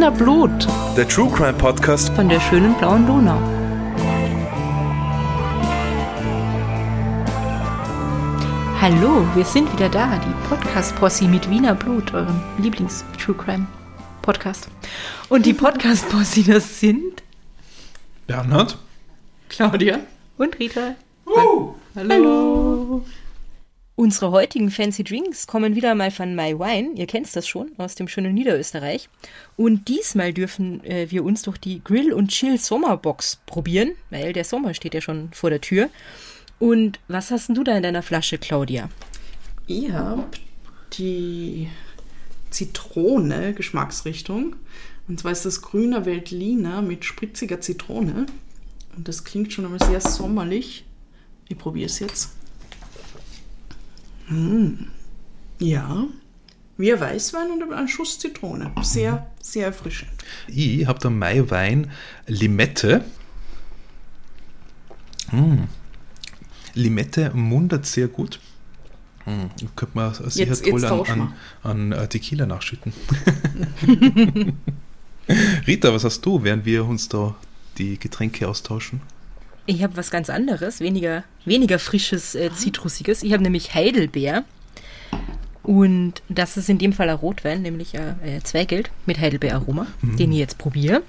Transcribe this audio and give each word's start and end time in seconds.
Wiener 0.00 0.12
Blut 0.12 0.66
Der 0.96 1.06
True 1.06 1.30
Crime 1.30 1.52
Podcast. 1.52 2.08
von 2.14 2.26
der 2.26 2.40
schönen 2.40 2.72
blauen 2.78 3.06
Donau. 3.06 3.38
Hallo, 8.80 9.26
wir 9.34 9.44
sind 9.44 9.70
wieder 9.74 9.90
da, 9.90 10.18
die 10.24 10.48
Podcast-Posse 10.48 11.24
mit 11.28 11.50
Wiener 11.50 11.74
Blut, 11.74 12.14
eurem 12.14 12.40
Lieblings-True 12.56 13.34
Crime 13.34 13.66
Podcast. 14.22 14.68
Und 15.28 15.44
die 15.44 15.52
Podcast-Posse, 15.52 16.44
das 16.44 16.80
sind 16.80 17.22
Bernhard. 18.26 18.78
Claudia 19.50 19.98
und 20.38 20.58
Rita. 20.58 20.94
Hallo. 21.26 21.74
Hallo. 21.94 23.04
Unsere 24.00 24.30
heutigen 24.30 24.70
Fancy 24.70 25.04
Drinks 25.04 25.46
kommen 25.46 25.74
wieder 25.74 25.94
mal 25.94 26.10
von 26.10 26.34
My 26.34 26.58
Wine. 26.58 26.92
Ihr 26.94 27.06
kennt 27.06 27.36
das 27.36 27.46
schon 27.46 27.72
aus 27.76 27.96
dem 27.96 28.08
schönen 28.08 28.32
Niederösterreich. 28.32 29.10
Und 29.58 29.88
diesmal 29.88 30.32
dürfen 30.32 30.82
äh, 30.86 31.10
wir 31.10 31.22
uns 31.22 31.42
durch 31.42 31.58
die 31.58 31.84
Grill 31.84 32.14
und 32.14 32.28
Chill 32.28 32.56
Sommerbox 32.56 33.40
probieren, 33.44 33.90
weil 34.08 34.32
der 34.32 34.44
Sommer 34.44 34.72
steht 34.72 34.94
ja 34.94 35.02
schon 35.02 35.28
vor 35.34 35.50
der 35.50 35.60
Tür. 35.60 35.90
Und 36.58 36.98
was 37.08 37.30
hast 37.30 37.50
du 37.50 37.62
da 37.62 37.76
in 37.76 37.82
deiner 37.82 38.02
Flasche, 38.02 38.38
Claudia? 38.38 38.88
Ich 39.66 39.92
habe 39.92 40.24
die 40.94 41.68
Zitrone 42.48 43.52
Geschmacksrichtung. 43.52 44.56
Und 45.08 45.20
zwar 45.20 45.32
ist 45.32 45.44
das 45.44 45.60
grüner 45.60 46.06
Veltliner 46.06 46.80
mit 46.80 47.04
spritziger 47.04 47.60
Zitrone. 47.60 48.24
Und 48.96 49.08
das 49.08 49.24
klingt 49.24 49.52
schon 49.52 49.66
einmal 49.66 49.86
sehr 49.86 50.00
sommerlich. 50.00 50.86
Ich 51.50 51.58
probiere 51.58 51.84
es 51.84 51.98
jetzt. 51.98 52.39
Mm. 54.30 54.86
Ja, 55.58 56.04
wie 56.78 56.92
ein 56.92 57.00
Weißwein 57.00 57.50
und 57.50 57.72
ein 57.72 57.88
Schuss 57.88 58.18
Zitrone. 58.18 58.72
Sehr, 58.82 59.30
sehr 59.42 59.66
erfrischend. 59.66 60.12
Ich 60.48 60.86
habe 60.86 60.98
da 60.98 61.10
Maiwein 61.10 61.90
Limette. 62.26 63.04
Mm. 65.32 65.64
Limette 66.74 67.30
mundert 67.34 67.84
sehr 67.86 68.08
gut. 68.08 68.40
Mm. 69.26 69.46
Könnte 69.76 69.94
man 69.94 70.14
sicher 70.14 70.46
Jetzt- 70.48 70.64
toll 70.64 70.80
jetzt 70.80 70.90
an, 70.90 71.20
an, 71.20 71.34
an 71.62 71.92
äh, 71.92 72.08
Tequila 72.08 72.46
nachschütten. 72.46 72.92
Rita, 75.66 75.92
was 75.92 76.04
hast 76.04 76.22
du, 76.22 76.42
während 76.42 76.64
wir 76.64 76.84
uns 76.86 77.08
da 77.08 77.36
die 77.78 77.98
Getränke 77.98 78.48
austauschen? 78.48 79.00
Ich 79.70 79.84
habe 79.84 79.96
was 79.96 80.10
ganz 80.10 80.28
anderes, 80.30 80.80
weniger, 80.80 81.22
weniger 81.44 81.78
frisches, 81.78 82.34
äh, 82.34 82.50
zitrusiges. 82.52 83.22
Ich 83.22 83.32
habe 83.32 83.44
nämlich 83.44 83.72
Heidelbeer. 83.72 84.44
Und 85.62 86.22
das 86.28 86.56
ist 86.56 86.68
in 86.68 86.78
dem 86.78 86.92
Fall 86.92 87.08
ein 87.08 87.14
Rotwein, 87.16 87.62
nämlich 87.62 87.96
ein 87.96 88.20
äh, 88.24 88.40
Zweigelt 88.42 88.90
mit 89.06 89.20
Heidelbeeraroma, 89.20 89.86
den 90.18 90.32
ich 90.32 90.38
jetzt 90.38 90.58
probiere. 90.58 91.02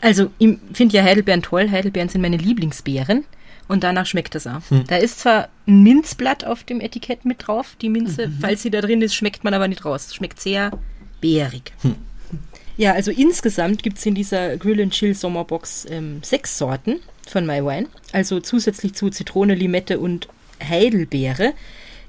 Also, 0.00 0.30
ich 0.38 0.56
finde 0.72 0.96
ja 0.96 1.02
Heidelbeeren 1.02 1.42
toll. 1.42 1.70
Heidelbeeren 1.70 2.08
sind 2.08 2.22
meine 2.22 2.38
Lieblingsbeeren. 2.38 3.24
Und 3.68 3.84
danach 3.84 4.06
schmeckt 4.06 4.34
das 4.34 4.46
auch. 4.46 4.62
Da 4.86 4.96
ist 4.96 5.20
zwar 5.20 5.50
ein 5.66 5.82
Minzblatt 5.82 6.46
auf 6.46 6.64
dem 6.64 6.80
Etikett 6.80 7.26
mit 7.26 7.46
drauf, 7.46 7.76
die 7.82 7.90
Minze. 7.90 8.30
Falls 8.40 8.62
sie 8.62 8.70
da 8.70 8.80
drin 8.80 9.02
ist, 9.02 9.14
schmeckt 9.14 9.44
man 9.44 9.52
aber 9.52 9.68
nicht 9.68 9.84
raus. 9.84 10.14
Schmeckt 10.14 10.40
sehr 10.40 10.70
beerig. 11.20 11.72
Ja, 12.76 12.92
also 12.92 13.10
insgesamt 13.10 13.82
gibt 13.82 13.98
es 13.98 14.06
in 14.06 14.14
dieser 14.14 14.56
Grill 14.56 14.80
and 14.80 14.92
Chill 14.92 15.14
Sommerbox 15.14 15.86
ähm, 15.90 16.20
sechs 16.22 16.56
Sorten 16.58 17.00
von 17.28 17.46
My 17.46 17.64
Wine. 17.64 17.88
Also 18.12 18.40
zusätzlich 18.40 18.94
zu 18.94 19.10
Zitrone, 19.10 19.54
Limette 19.54 19.98
und 19.98 20.28
Heidelbeere 20.62 21.52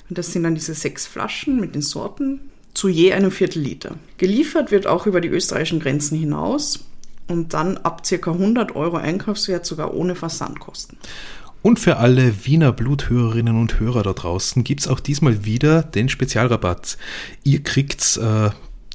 Und 0.09 0.17
das 0.17 0.33
sind 0.33 0.43
dann 0.43 0.55
diese 0.55 0.73
sechs 0.73 1.07
Flaschen 1.07 1.57
mit 1.59 1.75
den 1.75 1.81
Sorten 1.81 2.41
zu 2.73 2.89
je 2.89 3.13
einem 3.13 3.31
Viertel 3.31 3.61
Liter. 3.61 3.95
Geliefert 4.17 4.71
wird 4.71 4.87
auch 4.87 5.07
über 5.07 5.21
die 5.21 5.29
österreichischen 5.29 5.79
Grenzen 5.79 6.17
hinaus 6.17 6.83
und 7.27 7.53
dann 7.53 7.77
ab 7.77 8.03
ca. 8.07 8.31
100 8.31 8.75
Euro 8.75 8.97
Einkaufswert 8.97 9.65
sogar 9.65 9.93
ohne 9.93 10.15
Versandkosten. 10.15 10.97
Und 11.65 11.79
für 11.79 11.97
alle 11.97 12.45
Wiener 12.45 12.71
Bluthörerinnen 12.71 13.59
und 13.59 13.79
Hörer 13.79 14.03
da 14.03 14.13
draußen 14.13 14.63
gibt 14.63 14.81
es 14.81 14.87
auch 14.87 14.99
diesmal 14.99 15.45
wieder 15.45 15.81
den 15.81 16.09
Spezialrabatt. 16.09 16.99
Ihr 17.43 17.63
kriegt 17.63 18.17
äh, 18.17 18.51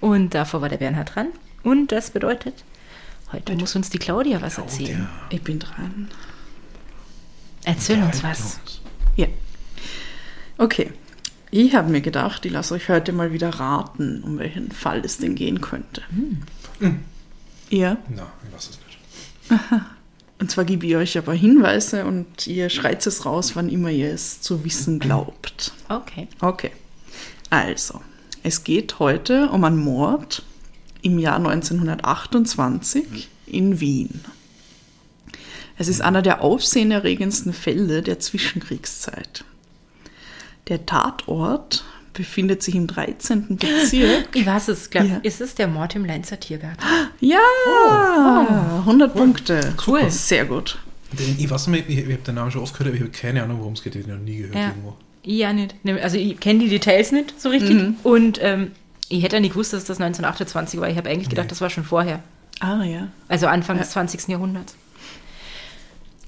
und 0.00 0.34
davor 0.34 0.60
war 0.60 0.68
der 0.68 0.76
Bernhard 0.76 1.14
dran. 1.14 1.28
Und 1.64 1.90
das 1.90 2.10
bedeutet, 2.10 2.64
heute 3.32 3.54
muss 3.56 3.74
uns 3.74 3.90
die 3.90 3.98
Claudia 3.98 4.40
was 4.40 4.58
erzählen. 4.58 5.08
ich 5.30 5.42
bin 5.42 5.58
dran. 5.58 6.08
Erzähl 7.64 8.00
uns 8.02 8.22
was. 8.22 8.60
Ja. 9.16 9.26
Okay. 10.58 10.92
Ich 11.58 11.74
habe 11.74 11.90
mir 11.90 12.02
gedacht, 12.02 12.44
ich 12.44 12.52
lasse 12.52 12.74
euch 12.74 12.90
heute 12.90 13.12
mal 13.12 13.32
wieder 13.32 13.48
raten, 13.48 14.22
um 14.22 14.38
welchen 14.38 14.70
Fall 14.72 15.00
es 15.02 15.16
denn 15.16 15.34
gehen 15.34 15.62
könnte. 15.62 16.02
Ja. 17.70 17.96
Na, 18.10 18.30
ich 18.44 18.52
weiß 18.54 18.68
es 18.68 18.78
nicht. 18.84 19.62
Und 20.38 20.50
zwar 20.50 20.66
gebe 20.66 20.84
ich 20.84 20.96
euch 20.96 21.16
aber 21.16 21.32
Hinweise 21.32 22.04
und 22.04 22.46
ihr 22.46 22.68
schreit 22.68 23.06
es 23.06 23.24
raus, 23.24 23.56
wann 23.56 23.70
immer 23.70 23.88
ihr 23.88 24.12
es 24.12 24.42
zu 24.42 24.64
wissen 24.66 24.98
glaubt. 24.98 25.72
Okay. 25.88 26.28
Okay. 26.42 26.72
Also, 27.48 28.02
es 28.42 28.62
geht 28.62 28.98
heute 28.98 29.48
um 29.48 29.64
einen 29.64 29.78
Mord 29.78 30.42
im 31.00 31.18
Jahr 31.18 31.36
1928 31.36 33.30
in 33.46 33.80
Wien. 33.80 34.20
Es 35.78 35.88
ist 35.88 36.02
einer 36.02 36.20
der 36.20 36.42
aufsehenerregendsten 36.42 37.54
Fälle 37.54 38.02
der 38.02 38.18
Zwischenkriegszeit. 38.18 39.46
Der 40.68 40.84
Tatort 40.86 41.84
befindet 42.12 42.62
sich 42.62 42.74
im 42.74 42.86
13. 42.86 43.56
Bezirk. 43.58 44.28
Ich 44.34 44.46
weiß 44.46 44.68
es, 44.68 44.90
glaub, 44.90 45.04
Ja. 45.06 45.16
ist 45.22 45.40
es 45.40 45.54
der 45.54 45.68
Mord 45.68 45.94
im 45.94 46.04
Leinzer 46.04 46.40
Tiergarten? 46.40 46.82
Ja, 47.20 47.38
100 48.84 49.14
Punkte. 49.14 49.74
Cool. 49.86 50.10
Sehr 50.10 50.44
gut. 50.46 50.78
Den, 51.12 51.36
ich 51.38 51.48
weiß 51.48 51.68
nicht, 51.68 51.88
ich, 51.88 51.98
ich 51.98 52.04
habe 52.04 52.14
den 52.22 52.34
Namen 52.34 52.50
schon 52.50 52.62
oft 52.62 52.72
gehört, 52.74 52.88
aber 52.88 52.96
ich 52.96 53.02
habe 53.02 53.10
keine 53.12 53.42
Ahnung, 53.42 53.58
worum 53.60 53.74
es 53.74 53.82
geht. 53.82 53.94
Ich 53.94 54.02
habe 54.02 54.12
ihn 54.14 54.18
noch 54.18 54.24
nie 54.24 54.36
gehört 54.38 54.54
Ja. 54.54 54.68
irgendwo. 54.68 54.96
Ja 55.22 55.52
nicht. 55.52 55.74
Also 56.02 56.16
ich 56.16 56.38
kenne 56.40 56.60
die 56.60 56.68
Details 56.68 57.12
nicht 57.12 57.40
so 57.40 57.48
richtig. 57.48 57.94
Und 58.04 58.38
ähm, 58.42 58.70
ich 59.08 59.22
hätte 59.22 59.36
ja 59.36 59.40
nicht 59.40 59.52
gewusst, 59.52 59.72
dass 59.72 59.84
das 59.84 59.98
1928 60.00 60.80
war. 60.80 60.88
Ich 60.88 60.96
habe 60.96 61.08
eigentlich 61.10 61.28
gedacht, 61.28 61.50
das 61.50 61.60
war 61.60 61.68
schon 61.70 61.84
vorher. 61.84 62.20
Ah 62.60 62.82
ja. 62.84 63.08
Also 63.28 63.46
Anfang 63.48 63.76
des 63.78 63.90
20. 63.90 64.28
Jahrhunderts. 64.28 64.74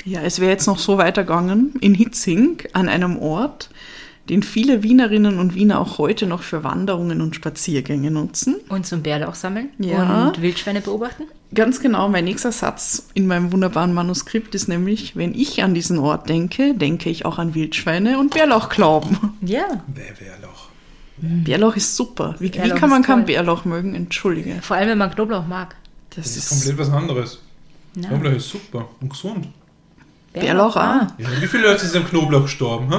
Ja, 0.05 0.21
es 0.23 0.41
wäre 0.41 0.51
jetzt 0.51 0.67
noch 0.67 0.79
so 0.79 0.99
weitergegangen 0.99 1.75
in 1.81 1.95
Hitzing 1.95 2.63
an 2.73 2.89
einem 2.89 3.19
Ort, 3.19 3.71
den 4.29 4.43
viele 4.43 4.83
Wienerinnen 4.83 5.39
und 5.39 5.55
Wiener 5.55 5.81
auch 5.81 5.99
heute 5.99 6.27
noch 6.27 6.43
für 6.43 6.65
Wanderungen 6.65 7.21
und 7.21 7.35
Spaziergänge 7.35 8.11
nutzen. 8.11 8.57
Und 8.69 8.87
zum 8.87 9.03
Bärlauch 9.03 9.35
sammeln 9.35 9.71
Ja. 9.79 10.29
und 10.29 10.43
Wildschweine 10.43 10.81
beobachten. 10.81 11.25
Ganz 11.55 11.81
genau, 11.81 12.09
mein 12.11 12.25
nächster 12.25 12.53
Satz 12.53 13.09
in 13.15 13.27
meinem 13.27 13.53
wunderbaren 13.53 13.95
Manuskript 13.95 14.55
ist 14.55 14.69
nämlich, 14.69 15.17
wenn 15.17 15.35
ich 15.35 15.63
an 15.63 15.73
diesen 15.75 15.99
Ort 15.99 16.29
denke, 16.29 16.75
denke 16.75 17.09
ich 17.09 17.25
auch 17.25 17.39
an 17.39 17.55
Wildschweine 17.55 18.19
und 18.19 18.35
Bärlauchklauben. 18.35 19.17
Ja. 19.41 19.65
Wer 19.87 20.21
wäre 20.21 20.39
noch? 20.43 20.69
Bärlauch 21.21 21.75
ist 21.75 21.97
super. 21.97 22.35
Wie, 22.39 22.53
wie 22.53 22.59
Bärlauch 22.59 22.77
kann 22.77 22.91
man 22.91 23.03
toll. 23.03 23.23
Bärlauch 23.23 23.65
mögen? 23.65 23.95
Entschuldige. 23.95 24.57
Vor 24.63 24.77
allem, 24.77 24.91
wenn 24.91 24.99
man 24.99 25.11
Knoblauch 25.11 25.47
mag. 25.47 25.75
Das 26.11 26.27
Das 26.27 26.37
ist 26.37 26.45
ist, 26.45 26.49
komplett 26.51 26.79
was 26.79 26.91
anderes. 26.95 27.41
Ja. 27.97 28.09
Knoblauch 28.09 28.33
ist 28.33 28.49
super 28.51 28.89
und 29.01 29.09
gesund. 29.11 29.49
Bärlauch 30.33 30.77
auch. 30.77 30.81
Ah. 30.81 31.07
Ja, 31.19 31.27
wie 31.41 31.47
viele 31.47 31.65
Leute 31.65 31.87
sind 31.87 32.03
am 32.05 32.09
Knoblauch 32.09 32.43
gestorben? 32.43 32.91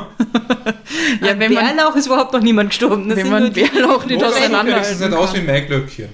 Ja, 1.21 1.39
wenn 1.39 1.53
man, 1.53 1.65
Bärlauch 1.75 1.95
ist 1.95 2.07
überhaupt 2.07 2.33
noch 2.33 2.41
niemand 2.41 2.69
gestorben. 2.71 3.07
Das 3.07 3.17
wenn 3.17 3.25
sind 3.25 3.33
man 3.33 3.53
Bärlauch 3.53 4.05
nicht 4.05 4.19
Knoblauch 4.19 4.35
auseinanderhalten 4.37 4.97
sieht 4.97 5.09
nicht 5.09 5.17
aus 5.17 5.33
wie. 5.35 5.41
Maiglöckchen. 5.41 6.09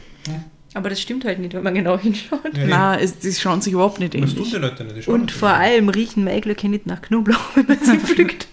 Aber 0.74 0.90
das 0.90 1.00
stimmt 1.02 1.24
halt 1.24 1.40
nicht, 1.40 1.54
wenn 1.54 1.64
man 1.64 1.74
genau 1.74 1.98
hinschaut. 1.98 2.42
Ja, 2.54 2.66
Nein, 2.68 3.00
es, 3.02 3.18
die 3.20 3.32
schauen 3.34 3.62
sich 3.62 3.72
überhaupt 3.72 4.00
nicht 4.00 4.14
Das 4.14 4.22
tun 4.22 4.30
ähnlich. 4.40 4.52
die 4.52 4.58
Leute 4.58 4.84
nicht. 4.84 5.08
die 5.08 5.10
Und 5.10 5.22
nicht 5.22 5.32
vor 5.34 5.50
so. 5.50 5.56
allem 5.56 5.88
riechen 5.90 6.26
Maiglöckchen 6.26 6.72
nicht 6.72 6.86
nach 6.86 7.02
Knoblauch, 7.02 7.40
wenn 7.56 7.66
man 7.66 7.80
sie 7.82 7.98
pflückt. 7.98 8.48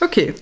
Okay. 0.00 0.32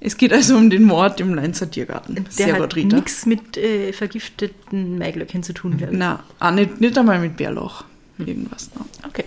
Es 0.00 0.16
geht 0.16 0.32
also 0.32 0.56
um 0.56 0.70
den 0.70 0.84
Mord 0.84 1.20
im 1.20 1.34
Leinzer 1.34 1.70
Tiergarten. 1.70 2.14
Der 2.16 2.24
Sehr 2.30 2.52
hat 2.54 2.60
gut, 2.60 2.76
Rita. 2.76 2.96
nichts 2.96 3.26
mit 3.26 3.56
äh, 3.56 3.92
vergifteten 3.92 4.98
Maiglöckchen 4.98 5.42
zu 5.42 5.52
tun. 5.54 5.80
Na, 5.92 6.22
auch 6.40 6.50
nicht, 6.50 6.80
nicht 6.80 6.98
einmal 6.98 7.18
mit 7.20 7.36
Bärlauch. 7.36 7.84
Irgendwas 8.18 8.70
noch. 8.74 8.86
Okay. 9.08 9.24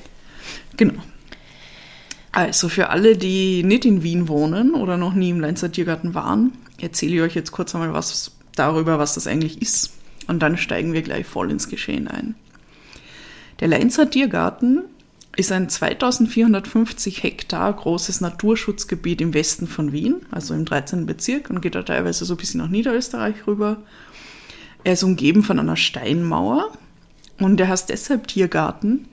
Genau. 0.80 1.02
Also 2.32 2.70
für 2.70 2.90
alle, 2.90 3.18
die 3.18 3.64
nicht 3.64 3.84
in 3.84 4.02
Wien 4.02 4.30
wohnen 4.30 4.76
oder 4.76 4.96
noch 4.96 5.14
nie 5.14 5.30
im 5.30 5.42
Leinzer 5.42 5.70
Tiergarten 5.70 6.14
waren, 6.14 6.54
erzähle 6.80 7.16
ich 7.16 7.22
euch 7.22 7.36
jetzt 7.36 7.52
kurz 7.52 7.76
einmal 7.76 7.92
was 7.92 8.32
darüber, 8.56 8.98
was 8.98 9.16
das 9.16 9.28
eigentlich 9.28 9.62
ist. 9.62 9.92
Und 10.28 10.40
dann 10.40 10.58
steigen 10.58 10.94
wir 10.94 11.02
gleich 11.02 11.26
voll 11.26 11.52
ins 11.52 11.68
Geschehen 11.68 12.08
ein. 12.08 12.36
Der 13.60 13.68
Leinzer 13.68 14.10
Tiergarten 14.10 14.86
ist 15.36 15.52
ein 15.52 15.68
2450 15.68 17.24
Hektar 17.24 17.74
großes 17.74 18.22
Naturschutzgebiet 18.22 19.20
im 19.20 19.34
Westen 19.34 19.68
von 19.68 19.92
Wien, 19.92 20.22
also 20.32 20.54
im 20.54 20.64
13. 20.64 21.06
Bezirk 21.06 21.50
und 21.50 21.60
geht 21.60 21.76
da 21.76 21.84
teilweise 21.84 22.24
so 22.24 22.36
ein 22.36 22.38
bisschen 22.38 22.62
nach 22.62 22.70
Niederösterreich 22.70 23.48
rüber. 23.48 23.84
Er 24.86 24.94
ist 24.94 25.04
umgeben 25.04 25.44
von 25.44 25.60
einer 25.60 25.76
Steinmauer 25.76 26.72
und 27.38 27.60
er 27.60 27.68
heißt 27.68 27.90
deshalb 27.90 28.28
Tiergarten, 28.28 29.10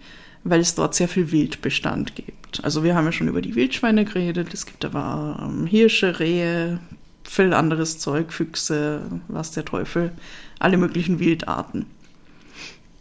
weil 0.48 0.60
es 0.60 0.74
dort 0.74 0.94
sehr 0.94 1.08
viel 1.08 1.30
Wildbestand 1.32 2.14
gibt. 2.14 2.62
Also 2.64 2.82
wir 2.84 2.94
haben 2.94 3.04
ja 3.04 3.12
schon 3.12 3.28
über 3.28 3.42
die 3.42 3.54
Wildschweine 3.54 4.04
geredet, 4.04 4.54
es 4.54 4.64
gibt 4.66 4.84
aber 4.84 5.38
ähm, 5.42 5.66
Hirsche, 5.66 6.18
Rehe, 6.20 6.78
viel 7.24 7.52
anderes 7.52 7.98
Zeug, 7.98 8.32
Füchse, 8.32 9.02
was 9.28 9.50
der 9.50 9.64
Teufel, 9.64 10.12
alle 10.58 10.76
möglichen 10.76 11.18
Wildarten. 11.18 11.86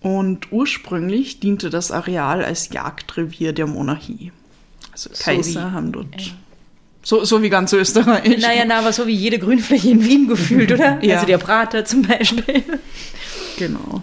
Und 0.01 0.51
ursprünglich 0.51 1.39
diente 1.39 1.69
das 1.69 1.91
Areal 1.91 2.43
als 2.43 2.69
Jagdrevier 2.71 3.53
der 3.53 3.65
Monarchie. 3.67 4.31
Also 4.91 5.09
So 5.13 5.23
Kaiser 5.23 5.67
wie- 5.67 5.71
haben 5.71 5.91
dort... 5.91 6.35
So, 7.07 7.23
so 7.23 7.43
wie 7.43 7.49
ganz 7.49 7.71
Österreich. 7.71 8.41
Naja, 8.41 8.63
na, 8.67 8.79
aber 8.79 8.91
so 8.91 9.05
wie 9.05 9.13
jede 9.13 9.37
Grünfläche 9.37 9.91
in 9.91 10.03
Wien 10.03 10.27
gefühlt, 10.27 10.71
oder? 10.71 10.97
Ja. 11.03 11.15
Also 11.15 11.27
der 11.27 11.37
Prater 11.37 11.85
zum 11.85 12.01
Beispiel. 12.01 12.63
Genau. 13.59 14.01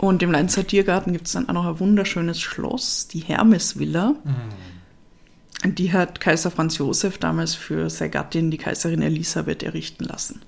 Und 0.00 0.22
im 0.22 0.32
Leinzer 0.32 0.66
Tiergarten 0.66 1.12
gibt 1.12 1.26
es 1.26 1.34
dann 1.34 1.48
auch 1.50 1.52
noch 1.52 1.66
ein 1.66 1.78
wunderschönes 1.78 2.40
Schloss, 2.40 3.06
die 3.08 3.20
Hermesvilla. 3.20 4.14
Und 5.62 5.78
die 5.78 5.92
hat 5.92 6.20
Kaiser 6.20 6.50
Franz 6.50 6.78
Josef 6.78 7.18
damals 7.18 7.54
für 7.54 7.90
seine 7.90 8.10
Gattin, 8.10 8.50
die 8.50 8.56
Kaiserin 8.56 9.02
Elisabeth, 9.02 9.62
errichten 9.62 10.04
lassen. 10.04 10.40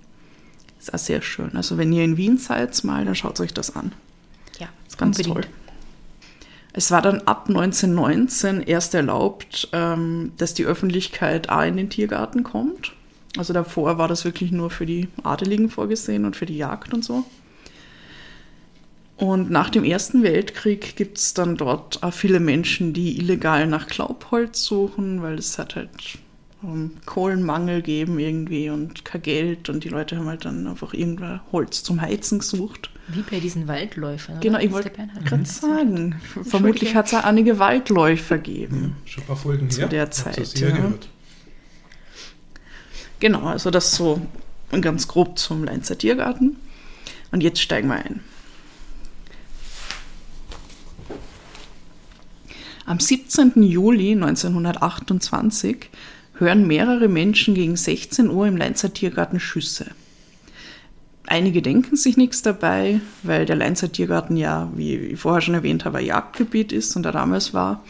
Ist 0.81 0.94
auch 0.94 0.99
sehr 0.99 1.20
schön. 1.20 1.54
Also 1.54 1.76
wenn 1.76 1.93
ihr 1.93 2.02
in 2.02 2.16
Wien 2.16 2.38
seid 2.38 2.82
mal, 2.82 3.04
dann 3.04 3.14
schaut 3.14 3.40
euch 3.40 3.52
das 3.52 3.76
an. 3.76 3.93
Ja, 4.58 4.69
Ist 4.88 4.96
ganz 4.96 5.19
toll. 5.19 5.43
Es 6.72 6.90
war 6.90 7.02
dann 7.02 7.20
ab 7.22 7.49
1919 7.49 8.62
erst 8.62 8.94
erlaubt, 8.94 9.69
ähm, 9.72 10.32
dass 10.38 10.54
die 10.54 10.64
Öffentlichkeit 10.64 11.50
auch 11.50 11.62
in 11.62 11.76
den 11.76 11.90
Tiergarten 11.90 12.43
kommt. 12.43 12.94
Also 13.37 13.52
davor 13.52 13.99
war 13.99 14.08
das 14.08 14.25
wirklich 14.25 14.50
nur 14.50 14.70
für 14.70 14.87
die 14.87 15.08
Adeligen 15.22 15.69
vorgesehen 15.69 16.25
und 16.25 16.37
für 16.37 16.46
die 16.46 16.56
Jagd 16.56 16.94
und 16.94 17.04
so. 17.04 17.25
Und 19.22 19.50
nach 19.50 19.70
dem 19.70 19.84
Ersten 19.84 20.24
Weltkrieg 20.24 20.96
gibt 20.96 21.16
es 21.16 21.32
dann 21.32 21.56
dort 21.56 22.02
auch 22.02 22.12
viele 22.12 22.40
Menschen, 22.40 22.92
die 22.92 23.19
illegal 23.19 23.69
nach 23.69 23.86
Glaubholz 23.86 24.64
suchen, 24.64 25.22
weil 25.22 25.34
es 25.34 25.58
hat 25.58 25.76
halt 25.76 25.90
ähm, 26.64 26.90
Kohlenmangel 27.06 27.82
geben 27.82 28.19
irgendwie 28.19 28.69
und 28.69 29.04
kein 29.04 29.22
Geld 29.22 29.69
und 29.69 29.84
die 29.84 29.90
Leute 29.90 30.16
haben 30.16 30.26
halt 30.26 30.44
dann 30.44 30.66
einfach 30.66 30.92
irgendwann 30.92 31.40
Holz 31.52 31.84
zum 31.84 32.00
Heizen 32.00 32.40
gesucht. 32.40 32.90
Wie 33.06 33.22
bei 33.22 33.38
diesen 33.38 33.69
Waldläufern. 33.69 34.40
Genau, 34.40 34.56
oder? 34.56 34.64
ich 34.64 34.72
wollte 34.72 34.90
gerade 34.90 35.44
sagen, 35.46 36.20
vermutlich 36.42 36.96
hat 36.96 37.06
es 37.06 37.14
auch 37.14 37.22
einige 37.22 37.60
Waldläufer 37.60 38.38
gegeben. 38.38 38.96
Schon 39.04 39.22
ein 39.22 39.26
paar 39.28 39.36
Folgen 39.36 39.70
Zu 39.70 39.82
her. 39.82 39.88
der 39.88 40.10
Zeit, 40.10 40.58
ja. 40.58 40.70
gehört. 40.70 41.08
Genau, 43.20 43.44
also 43.44 43.70
das 43.70 43.94
so 43.94 44.20
ganz 44.80 45.06
grob 45.06 45.38
zum 45.38 45.62
Leinzer 45.62 45.96
Tiergarten. 45.96 46.56
Und 47.30 47.40
jetzt 47.40 47.60
steigen 47.60 47.86
wir 47.86 48.04
ein. 48.04 48.31
Am 52.92 53.00
17. 53.00 53.62
Juli 53.62 54.12
1928 54.12 55.88
hören 56.34 56.66
mehrere 56.66 57.08
Menschen 57.08 57.54
gegen 57.54 57.74
16 57.74 58.28
Uhr 58.28 58.46
im 58.46 58.58
Leinzer 58.58 58.92
Tiergarten 58.92 59.40
Schüsse. 59.40 59.86
Einige 61.26 61.62
denken 61.62 61.96
sich 61.96 62.18
nichts 62.18 62.42
dabei, 62.42 63.00
weil 63.22 63.46
der 63.46 63.56
Leinzer 63.56 63.90
Tiergarten 63.90 64.36
ja, 64.36 64.70
wie 64.76 64.94
ich 64.94 65.18
vorher 65.18 65.40
schon 65.40 65.54
erwähnt 65.54 65.86
habe, 65.86 66.00
ein 66.00 66.04
Jagdgebiet 66.04 66.70
ist 66.70 66.94
und 66.94 67.06
er 67.06 67.12
damals 67.12 67.54
war. 67.54 67.82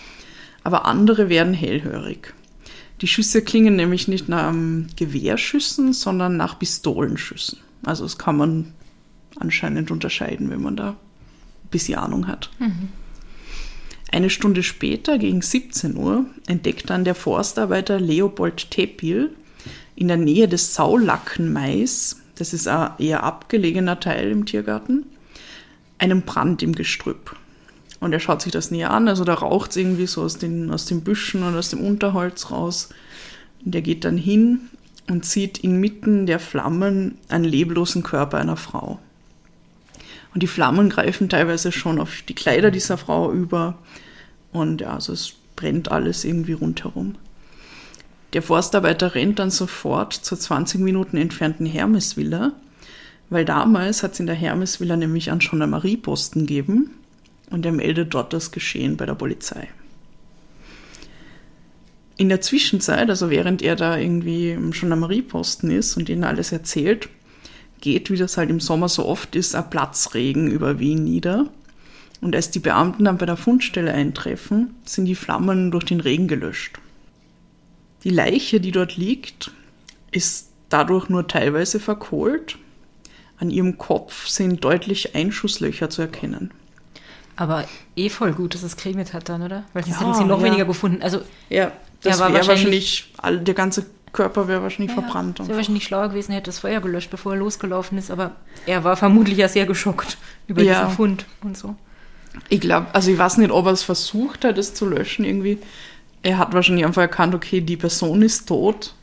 Aber 0.62 0.86
andere 0.86 1.28
werden 1.28 1.52
hellhörig. 1.52 2.32
Die 3.00 3.08
Schüsse 3.08 3.42
klingen 3.42 3.74
nämlich 3.74 4.06
nicht 4.06 4.28
nach 4.28 4.52
ähm, 4.52 4.86
Gewehrschüssen, 4.94 5.94
sondern 5.94 6.36
nach 6.36 6.60
Pistolenschüssen. 6.60 7.58
Also 7.84 8.04
das 8.04 8.18
kann 8.18 8.36
man 8.36 8.72
anscheinend 9.40 9.90
unterscheiden, 9.90 10.48
wenn 10.48 10.62
man 10.62 10.76
da 10.76 10.90
ein 10.90 11.70
bisschen 11.72 11.98
Ahnung 11.98 12.28
hat. 12.28 12.50
Eine 14.12 14.28
Stunde 14.28 14.62
später, 14.62 15.16
gegen 15.16 15.40
17 15.40 15.96
Uhr, 15.96 16.26
entdeckt 16.46 16.90
dann 16.90 17.04
der 17.04 17.14
Forstarbeiter 17.14 17.98
Leopold 17.98 18.70
Tepil 18.70 19.30
in 19.96 20.08
der 20.08 20.18
Nähe 20.18 20.48
des 20.48 20.74
Saulackenmais, 20.74 22.20
das 22.36 22.52
ist 22.52 22.68
ein 22.68 22.90
eher 22.98 23.22
abgelegener 23.22 24.00
Teil 24.00 24.30
im 24.30 24.44
Tiergarten, 24.44 25.06
einen 25.96 26.22
Brand 26.22 26.62
im 26.62 26.74
Gestrüpp. 26.74 27.36
Und 28.00 28.12
er 28.12 28.20
schaut 28.20 28.42
sich 28.42 28.52
das 28.52 28.70
näher 28.70 28.90
an, 28.90 29.08
also 29.08 29.24
da 29.24 29.32
raucht 29.32 29.70
es 29.70 29.78
irgendwie 29.78 30.06
so 30.06 30.22
aus 30.22 30.36
den, 30.36 30.70
aus 30.70 30.84
den 30.84 31.00
Büschen 31.00 31.42
und 31.42 31.56
aus 31.56 31.70
dem 31.70 31.80
Unterholz 31.80 32.50
raus. 32.50 32.90
Und 33.64 33.74
er 33.74 33.82
geht 33.82 34.04
dann 34.04 34.18
hin 34.18 34.68
und 35.08 35.24
sieht 35.24 35.58
inmitten 35.58 36.26
der 36.26 36.38
Flammen 36.38 37.16
einen 37.28 37.44
leblosen 37.44 38.02
Körper 38.02 38.36
einer 38.36 38.56
Frau. 38.58 38.98
Und 40.34 40.42
die 40.42 40.46
Flammen 40.46 40.88
greifen 40.88 41.28
teilweise 41.28 41.72
schon 41.72 42.00
auf 42.00 42.22
die 42.22 42.34
Kleider 42.34 42.70
dieser 42.70 42.96
Frau 42.96 43.32
über. 43.32 43.78
Und 44.52 44.80
ja, 44.80 44.94
also 44.94 45.12
es 45.12 45.34
brennt 45.56 45.90
alles 45.90 46.24
irgendwie 46.24 46.52
rundherum. 46.52 47.16
Der 48.32 48.42
Forstarbeiter 48.42 49.14
rennt 49.14 49.38
dann 49.38 49.50
sofort 49.50 50.14
zur 50.14 50.38
20 50.38 50.80
Minuten 50.80 51.18
entfernten 51.18 51.66
Hermesvilla, 51.66 52.52
weil 53.28 53.44
damals 53.44 54.02
hat 54.02 54.12
es 54.12 54.20
in 54.20 54.26
der 54.26 54.34
Hermesvilla 54.34 54.96
nämlich 54.96 55.30
einen 55.30 55.40
Gendarmerieposten 55.40 56.46
gegeben 56.46 56.90
und 57.50 57.66
er 57.66 57.72
meldet 57.72 58.14
dort 58.14 58.32
das 58.32 58.50
Geschehen 58.50 58.96
bei 58.96 59.04
der 59.04 59.14
Polizei. 59.14 59.68
In 62.16 62.30
der 62.30 62.40
Zwischenzeit, 62.40 63.10
also 63.10 63.28
während 63.30 63.60
er 63.62 63.76
da 63.76 63.98
irgendwie 63.98 64.50
im 64.50 64.70
Gendarmerieposten 64.70 65.70
ist 65.70 65.96
und 65.96 66.08
ihnen 66.08 66.24
alles 66.24 66.52
erzählt, 66.52 67.08
geht, 67.82 68.10
wie 68.10 68.16
das 68.16 68.38
halt 68.38 68.48
im 68.48 68.60
Sommer 68.60 68.88
so 68.88 69.04
oft 69.04 69.36
ist, 69.36 69.54
ein 69.54 69.68
Platzregen 69.68 70.46
über 70.50 70.78
Wien 70.78 71.04
nieder. 71.04 71.46
Und 72.22 72.34
als 72.34 72.50
die 72.50 72.60
Beamten 72.60 73.04
dann 73.04 73.18
bei 73.18 73.26
der 73.26 73.36
Fundstelle 73.36 73.92
eintreffen, 73.92 74.74
sind 74.84 75.04
die 75.04 75.14
Flammen 75.16 75.70
durch 75.70 75.84
den 75.84 76.00
Regen 76.00 76.28
gelöscht. 76.28 76.78
Die 78.04 78.10
Leiche, 78.10 78.60
die 78.60 78.70
dort 78.70 78.96
liegt, 78.96 79.50
ist 80.12 80.48
dadurch 80.70 81.08
nur 81.10 81.26
teilweise 81.28 81.78
verkohlt. 81.80 82.56
An 83.38 83.50
ihrem 83.50 83.76
Kopf 83.76 84.28
sind 84.28 84.64
deutlich 84.64 85.14
Einschusslöcher 85.14 85.90
zu 85.90 86.00
erkennen. 86.02 86.52
Aber 87.34 87.66
eh 87.96 88.08
voll 88.08 88.32
gut, 88.32 88.54
dass 88.54 88.62
es 88.62 88.76
geregnet 88.76 89.12
hat 89.14 89.28
dann, 89.28 89.42
oder? 89.42 89.64
Weil 89.72 89.82
sonst 89.84 90.00
Ja, 90.00 90.06
hätten 90.06 90.18
sie 90.18 90.24
noch 90.24 90.38
ja. 90.40 90.44
weniger 90.46 90.64
gefunden. 90.64 91.02
Also 91.02 91.22
Ja, 91.48 91.72
das 92.02 92.20
war 92.20 92.28
wäre 92.32 92.46
wahrscheinlich- 92.46 93.06
wahrscheinlich, 93.08 93.14
all, 93.18 93.40
der 93.40 93.54
ganze 93.54 93.86
Körper 94.12 94.46
wäre 94.48 94.62
wahrscheinlich 94.62 94.92
verbrannt. 94.92 95.40
Es 95.40 95.48
wäre 95.48 95.56
wahrscheinlich 95.58 95.84
schlauer 95.84 96.08
gewesen, 96.10 96.32
hätte 96.32 96.46
das 96.46 96.58
Feuer 96.58 96.80
gelöscht, 96.80 97.10
bevor 97.10 97.32
er 97.32 97.38
losgelaufen 97.38 97.96
ist. 97.98 98.10
Aber 98.10 98.32
er 98.66 98.84
war 98.84 98.96
vermutlich 98.96 99.38
ja 99.38 99.48
sehr 99.48 99.64
geschockt 99.66 100.18
über 100.46 100.62
Ja. 100.62 100.82
diesen 100.84 100.96
Fund 100.96 101.26
und 101.42 101.56
so. 101.56 101.76
Ich 102.48 102.60
glaube, 102.60 102.86
also 102.92 103.10
ich 103.10 103.18
weiß 103.18 103.38
nicht, 103.38 103.50
ob 103.50 103.66
er 103.66 103.72
es 103.72 103.82
versucht 103.82 104.44
hat, 104.44 104.58
es 104.58 104.74
zu 104.74 104.86
löschen 104.88 105.24
irgendwie. 105.24 105.58
Er 106.22 106.38
hat 106.38 106.52
wahrscheinlich 106.54 106.84
einfach 106.86 107.02
erkannt, 107.02 107.34
okay, 107.34 107.60
die 107.60 107.76
Person 107.76 108.22
ist 108.22 108.46
tot 108.46 108.94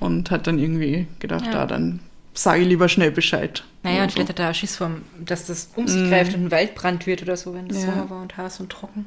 und 0.00 0.30
hat 0.30 0.46
dann 0.46 0.58
irgendwie 0.58 1.06
gedacht, 1.18 1.46
Mhm. 1.46 1.52
Ja. 1.52 1.62
ah, 1.62 1.66
dann 1.66 2.00
sage 2.34 2.62
ich 2.62 2.68
lieber 2.68 2.88
schnell 2.88 3.10
Bescheid. 3.10 3.62
Naja, 3.82 4.02
und 4.02 4.12
vielleicht 4.12 4.30
hat 4.30 4.38
er 4.38 4.52
Schiss 4.54 4.76
vom, 4.76 5.02
dass 5.24 5.46
das 5.46 5.70
um 5.76 5.86
sich 5.86 6.08
greift 6.08 6.34
und 6.34 6.46
ein 6.46 6.50
Waldbrand 6.50 7.06
wird 7.06 7.22
oder 7.22 7.36
so, 7.36 7.54
wenn 7.54 7.68
das 7.68 7.82
Ja. 7.82 7.90
Sommer 7.92 8.10
war 8.10 8.22
und 8.22 8.36
heiß 8.36 8.60
und 8.60 8.70
trocken. 8.70 9.06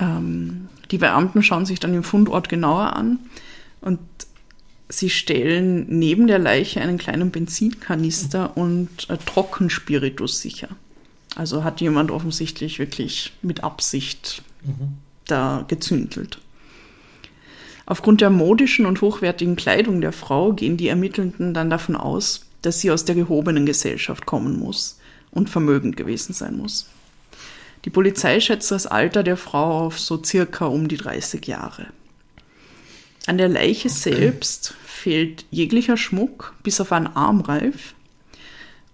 Ähm, 0.00 0.68
die 0.90 0.98
Beamten 0.98 1.42
schauen 1.42 1.66
sich 1.66 1.78
dann 1.78 1.92
den 1.92 2.02
Fundort 2.02 2.48
genauer 2.48 2.96
an 2.96 3.18
und 3.80 4.00
sie 4.88 5.10
stellen 5.10 5.86
neben 5.88 6.26
der 6.26 6.38
Leiche 6.38 6.80
einen 6.80 6.98
kleinen 6.98 7.30
Benzinkanister 7.30 8.56
und 8.56 9.08
äh, 9.08 9.16
Trockenspiritus 9.18 10.40
sicher. 10.40 10.68
Also 11.36 11.62
hat 11.62 11.80
jemand 11.80 12.10
offensichtlich 12.10 12.78
wirklich 12.80 13.32
mit 13.40 13.62
Absicht 13.62 14.42
da 15.26 15.64
gezündelt. 15.68 16.38
Aufgrund 17.86 18.20
der 18.20 18.30
modischen 18.30 18.84
und 18.84 19.00
hochwertigen 19.00 19.56
Kleidung 19.56 20.00
der 20.00 20.12
Frau 20.12 20.52
gehen 20.52 20.76
die 20.76 20.88
Ermittelnden 20.88 21.54
dann 21.54 21.70
davon 21.70 21.96
aus, 21.96 22.46
dass 22.62 22.80
sie 22.80 22.90
aus 22.90 23.04
der 23.04 23.14
gehobenen 23.14 23.64
Gesellschaft 23.64 24.26
kommen 24.26 24.58
muss 24.58 24.98
und 25.30 25.48
vermögend 25.48 25.96
gewesen 25.96 26.32
sein 26.32 26.56
muss. 26.56 26.88
Die 27.84 27.90
Polizei 27.90 28.40
schätzt 28.40 28.70
das 28.70 28.86
Alter 28.86 29.22
der 29.22 29.36
Frau 29.36 29.86
auf 29.86 29.98
so 29.98 30.22
circa 30.22 30.66
um 30.66 30.88
die 30.88 30.96
30 30.96 31.46
Jahre. 31.46 31.86
An 33.26 33.38
der 33.38 33.48
Leiche 33.48 33.88
selbst 33.88 34.74
fehlt 34.84 35.46
jeglicher 35.50 35.96
Schmuck, 35.96 36.54
bis 36.62 36.80
auf 36.80 36.92
einen 36.92 37.06
Armreif. 37.06 37.94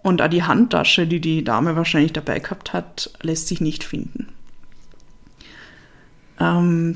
Und 0.02 0.22
auch 0.22 0.28
die 0.28 0.44
Handtasche, 0.44 1.06
die 1.06 1.20
die 1.20 1.42
Dame 1.42 1.74
wahrscheinlich 1.74 2.12
dabei 2.12 2.38
gehabt 2.38 2.72
hat, 2.72 3.10
lässt 3.22 3.48
sich 3.48 3.60
nicht 3.60 3.82
finden. 3.82 4.28
Ähm, 6.38 6.94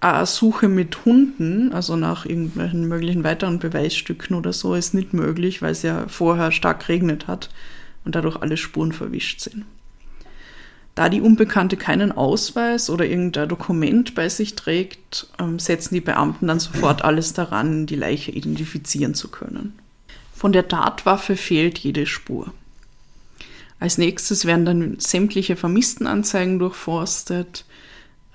eine 0.00 0.26
Suche 0.26 0.68
mit 0.68 1.04
Hunden, 1.04 1.72
also 1.72 1.96
nach 1.96 2.26
irgendwelchen 2.26 2.86
möglichen 2.86 3.24
weiteren 3.24 3.58
Beweisstücken 3.58 4.36
oder 4.36 4.52
so, 4.52 4.74
ist 4.74 4.92
nicht 4.92 5.14
möglich, 5.14 5.62
weil 5.62 5.72
es 5.72 5.82
ja 5.82 6.06
vorher 6.08 6.52
stark 6.52 6.80
geregnet 6.80 7.26
hat 7.26 7.48
und 8.04 8.14
dadurch 8.14 8.36
alle 8.36 8.56
Spuren 8.56 8.92
verwischt 8.92 9.40
sind. 9.40 9.64
Da 10.98 11.08
die 11.08 11.20
Unbekannte 11.20 11.76
keinen 11.76 12.10
Ausweis 12.10 12.90
oder 12.90 13.06
irgendein 13.06 13.48
Dokument 13.48 14.16
bei 14.16 14.28
sich 14.28 14.56
trägt, 14.56 15.28
ähm, 15.38 15.60
setzen 15.60 15.94
die 15.94 16.00
Beamten 16.00 16.48
dann 16.48 16.58
sofort 16.58 17.04
alles 17.04 17.34
daran, 17.34 17.86
die 17.86 17.94
Leiche 17.94 18.32
identifizieren 18.32 19.14
zu 19.14 19.28
können. 19.28 19.78
Von 20.34 20.50
der 20.50 20.66
Tatwaffe 20.66 21.36
fehlt 21.36 21.78
jede 21.78 22.04
Spur. 22.04 22.52
Als 23.78 23.96
nächstes 23.96 24.44
werden 24.44 24.64
dann 24.64 24.96
sämtliche 24.98 25.54
Vermisstenanzeigen 25.54 26.58
durchforstet. 26.58 27.64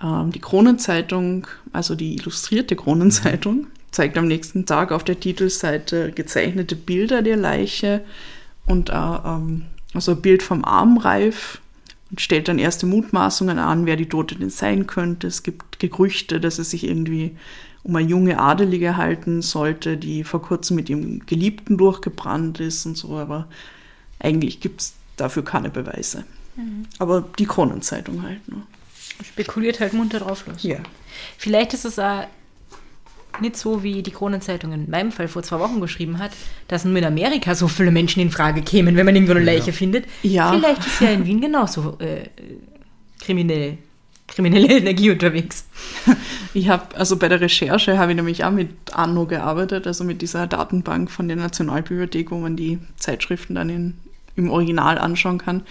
Ähm, 0.02 0.32
die 0.32 0.40
Kronenzeitung, 0.40 1.48
also 1.74 1.96
die 1.96 2.16
illustrierte 2.16 2.78
Kronenzeitung, 2.78 3.68
zeigt 3.92 4.18
am 4.18 4.28
nächsten 4.30 4.66
Tag 4.66 4.94
auf 4.94 5.04
der 5.04 5.20
Titelseite 5.20 6.14
gezeichnete 6.14 6.78
Bilder 6.78 7.24
der 7.24 7.36
Leiche 7.36 8.06
und 8.68 8.90
äh, 8.90 8.94
ähm, 8.94 9.64
also 9.94 10.14
ein 10.14 10.22
Bild 10.22 10.44
vom 10.44 10.64
Armreif 10.64 11.60
und 12.14 12.22
stellt 12.22 12.48
dann 12.48 12.60
erste 12.60 12.86
Mutmaßungen 12.86 13.58
an, 13.58 13.88
wer 13.88 13.96
die 13.96 14.08
Tote 14.08 14.36
denn 14.36 14.52
sein 14.52 14.86
könnte. 14.86 15.26
Es 15.26 15.42
gibt 15.42 15.80
Gerüchte, 15.80 16.40
dass 16.40 16.60
es 16.60 16.70
sich 16.70 16.84
irgendwie 16.84 17.36
um 17.82 17.96
eine 17.96 18.08
junge 18.08 18.40
Adelige 18.40 18.98
halten 18.98 19.42
sollte, 19.42 19.98
die 19.98 20.24
vor 20.24 20.44
kurzem 20.44 20.76
mit 20.76 20.92
ihrem 20.92 21.26
Geliebten 21.26 21.76
durchgebrannt 21.76 22.60
ist 22.60 22.86
und 22.86 22.96
so, 22.96 23.18
aber 23.18 23.48
eigentlich 24.20 24.60
gibt 24.60 24.82
es 24.82 24.94
dafür 25.18 25.44
keine 25.44 25.72
Beweise. 25.72 26.24
Mhm. 26.56 26.86
Aber 27.00 27.28
die 27.40 27.48
Kronenzeitung 27.48 28.22
halt 28.22 28.48
nur. 28.48 28.62
Spekuliert 29.24 29.80
halt 29.80 29.94
munter 29.94 30.20
drauf 30.20 30.46
los. 30.46 30.62
Ja. 30.62 30.78
Vielleicht 31.40 31.74
ist 31.74 31.86
es 31.86 31.98
auch 31.98 32.28
nicht 33.42 33.58
so, 33.58 33.84
wie 33.84 34.04
die 34.04 34.12
Kronenzeitung 34.12 34.72
in 34.74 34.90
meinem 34.90 35.12
Fall 35.12 35.28
vor 35.28 35.44
zwei 35.44 35.60
Wochen 35.60 35.82
geschrieben 35.82 36.20
hat, 36.20 36.32
dass 36.68 36.86
nur 36.86 36.96
in 36.98 37.06
Amerika 37.06 37.56
so 37.56 37.68
viele 37.68 37.92
Menschen 37.92 38.20
in 38.22 38.30
Frage 38.32 38.62
kämen, 38.62 38.96
wenn 38.96 39.06
man 39.06 39.16
irgendwo 39.16 39.34
eine 39.34 39.44
Leiche 39.44 39.68
Ja. 39.68 39.74
findet. 39.74 40.06
Ja. 40.22 40.52
Vielleicht 40.54 40.86
ist 40.86 41.02
ja 41.02 41.10
in 41.10 41.26
Wien 41.26 41.42
genauso 41.42 41.98
äh, 42.00 42.30
kriminell, 43.20 43.78
kriminelle 44.28 44.68
Energie 44.78 45.12
unterwegs. 45.12 45.66
Ich 46.56 46.70
habe, 46.70 46.96
also 46.96 47.18
bei 47.18 47.28
der 47.30 47.42
Recherche 47.42 47.98
habe 47.98 48.12
ich 48.12 48.16
nämlich 48.16 48.44
auch 48.46 48.52
mit 48.52 48.70
Anno 48.92 49.26
gearbeitet, 49.26 49.88
also 49.88 50.04
mit 50.04 50.22
dieser 50.22 50.46
Datenbank 50.46 51.10
von 51.10 51.28
der 51.28 51.36
Nationalbibliothek, 51.36 52.30
wo 52.30 52.38
man 52.38 52.56
die 52.56 52.78
Zeitschriften 52.96 53.56
dann 53.56 53.70
in, 53.72 53.94
im 54.36 54.52
Original 54.52 55.00
anschauen 55.00 55.40
kann. 55.40 55.64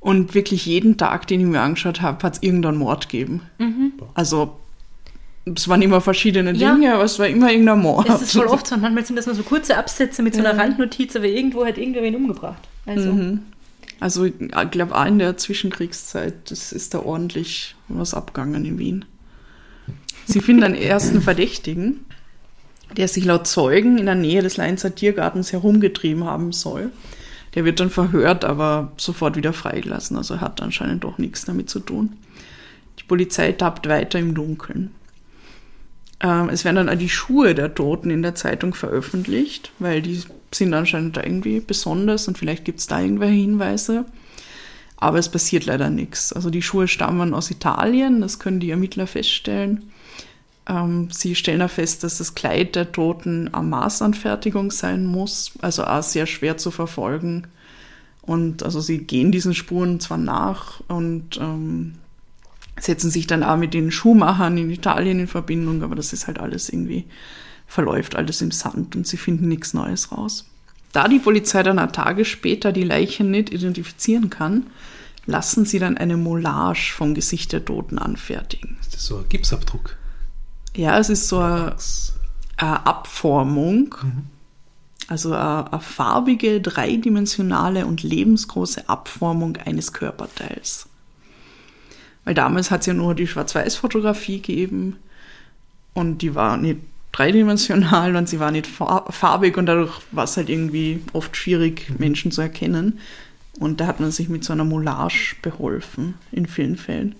Und 0.00 0.34
wirklich 0.34 0.64
jeden 0.64 0.96
Tag, 0.96 1.26
den 1.26 1.40
ich 1.40 1.46
mir 1.46 1.60
angeschaut 1.60 2.00
habe, 2.00 2.22
hat 2.22 2.36
es 2.36 2.42
irgendeinen 2.42 2.78
Mord 2.78 3.10
gegeben. 3.10 3.42
Also 4.14 4.56
es 5.46 5.68
waren 5.68 5.82
immer 5.82 6.00
verschiedene 6.00 6.52
Ja. 6.52 6.74
Dinge, 6.74 6.94
aber 6.94 7.04
es 7.04 7.18
war 7.18 7.26
immer 7.28 7.50
irgendein 7.50 7.80
Mord. 7.80 8.08
Es 8.08 8.22
ist 8.22 8.32
voll 8.32 8.46
oft 8.48 8.66
so, 8.66 8.74
und 8.74 8.80
manchmal 8.80 9.04
sind 9.04 9.16
das 9.16 9.26
nur 9.26 9.34
so 9.34 9.42
kurze 9.42 9.76
Absätze 9.76 10.22
mit 10.22 10.34
so 10.34 10.40
einer 10.40 10.56
Randnotiz, 10.56 11.14
aber 11.16 11.26
irgendwo 11.26 11.64
hat 11.66 11.76
irgendwer 11.76 12.16
umgebracht. 12.16 12.62
Also, 12.86 13.38
Also 14.00 14.24
ich 14.24 14.34
glaube 14.70 14.94
auch 14.94 15.04
in 15.06 15.18
der 15.18 15.36
Zwischenkriegszeit, 15.36 16.50
das 16.50 16.72
ist 16.72 16.94
da 16.94 17.00
ordentlich 17.00 17.74
was 17.88 18.14
abgegangen 18.14 18.64
in 18.64 18.78
Wien. 18.78 19.04
Sie 20.26 20.40
finden 20.40 20.62
einen 20.64 20.74
ersten 20.74 21.20
Verdächtigen, 21.20 22.06
der 22.96 23.08
sich 23.08 23.24
laut 23.24 23.46
Zeugen 23.46 23.98
in 23.98 24.06
der 24.06 24.14
Nähe 24.14 24.42
des 24.42 24.56
Leinzer 24.56 24.94
Tiergartens 24.94 25.52
herumgetrieben 25.52 26.24
haben 26.24 26.52
soll. 26.52 26.90
Der 27.54 27.64
wird 27.64 27.80
dann 27.80 27.90
verhört, 27.90 28.44
aber 28.44 28.92
sofort 28.96 29.36
wieder 29.36 29.52
freigelassen. 29.52 30.16
Also 30.16 30.40
hat 30.40 30.60
anscheinend 30.62 31.04
doch 31.04 31.18
nichts 31.18 31.44
damit 31.44 31.68
zu 31.68 31.80
tun. 31.80 32.16
Die 32.98 33.04
Polizei 33.04 33.52
tappt 33.52 33.88
weiter 33.88 34.18
im 34.18 34.34
Dunkeln. 34.34 34.90
Ähm, 36.24 36.48
es 36.48 36.64
werden 36.64 36.76
dann 36.76 36.88
auch 36.88 36.98
die 36.98 37.10
Schuhe 37.10 37.54
der 37.54 37.74
Toten 37.74 38.10
in 38.10 38.22
der 38.22 38.34
Zeitung 38.34 38.72
veröffentlicht, 38.72 39.70
weil 39.78 40.00
die 40.00 40.22
sind 40.52 40.72
anscheinend 40.72 41.18
irgendwie 41.18 41.60
besonders 41.60 42.26
und 42.28 42.38
vielleicht 42.38 42.64
gibt 42.64 42.80
es 42.80 42.86
da 42.86 43.00
irgendwelche 43.00 43.34
Hinweise. 43.34 44.06
Aber 44.96 45.18
es 45.18 45.28
passiert 45.28 45.66
leider 45.66 45.90
nichts. 45.90 46.32
Also 46.32 46.48
die 46.48 46.62
Schuhe 46.62 46.88
stammen 46.88 47.34
aus 47.34 47.50
Italien, 47.50 48.22
das 48.22 48.38
können 48.38 48.58
die 48.58 48.70
Ermittler 48.70 49.06
feststellen. 49.06 49.92
Ähm, 50.66 51.08
sie 51.10 51.34
stellen 51.34 51.60
auch 51.60 51.70
fest, 51.70 52.04
dass 52.04 52.16
das 52.16 52.34
Kleid 52.34 52.74
der 52.74 52.90
Toten 52.90 53.50
am 53.52 53.68
Maßanfertigung 53.68 54.70
sein 54.70 55.04
muss, 55.04 55.52
also 55.60 55.84
auch 55.84 56.02
sehr 56.02 56.24
schwer 56.24 56.56
zu 56.56 56.70
verfolgen. 56.70 57.48
Und 58.22 58.62
also 58.62 58.80
sie 58.80 58.98
gehen 58.98 59.30
diesen 59.30 59.52
Spuren 59.52 60.00
zwar 60.00 60.16
nach 60.16 60.80
und 60.88 61.36
ähm, 61.38 61.96
setzen 62.78 63.10
sich 63.10 63.26
dann 63.26 63.42
auch 63.42 63.56
mit 63.56 63.74
den 63.74 63.90
Schuhmachern 63.90 64.58
in 64.58 64.70
Italien 64.70 65.20
in 65.20 65.26
Verbindung, 65.26 65.82
aber 65.82 65.94
das 65.94 66.12
ist 66.12 66.26
halt 66.26 66.38
alles 66.38 66.68
irgendwie, 66.68 67.06
verläuft 67.66 68.16
alles 68.16 68.40
im 68.42 68.50
Sand 68.50 68.96
und 68.96 69.06
sie 69.06 69.16
finden 69.16 69.48
nichts 69.48 69.74
Neues 69.74 70.12
raus. 70.12 70.46
Da 70.92 71.08
die 71.08 71.18
Polizei 71.18 71.62
dann 71.62 71.78
ein 71.78 71.92
Tage 71.92 72.24
später 72.24 72.72
die 72.72 72.84
Leiche 72.84 73.24
nicht 73.24 73.52
identifizieren 73.52 74.30
kann, 74.30 74.66
lassen 75.26 75.64
sie 75.64 75.78
dann 75.78 75.96
eine 75.96 76.16
Moulage 76.16 76.92
vom 76.94 77.14
Gesicht 77.14 77.52
der 77.52 77.64
Toten 77.64 77.98
anfertigen. 77.98 78.76
Ist 78.80 78.94
das 78.94 79.06
so 79.06 79.18
ein 79.18 79.28
Gipsabdruck? 79.28 79.96
Ja, 80.76 80.98
es 80.98 81.08
ist 81.08 81.28
so 81.28 81.38
eine, 81.38 81.76
eine 82.56 82.86
Abformung, 82.86 83.94
also 85.08 85.32
eine, 85.32 85.72
eine 85.72 85.80
farbige, 85.80 86.60
dreidimensionale 86.60 87.86
und 87.86 88.02
lebensgroße 88.02 88.88
Abformung 88.88 89.56
eines 89.56 89.92
Körperteils. 89.92 90.88
Weil 92.24 92.34
damals 92.34 92.70
hat 92.70 92.80
es 92.80 92.86
ja 92.86 92.94
nur 92.94 93.14
die 93.14 93.26
Schwarz-Weiß-Fotografie 93.26 94.40
gegeben 94.40 94.96
und 95.92 96.22
die 96.22 96.34
war 96.34 96.56
nicht 96.56 96.80
dreidimensional 97.12 98.16
und 98.16 98.28
sie 98.28 98.40
war 98.40 98.50
nicht 98.50 98.66
far- 98.66 99.10
farbig 99.12 99.56
und 99.56 99.66
dadurch 99.66 100.00
war 100.10 100.24
es 100.24 100.36
halt 100.36 100.48
irgendwie 100.48 101.00
oft 101.12 101.36
schwierig, 101.36 101.92
Menschen 101.98 102.32
zu 102.32 102.40
erkennen. 102.40 102.98
Und 103.60 103.80
da 103.80 103.86
hat 103.86 104.00
man 104.00 104.10
sich 104.10 104.28
mit 104.28 104.42
so 104.42 104.52
einer 104.52 104.64
Moulage 104.64 105.36
beholfen, 105.40 106.14
in 106.32 106.46
vielen 106.46 106.76
Fällen. 106.76 107.14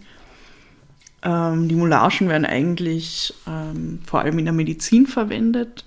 Ähm, 1.23 1.69
die 1.69 1.77
Moulagen 1.77 2.29
werden 2.29 2.45
eigentlich 2.45 3.35
ähm, 3.47 4.01
vor 4.05 4.21
allem 4.21 4.39
in 4.41 4.47
der 4.47 4.55
Medizin 4.55 5.07
verwendet, 5.07 5.85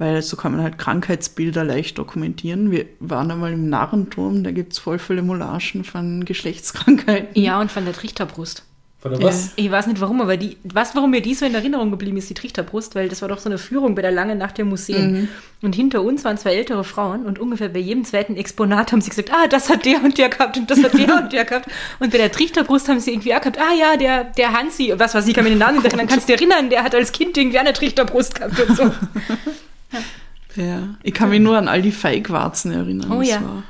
weil 0.00 0.22
so 0.22 0.34
kann 0.36 0.52
man 0.52 0.62
halt 0.62 0.78
Krankheitsbilder 0.78 1.62
leicht 1.62 1.98
dokumentieren. 1.98 2.70
Wir 2.70 2.86
waren 3.00 3.30
einmal 3.30 3.52
im 3.52 3.68
Narrenturm, 3.68 4.42
da 4.42 4.50
gibt 4.50 4.72
es 4.72 4.78
voll 4.78 4.98
viele 4.98 5.20
Moulagen 5.20 5.84
von 5.84 6.24
Geschlechtskrankheiten. 6.24 7.40
ja, 7.40 7.60
und 7.60 7.70
von 7.70 7.84
der 7.84 7.92
Trichterbrust. 7.92 8.64
Von 8.98 9.10
der 9.12 9.20
Ja. 9.20 9.26
was? 9.26 9.52
Ich 9.56 9.70
weiß 9.70 9.88
nicht 9.88 10.00
warum, 10.00 10.22
aber 10.22 10.38
die, 10.38 10.56
was, 10.64 10.94
warum 10.94 11.10
mir 11.10 11.20
die 11.20 11.34
so 11.34 11.44
in 11.44 11.54
Erinnerung 11.54 11.90
geblieben 11.90 12.16
ist, 12.16 12.30
die 12.30 12.34
Trichterbrust, 12.34 12.94
weil 12.94 13.10
das 13.10 13.20
war 13.20 13.28
doch 13.28 13.38
so 13.40 13.50
eine 13.50 13.58
Führung 13.58 13.94
bei 13.94 14.00
der 14.00 14.10
langen 14.10 14.38
Nacht 14.38 14.56
der 14.56 14.64
Museen. 14.64 15.28
Und 15.60 15.74
hinter 15.74 16.00
uns 16.02 16.24
waren 16.24 16.38
zwei 16.38 16.54
ältere 16.54 16.82
Frauen 16.84 17.26
und 17.26 17.38
ungefähr 17.38 17.68
bei 17.68 17.78
jedem 17.80 18.04
zweiten 18.04 18.36
Exponat 18.36 18.92
haben 18.92 19.02
sie 19.02 19.10
gesagt, 19.10 19.30
ah, 19.32 19.48
das 19.48 19.68
hat 19.68 19.84
der 19.84 20.02
und 20.02 20.16
der 20.16 20.30
gehabt 20.30 20.56
und 20.56 20.70
das 20.70 20.82
hat 20.82 20.94
der 20.94 21.14
und 21.14 21.32
der 21.32 21.44
gehabt. 21.44 21.66
Und 21.98 22.10
bei 22.10 22.18
der 22.18 22.32
Trichterbrust 22.32 22.88
haben 22.88 23.00
sie 23.00 23.12
irgendwie 23.12 23.34
auch 23.34 23.40
gehabt, 23.40 23.58
ah 23.58 23.74
ja, 23.78 23.98
der, 23.98 24.24
der 24.24 24.52
Hansi, 24.52 24.94
was 24.96 25.14
weiß 25.14 25.26
ich, 25.28 25.34
kann 25.34 25.44
mir 25.44 25.50
den 25.50 25.58
Namen 25.58 25.76
nicht 25.76 25.86
erinnern, 25.86 26.06
kannst 26.06 26.26
du 26.26 26.32
dich 26.32 26.40
erinnern, 26.40 26.70
der 26.70 26.84
hat 26.84 26.94
als 26.94 27.12
Kind 27.12 27.36
irgendwie 27.36 27.58
eine 27.58 27.74
Trichterbrust 27.74 28.34
gehabt 28.34 28.58
und 28.60 28.76
so. 28.76 28.90
Ja, 30.56 30.96
ich 31.04 31.14
kann 31.14 31.30
mich 31.30 31.38
nur 31.40 31.56
an 31.56 31.68
all 31.68 31.80
die 31.80 31.92
Feigwarzen 31.92 32.72
erinnern. 32.72 33.12
Oh 33.12 33.22
ja. 33.22 33.40
war- 33.40 33.62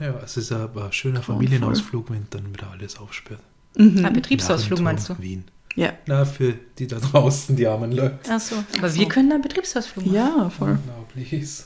Ja, 0.00 0.14
es 0.24 0.38
ist 0.38 0.50
aber 0.52 0.86
ein 0.86 0.92
schöner 0.92 1.22
Familienausflug, 1.22 2.10
wenn 2.10 2.26
dann 2.30 2.50
wieder 2.54 2.70
alles 2.70 2.96
aufsperrt. 2.98 3.40
Ah, 3.78 4.08
Betriebsausflug 4.08 4.80
Narrenturm, 4.80 4.84
meinst 4.84 5.08
du? 5.10 5.18
Wien. 5.18 5.44
Ja, 5.76 5.92
Na, 6.06 6.24
für 6.24 6.54
die 6.78 6.86
da 6.86 6.98
draußen, 6.98 7.54
die 7.56 7.66
armen 7.66 7.92
Leute. 7.92 8.18
Ach 8.30 8.40
so. 8.40 8.56
Aber 8.78 8.94
wir 8.94 9.06
können 9.08 9.28
da 9.28 9.34
einen 9.34 9.42
Betriebsausflug 9.42 10.06
machen. 10.06 10.14
ja, 10.16 10.48
voll. 10.48 10.78
Unglaublich. 10.86 11.64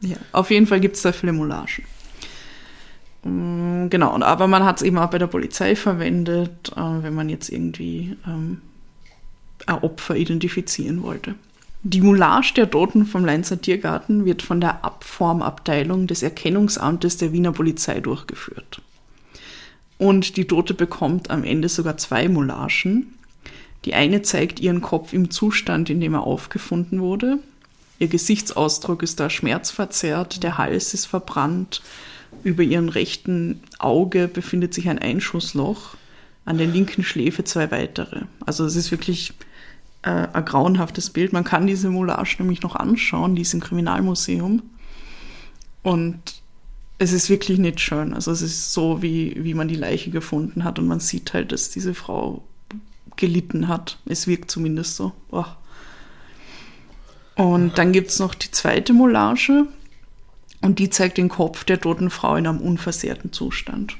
Ja, 0.00 0.16
auf 0.32 0.50
jeden 0.50 0.66
Fall 0.66 0.80
gibt 0.80 0.96
es 0.96 1.02
da 1.02 1.12
viele 1.12 1.32
Moulagen. 1.34 1.84
Mm, 3.24 3.88
Genau, 3.90 4.14
und 4.14 4.22
aber 4.22 4.46
man 4.46 4.64
hat 4.64 4.76
es 4.76 4.82
eben 4.82 4.98
auch 4.98 5.10
bei 5.10 5.18
der 5.18 5.26
Polizei 5.26 5.74
verwendet, 5.76 6.72
äh, 6.76 6.80
wenn 7.02 7.14
man 7.14 7.28
jetzt 7.28 7.48
irgendwie 7.50 8.16
ähm, 8.26 8.60
ein 9.66 9.78
Opfer 9.78 10.14
identifizieren 10.16 11.02
wollte. 11.02 11.34
Die 11.84 12.00
Moulage 12.00 12.54
der 12.56 12.70
Toten 12.70 13.06
vom 13.06 13.24
Leinzer 13.24 13.60
Tiergarten 13.60 14.24
wird 14.24 14.42
von 14.42 14.60
der 14.60 14.84
Abformabteilung 14.84 16.08
des 16.08 16.22
Erkennungsamtes 16.22 17.18
der 17.18 17.32
Wiener 17.32 17.52
Polizei 17.52 18.00
durchgeführt. 18.00 18.82
Und 19.96 20.36
die 20.36 20.46
Tote 20.46 20.74
bekommt 20.74 21.30
am 21.30 21.44
Ende 21.44 21.68
sogar 21.68 21.96
zwei 21.96 22.28
Mollagen. 22.28 23.14
Die 23.84 23.94
eine 23.94 24.22
zeigt 24.22 24.58
ihren 24.58 24.80
Kopf 24.80 25.12
im 25.12 25.30
Zustand, 25.30 25.88
in 25.88 26.00
dem 26.00 26.14
er 26.14 26.24
aufgefunden 26.24 27.00
wurde. 27.00 27.38
Ihr 28.00 28.08
Gesichtsausdruck 28.08 29.02
ist 29.02 29.20
da 29.20 29.30
schmerzverzerrt, 29.30 30.42
der 30.42 30.58
Hals 30.58 30.94
ist 30.94 31.06
verbrannt, 31.06 31.82
über 32.44 32.62
ihrem 32.62 32.88
rechten 32.88 33.60
Auge 33.78 34.28
befindet 34.28 34.74
sich 34.74 34.88
ein 34.88 34.98
Einschussloch, 34.98 35.96
an 36.44 36.58
der 36.58 36.66
linken 36.66 37.02
Schläfe 37.02 37.44
zwei 37.44 37.70
weitere. 37.70 38.22
Also 38.44 38.64
es 38.64 38.76
ist 38.76 38.90
wirklich 38.90 39.32
äh, 40.08 40.28
ein 40.32 40.44
grauenhaftes 40.44 41.10
Bild. 41.10 41.32
Man 41.32 41.44
kann 41.44 41.66
diese 41.66 41.90
Moulage 41.90 42.36
nämlich 42.38 42.62
noch 42.62 42.74
anschauen, 42.74 43.34
die 43.34 43.42
ist 43.42 43.54
im 43.54 43.60
Kriminalmuseum. 43.60 44.62
Und 45.82 46.42
es 46.98 47.12
ist 47.12 47.30
wirklich 47.30 47.58
nicht 47.58 47.80
schön. 47.80 48.14
Also 48.14 48.30
es 48.30 48.42
ist 48.42 48.72
so, 48.72 49.02
wie, 49.02 49.36
wie 49.38 49.54
man 49.54 49.68
die 49.68 49.76
Leiche 49.76 50.10
gefunden 50.10 50.64
hat 50.64 50.78
und 50.78 50.86
man 50.86 51.00
sieht 51.00 51.32
halt, 51.34 51.52
dass 51.52 51.70
diese 51.70 51.94
Frau 51.94 52.42
gelitten 53.16 53.68
hat. 53.68 53.98
Es 54.06 54.26
wirkt 54.26 54.50
zumindest 54.50 54.96
so. 54.96 55.12
Boah. 55.30 55.56
Und 57.36 57.78
dann 57.78 57.92
gibt 57.92 58.10
es 58.10 58.18
noch 58.18 58.34
die 58.34 58.50
zweite 58.50 58.92
Moulage 58.92 59.66
und 60.60 60.80
die 60.80 60.90
zeigt 60.90 61.18
den 61.18 61.28
Kopf 61.28 61.64
der 61.64 61.80
toten 61.80 62.10
Frau 62.10 62.34
in 62.34 62.46
einem 62.46 62.60
unversehrten 62.60 63.32
Zustand. 63.32 63.96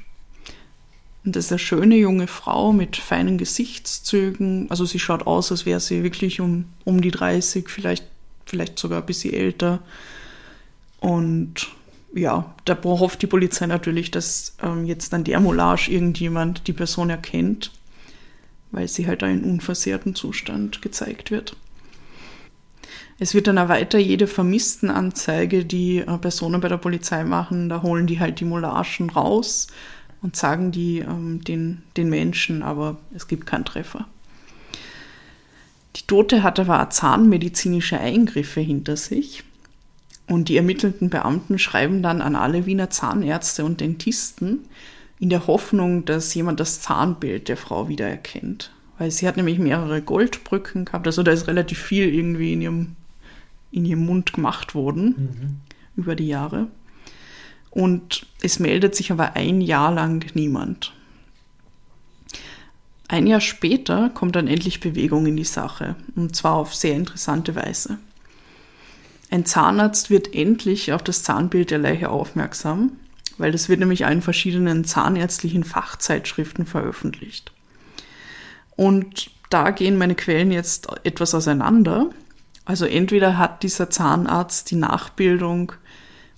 Und 1.25 1.35
das 1.35 1.45
ist 1.45 1.51
eine 1.51 1.59
schöne 1.59 1.95
junge 1.97 2.27
Frau 2.27 2.71
mit 2.71 2.95
feinen 2.95 3.37
Gesichtszügen. 3.37 4.67
Also 4.69 4.85
sie 4.85 4.99
schaut 4.99 5.27
aus, 5.27 5.51
als 5.51 5.65
wäre 5.65 5.79
sie 5.79 6.03
wirklich 6.03 6.39
um, 6.39 6.65
um 6.85 7.01
die 7.01 7.11
30, 7.11 7.69
vielleicht, 7.69 8.05
vielleicht 8.45 8.79
sogar 8.79 9.01
ein 9.01 9.05
bisschen 9.05 9.33
älter. 9.33 9.79
Und 10.99 11.67
ja, 12.13 12.53
da 12.65 12.77
hofft 12.83 13.21
die 13.21 13.27
Polizei 13.27 13.67
natürlich, 13.67 14.11
dass 14.11 14.55
ähm, 14.63 14.85
jetzt 14.85 15.13
an 15.13 15.23
der 15.23 15.39
Moulage 15.39 15.91
irgendjemand 15.91 16.67
die 16.67 16.73
Person 16.73 17.09
erkennt, 17.09 17.71
weil 18.71 18.87
sie 18.87 19.07
halt 19.07 19.21
in 19.23 19.43
unversehrten 19.43 20.15
Zustand 20.15 20.81
gezeigt 20.81 21.31
wird. 21.31 21.55
Es 23.19 23.33
wird 23.33 23.47
dann 23.47 23.57
auch 23.57 23.67
weiter 23.67 23.99
jede 23.99 24.27
Vermisstenanzeige, 24.27 25.65
die 25.65 25.97
äh, 25.97 26.17
Personen 26.17 26.61
bei 26.61 26.69
der 26.69 26.77
Polizei 26.77 27.25
machen, 27.25 27.67
da 27.67 27.81
holen 27.81 28.07
die 28.07 28.19
halt 28.19 28.39
die 28.39 28.45
Moulagen 28.45 29.09
raus 29.09 29.67
und 30.21 30.35
sagen 30.35 30.71
die 30.71 30.99
ähm, 30.99 31.43
den, 31.43 31.83
den 31.97 32.09
Menschen, 32.09 32.63
aber 32.63 32.97
es 33.13 33.27
gibt 33.27 33.45
keinen 33.45 33.65
Treffer. 33.65 34.07
Die 35.95 36.05
Tote 36.05 36.43
hat 36.43 36.59
aber 36.59 36.81
auch 36.81 36.89
zahnmedizinische 36.89 37.99
Eingriffe 37.99 38.61
hinter 38.61 38.95
sich. 38.95 39.43
Und 40.27 40.47
die 40.47 40.57
ermittelnden 40.57 41.09
Beamten 41.09 41.57
schreiben 41.57 42.03
dann 42.03 42.21
an 42.21 42.35
alle 42.35 42.67
Wiener 42.67 42.91
Zahnärzte 42.91 43.65
und 43.65 43.81
Dentisten 43.81 44.59
in 45.19 45.29
der 45.29 45.47
Hoffnung, 45.47 46.05
dass 46.05 46.33
jemand 46.33 46.59
das 46.59 46.81
Zahnbild 46.81 47.49
der 47.49 47.57
Frau 47.57 47.89
wiedererkennt. 47.89 48.71
Weil 48.99 49.11
sie 49.11 49.27
hat 49.27 49.37
nämlich 49.37 49.57
mehrere 49.57 50.01
Goldbrücken 50.01 50.85
gehabt, 50.85 51.07
also 51.07 51.23
da 51.23 51.31
ist 51.31 51.47
relativ 51.47 51.79
viel 51.79 52.13
irgendwie 52.13 52.53
in 52.53 52.61
ihrem, 52.61 52.95
in 53.71 53.85
ihrem 53.85 54.05
Mund 54.05 54.33
gemacht 54.33 54.75
worden 54.75 55.05
mhm. 55.95 56.01
über 56.01 56.15
die 56.15 56.27
Jahre. 56.27 56.67
Und 57.71 58.25
es 58.41 58.59
meldet 58.59 58.95
sich 58.95 59.11
aber 59.11 59.35
ein 59.35 59.61
Jahr 59.61 59.91
lang 59.91 60.25
niemand. 60.33 60.93
Ein 63.07 63.25
Jahr 63.25 63.41
später 63.41 64.11
kommt 64.13 64.35
dann 64.35 64.47
endlich 64.47 64.79
Bewegung 64.79 65.25
in 65.25 65.35
die 65.35 65.43
Sache, 65.43 65.95
und 66.15 66.35
zwar 66.35 66.53
auf 66.53 66.75
sehr 66.75 66.93
interessante 66.95 67.55
Weise. 67.55 67.97
Ein 69.31 69.45
Zahnarzt 69.45 70.09
wird 70.09 70.33
endlich 70.33 70.93
auf 70.93 71.03
das 71.03 71.23
Zahnbild 71.23 71.71
der 71.71 71.79
Leiche 71.79 72.09
aufmerksam, 72.09 72.93
weil 73.39 73.51
das 73.51 73.69
wird 73.69 73.79
nämlich 73.79 74.01
in 74.01 74.21
verschiedenen 74.21 74.85
zahnärztlichen 74.85 75.63
Fachzeitschriften 75.63 76.65
veröffentlicht. 76.65 77.51
Und 78.75 79.31
da 79.49 79.71
gehen 79.71 79.97
meine 79.97 80.15
Quellen 80.15 80.51
jetzt 80.51 80.87
etwas 81.03 81.33
auseinander. 81.33 82.11
Also 82.65 82.85
entweder 82.85 83.37
hat 83.37 83.63
dieser 83.63 83.89
Zahnarzt 83.89 84.69
die 84.69 84.75
Nachbildung 84.75 85.73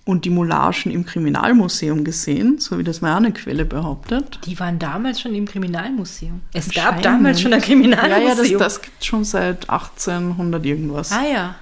und 0.04 0.26
die 0.26 0.30
Moulagen 0.30 0.92
im 0.92 1.06
Kriminalmuseum 1.06 2.04
gesehen, 2.04 2.60
so 2.60 2.80
wie 2.80 2.84
das 2.84 3.02
meine 3.02 3.32
Quelle 3.32 3.66
behauptet. 3.66 4.40
Die 4.46 4.60
waren 4.60 4.80
damals 4.80 5.22
schon 5.22 5.36
im 5.36 5.46
Kriminalmuseum. 5.46 6.42
Es 6.54 6.72
gab 6.72 7.02
damals 7.02 7.42
schon 7.42 7.54
ein 7.54 7.62
Kriminalmuseum. 7.62 8.22
Ja, 8.22 8.30
ja, 8.30 8.36
das, 8.36 8.52
das 8.58 8.82
gibt 8.82 9.00
es 9.00 9.06
schon 9.06 9.24
seit 9.24 9.70
1800 9.70 10.66
irgendwas. 10.66 11.12
Ah 11.12 11.24
ja. 11.32 11.56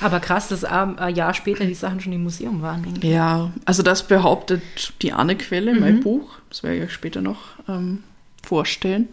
Aber 0.00 0.20
krass, 0.20 0.48
dass 0.48 0.64
ein 0.64 1.14
Jahr 1.14 1.32
später 1.32 1.64
die 1.64 1.74
Sachen 1.74 2.00
schon 2.00 2.12
im 2.12 2.24
Museum 2.24 2.60
waren. 2.60 2.84
Irgendwie. 2.84 3.10
Ja, 3.10 3.52
also 3.64 3.82
das 3.82 4.06
behauptet 4.06 4.62
die 5.00 5.12
eine 5.12 5.36
Quelle, 5.36 5.74
mhm. 5.74 5.80
mein 5.80 6.00
Buch. 6.00 6.38
Das 6.48 6.62
werde 6.62 6.78
ich 6.78 6.84
euch 6.84 6.92
später 6.92 7.20
noch 7.20 7.38
ähm, 7.68 8.02
vorstellen. 8.42 9.08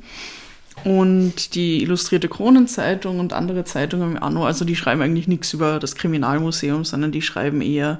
Und 0.84 1.55
die 1.55 1.84
Illustrierte 1.84 2.29
Kronenzeitung 2.29 3.19
und 3.19 3.34
andere 3.34 3.65
Zeitungen 3.65 4.15
im 4.15 4.23
Anno, 4.23 4.45
also 4.45 4.65
die 4.65 4.75
schreiben 4.75 5.01
eigentlich 5.01 5.27
nichts 5.27 5.53
über 5.53 5.79
das 5.79 5.95
Kriminalmuseum, 5.95 6.86
sondern 6.86 7.12
die 7.12 7.21
schreiben 7.21 7.62
eher, 7.62 7.99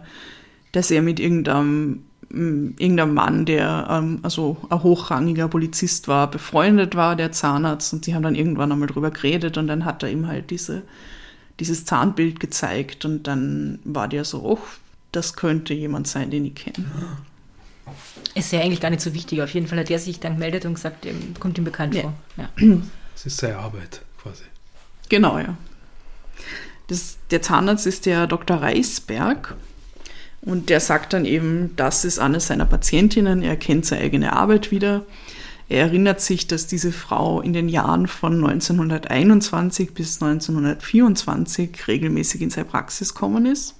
dass 0.72 0.92
er 0.92 1.02
mit 1.02 1.20
irgendeinem, 1.20 2.04
mm, 2.30 2.76
irgendeinem 2.78 3.14
Mann, 3.14 3.46
der 3.46 3.88
ähm, 3.90 4.20
also 4.24 4.58
ein 4.70 4.84
hochrangiger 4.84 5.48
Polizist 5.48 6.08
war, 6.08 6.30
befreundet 6.30 6.96
war, 6.96 7.16
der 7.16 7.32
Zahnarzt. 7.32 7.94
Und 7.94 8.06
sie 8.06 8.16
haben 8.16 8.24
dann 8.24 8.36
irgendwann 8.36 8.72
einmal 8.72 8.88
drüber 8.88 9.12
geredet 9.12 9.58
und 9.58 9.68
dann 9.68 9.86
hat 9.86 10.04
er 10.04 10.10
ihm 10.10 10.28
halt 10.28 10.52
diese 10.52 10.84
dieses 11.60 11.86
Zahnbild 11.86 12.40
gezeigt 12.40 13.06
und 13.06 13.24
dann 13.24 13.80
war 13.84 14.08
der 14.08 14.24
so, 14.24 14.42
oh, 14.44 14.60
das 15.12 15.36
könnte 15.36 15.74
jemand 15.74 16.08
sein, 16.08 16.32
den 16.32 16.46
ich 16.46 16.56
kenne. 16.56 16.86
Ist 18.36 18.52
ja 18.52 18.62
eigentlich 18.62 18.80
gar 18.80 18.90
nicht 18.90 19.02
so 19.02 19.14
wichtig. 19.14 19.42
Auf 19.42 19.54
jeden 19.54 19.68
Fall 19.68 19.80
hat 19.80 19.90
er 19.90 20.00
sich 20.00 20.20
dann 20.20 20.34
gemeldet 20.34 20.66
und 20.66 20.76
gesagt, 20.76 21.08
kommt 21.40 21.58
ihm 21.58 21.64
bekannt 21.64 21.96
ja. 21.96 22.02
vor. 22.04 22.14
Ja. 22.38 22.50
Das 23.14 23.26
ist 23.26 23.38
seine 23.38 23.58
Arbeit 23.58 24.02
quasi. 24.22 24.44
Genau, 25.10 25.40
ja. 25.40 25.58
Das, 26.88 27.18
der 27.32 27.42
Zahnarzt 27.42 27.86
ist 27.88 28.06
der 28.06 28.28
Dr. 28.28 28.58
Reisberg 28.58 29.56
und 30.42 30.70
der 30.70 30.80
sagt 30.80 31.14
dann 31.14 31.26
eben, 31.26 31.76
das 31.76 32.06
ist 32.06 32.20
eine 32.20 32.40
seiner 32.40 32.66
Patientinnen, 32.66 33.42
er 33.42 33.58
kennt 33.58 33.86
seine 33.86 34.04
eigene 34.04 34.34
Arbeit 34.34 34.72
wieder 34.72 35.04
er 35.70 35.82
erinnert 35.82 36.20
sich, 36.20 36.48
dass 36.48 36.66
diese 36.66 36.92
Frau 36.92 37.42
in 37.42 37.54
den 37.54 37.70
Jahren 37.70 38.08
von 38.08 38.44
1921 38.44 39.94
bis 39.94 40.20
1924 40.20 41.88
regelmäßig 41.88 42.42
in 42.42 42.50
seine 42.50 42.66
Praxis 42.66 43.14
gekommen 43.14 43.46
ist. 43.46 43.76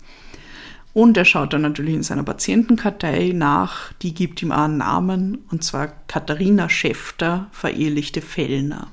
Und 0.94 1.18
er 1.18 1.26
schaut 1.26 1.54
dann 1.54 1.64
natürlich 1.64 1.96
in 1.96 2.04
seiner 2.04 2.24
Patientenkartei 2.24 3.32
nach, 3.34 3.92
die 4.04 4.14
gibt 4.14 4.42
ihm 4.44 4.52
einen 4.52 4.78
Namen, 4.78 5.40
und 5.50 5.64
zwar 5.64 5.88
Katharina 6.08 6.70
Schäfter, 6.70 7.48
verehelichte 7.52 8.22
Fellner. 8.22 8.90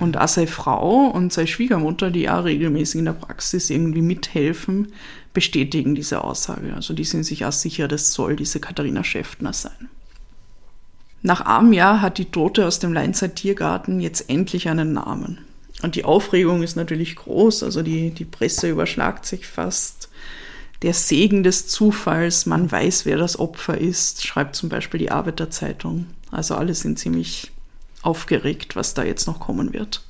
Und 0.00 0.16
auch 0.16 0.28
seine 0.28 0.46
Frau 0.46 1.08
und 1.08 1.32
seine 1.32 1.48
Schwiegermutter, 1.48 2.10
die 2.10 2.30
auch 2.30 2.44
regelmäßig 2.44 3.00
in 3.00 3.04
der 3.06 3.12
Praxis 3.12 3.68
irgendwie 3.68 4.02
mithelfen, 4.02 4.92
bestätigen 5.32 5.94
diese 5.94 6.24
Aussage. 6.24 6.74
Also 6.74 6.94
die 6.94 7.04
sind 7.04 7.24
sich 7.24 7.44
auch 7.44 7.52
sicher, 7.52 7.88
das 7.88 8.12
soll 8.12 8.36
diese 8.36 8.60
Katharina 8.60 9.04
Schäftner 9.04 9.52
sein. 9.52 9.88
Nach 11.22 11.40
einem 11.40 11.72
Jahr 11.72 12.00
hat 12.00 12.18
die 12.18 12.26
Tote 12.26 12.66
aus 12.66 12.80
dem 12.80 12.92
Leinzer 12.92 13.34
Tiergarten 13.34 14.00
jetzt 14.00 14.28
endlich 14.28 14.68
einen 14.68 14.92
Namen. 14.92 15.38
Und 15.82 15.94
die 15.94 16.04
Aufregung 16.04 16.62
ist 16.62 16.76
natürlich 16.76 17.16
groß, 17.16 17.62
also 17.62 17.82
die, 17.82 18.10
die 18.10 18.24
Presse 18.24 18.68
überschlagt 18.68 19.26
sich 19.26 19.46
fast. 19.46 20.08
Der 20.82 20.94
Segen 20.94 21.44
des 21.44 21.68
Zufalls, 21.68 22.46
man 22.46 22.70
weiß, 22.70 23.06
wer 23.06 23.16
das 23.16 23.38
Opfer 23.38 23.78
ist, 23.78 24.26
schreibt 24.26 24.56
zum 24.56 24.68
Beispiel 24.68 24.98
die 24.98 25.12
Arbeiterzeitung. 25.12 26.06
Also 26.32 26.56
alle 26.56 26.74
sind 26.74 26.98
ziemlich 26.98 27.52
aufgeregt, 28.02 28.74
was 28.74 28.94
da 28.94 29.04
jetzt 29.04 29.26
noch 29.28 29.38
kommen 29.38 29.72
wird. 29.72 30.02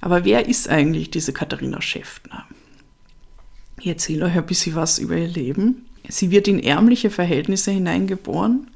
Aber 0.00 0.24
wer 0.24 0.48
ist 0.48 0.68
eigentlich 0.68 1.10
diese 1.10 1.32
Katharina 1.32 1.80
Schäftner? 1.80 2.46
Ich 3.80 3.86
erzähle 3.86 4.26
euch 4.26 4.36
ein 4.36 4.46
bisschen 4.46 4.74
was 4.74 4.98
über 4.98 5.16
ihr 5.16 5.28
Leben. 5.28 5.86
Sie 6.08 6.30
wird 6.30 6.48
in 6.48 6.62
ärmliche 6.62 7.10
Verhältnisse 7.10 7.70
hineingeboren 7.70 8.70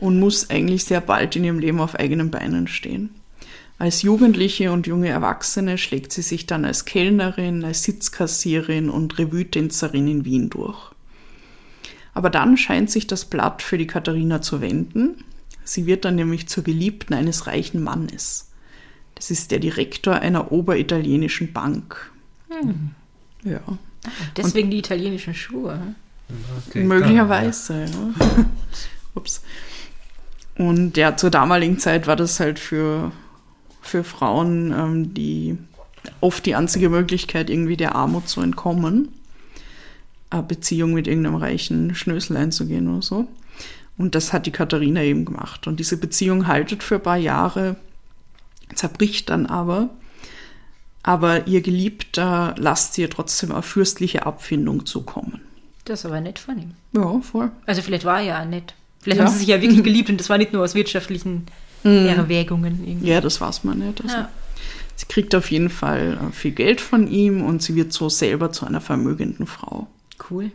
und 0.00 0.20
muss 0.20 0.48
eigentlich 0.50 0.84
sehr 0.84 1.00
bald 1.00 1.36
in 1.36 1.44
ihrem 1.44 1.58
Leben 1.58 1.80
auf 1.80 1.96
eigenen 1.96 2.30
Beinen 2.30 2.68
stehen. 2.68 3.10
Als 3.78 4.02
Jugendliche 4.02 4.72
und 4.72 4.86
junge 4.86 5.08
Erwachsene 5.08 5.78
schlägt 5.78 6.12
sie 6.12 6.22
sich 6.22 6.46
dann 6.46 6.64
als 6.64 6.84
Kellnerin, 6.84 7.64
als 7.64 7.84
Sitzkassierin 7.84 8.90
und 8.90 9.18
Revue-Tänzerin 9.18 10.08
in 10.08 10.24
Wien 10.24 10.50
durch. 10.50 10.92
Aber 12.12 12.30
dann 12.30 12.56
scheint 12.56 12.90
sich 12.90 13.06
das 13.06 13.24
Blatt 13.24 13.62
für 13.62 13.78
die 13.78 13.86
Katharina 13.86 14.42
zu 14.42 14.60
wenden. 14.60 15.24
Sie 15.62 15.86
wird 15.86 16.04
dann 16.04 16.16
nämlich 16.16 16.48
zur 16.48 16.64
Geliebten 16.64 17.14
eines 17.14 17.46
reichen 17.46 17.82
Mannes. 17.82 18.50
Das 19.14 19.30
ist 19.30 19.52
der 19.52 19.60
Direktor 19.60 20.14
einer 20.14 20.50
oberitalienischen 20.50 21.52
Bank. 21.52 22.10
Hm. 22.48 22.90
Ja. 23.44 23.60
Deswegen 24.36 24.66
und 24.66 24.72
die 24.72 24.78
italienischen 24.78 25.34
Schuhe. 25.34 25.94
Okay, 26.68 26.84
möglicherweise, 26.84 27.84
ja. 27.84 28.44
Ups. 29.14 29.42
Und 30.56 30.96
ja, 30.96 31.16
zur 31.16 31.30
damaligen 31.30 31.78
Zeit 31.78 32.06
war 32.06 32.16
das 32.16 32.40
halt 32.40 32.58
für, 32.58 33.12
für 33.80 34.04
Frauen 34.04 34.72
ähm, 34.72 35.14
die 35.14 35.56
oft 36.20 36.46
die 36.46 36.54
einzige 36.54 36.88
Möglichkeit, 36.88 37.50
irgendwie 37.50 37.76
der 37.76 37.94
Armut 37.94 38.28
zu 38.28 38.40
entkommen. 38.40 39.08
Eine 40.30 40.42
Beziehung 40.42 40.92
mit 40.94 41.06
irgendeinem 41.06 41.36
reichen 41.36 41.94
Schnösel 41.94 42.36
einzugehen 42.36 42.88
oder 42.88 43.02
so. 43.02 43.28
Und 43.96 44.14
das 44.14 44.32
hat 44.32 44.46
die 44.46 44.52
Katharina 44.52 45.02
eben 45.02 45.24
gemacht. 45.24 45.66
Und 45.66 45.80
diese 45.80 45.96
Beziehung 45.96 46.46
haltet 46.46 46.82
für 46.82 46.96
ein 46.96 47.02
paar 47.02 47.16
Jahre, 47.16 47.76
zerbricht 48.74 49.30
dann 49.30 49.46
aber. 49.46 49.90
Aber 51.02 51.46
ihr 51.46 51.60
Geliebter 51.62 52.54
lasst 52.58 52.98
ihr 52.98 53.08
trotzdem 53.08 53.52
eine 53.52 53.62
fürstliche 53.62 54.26
Abfindung 54.26 54.84
zukommen. 54.86 55.40
Das 55.84 56.00
ist 56.00 56.06
aber 56.06 56.20
nett 56.20 56.38
von 56.38 56.58
ihm. 56.58 56.72
Ja, 56.92 57.20
voll. 57.20 57.50
Also 57.66 57.80
vielleicht 57.82 58.04
war 58.04 58.18
er 58.20 58.24
ja 58.26 58.44
nett. 58.44 58.74
Vielleicht 59.00 59.18
Ja. 59.20 59.24
haben 59.26 59.32
sie 59.32 59.38
sich 59.38 59.48
ja 59.48 59.62
wirklich 59.62 59.82
geliebt 59.82 60.10
und 60.10 60.18
das 60.20 60.28
war 60.28 60.36
nicht 60.38 60.52
nur 60.52 60.62
aus 60.64 60.74
wirtschaftlichen 60.74 61.46
Erwägungen. 61.84 62.84
Irgendwie. 62.86 63.08
Ja, 63.08 63.20
das 63.20 63.40
weiß 63.40 63.64
man 63.64 63.78
nicht. 63.78 64.02
Also, 64.02 64.16
Ja. 64.16 64.28
Sie 64.96 65.06
kriegt 65.06 65.34
auf 65.36 65.50
jeden 65.52 65.70
Fall 65.70 66.18
äh, 66.20 66.32
viel 66.32 66.50
Geld 66.50 66.80
von 66.80 67.06
ihm 67.06 67.42
und 67.44 67.62
sie 67.62 67.76
wird 67.76 67.92
so 67.92 68.08
selber 68.08 68.50
zu 68.50 68.66
einer 68.66 68.80
vermögenden 68.80 69.46
Frau. 69.46 69.86
Cool. 70.28 70.50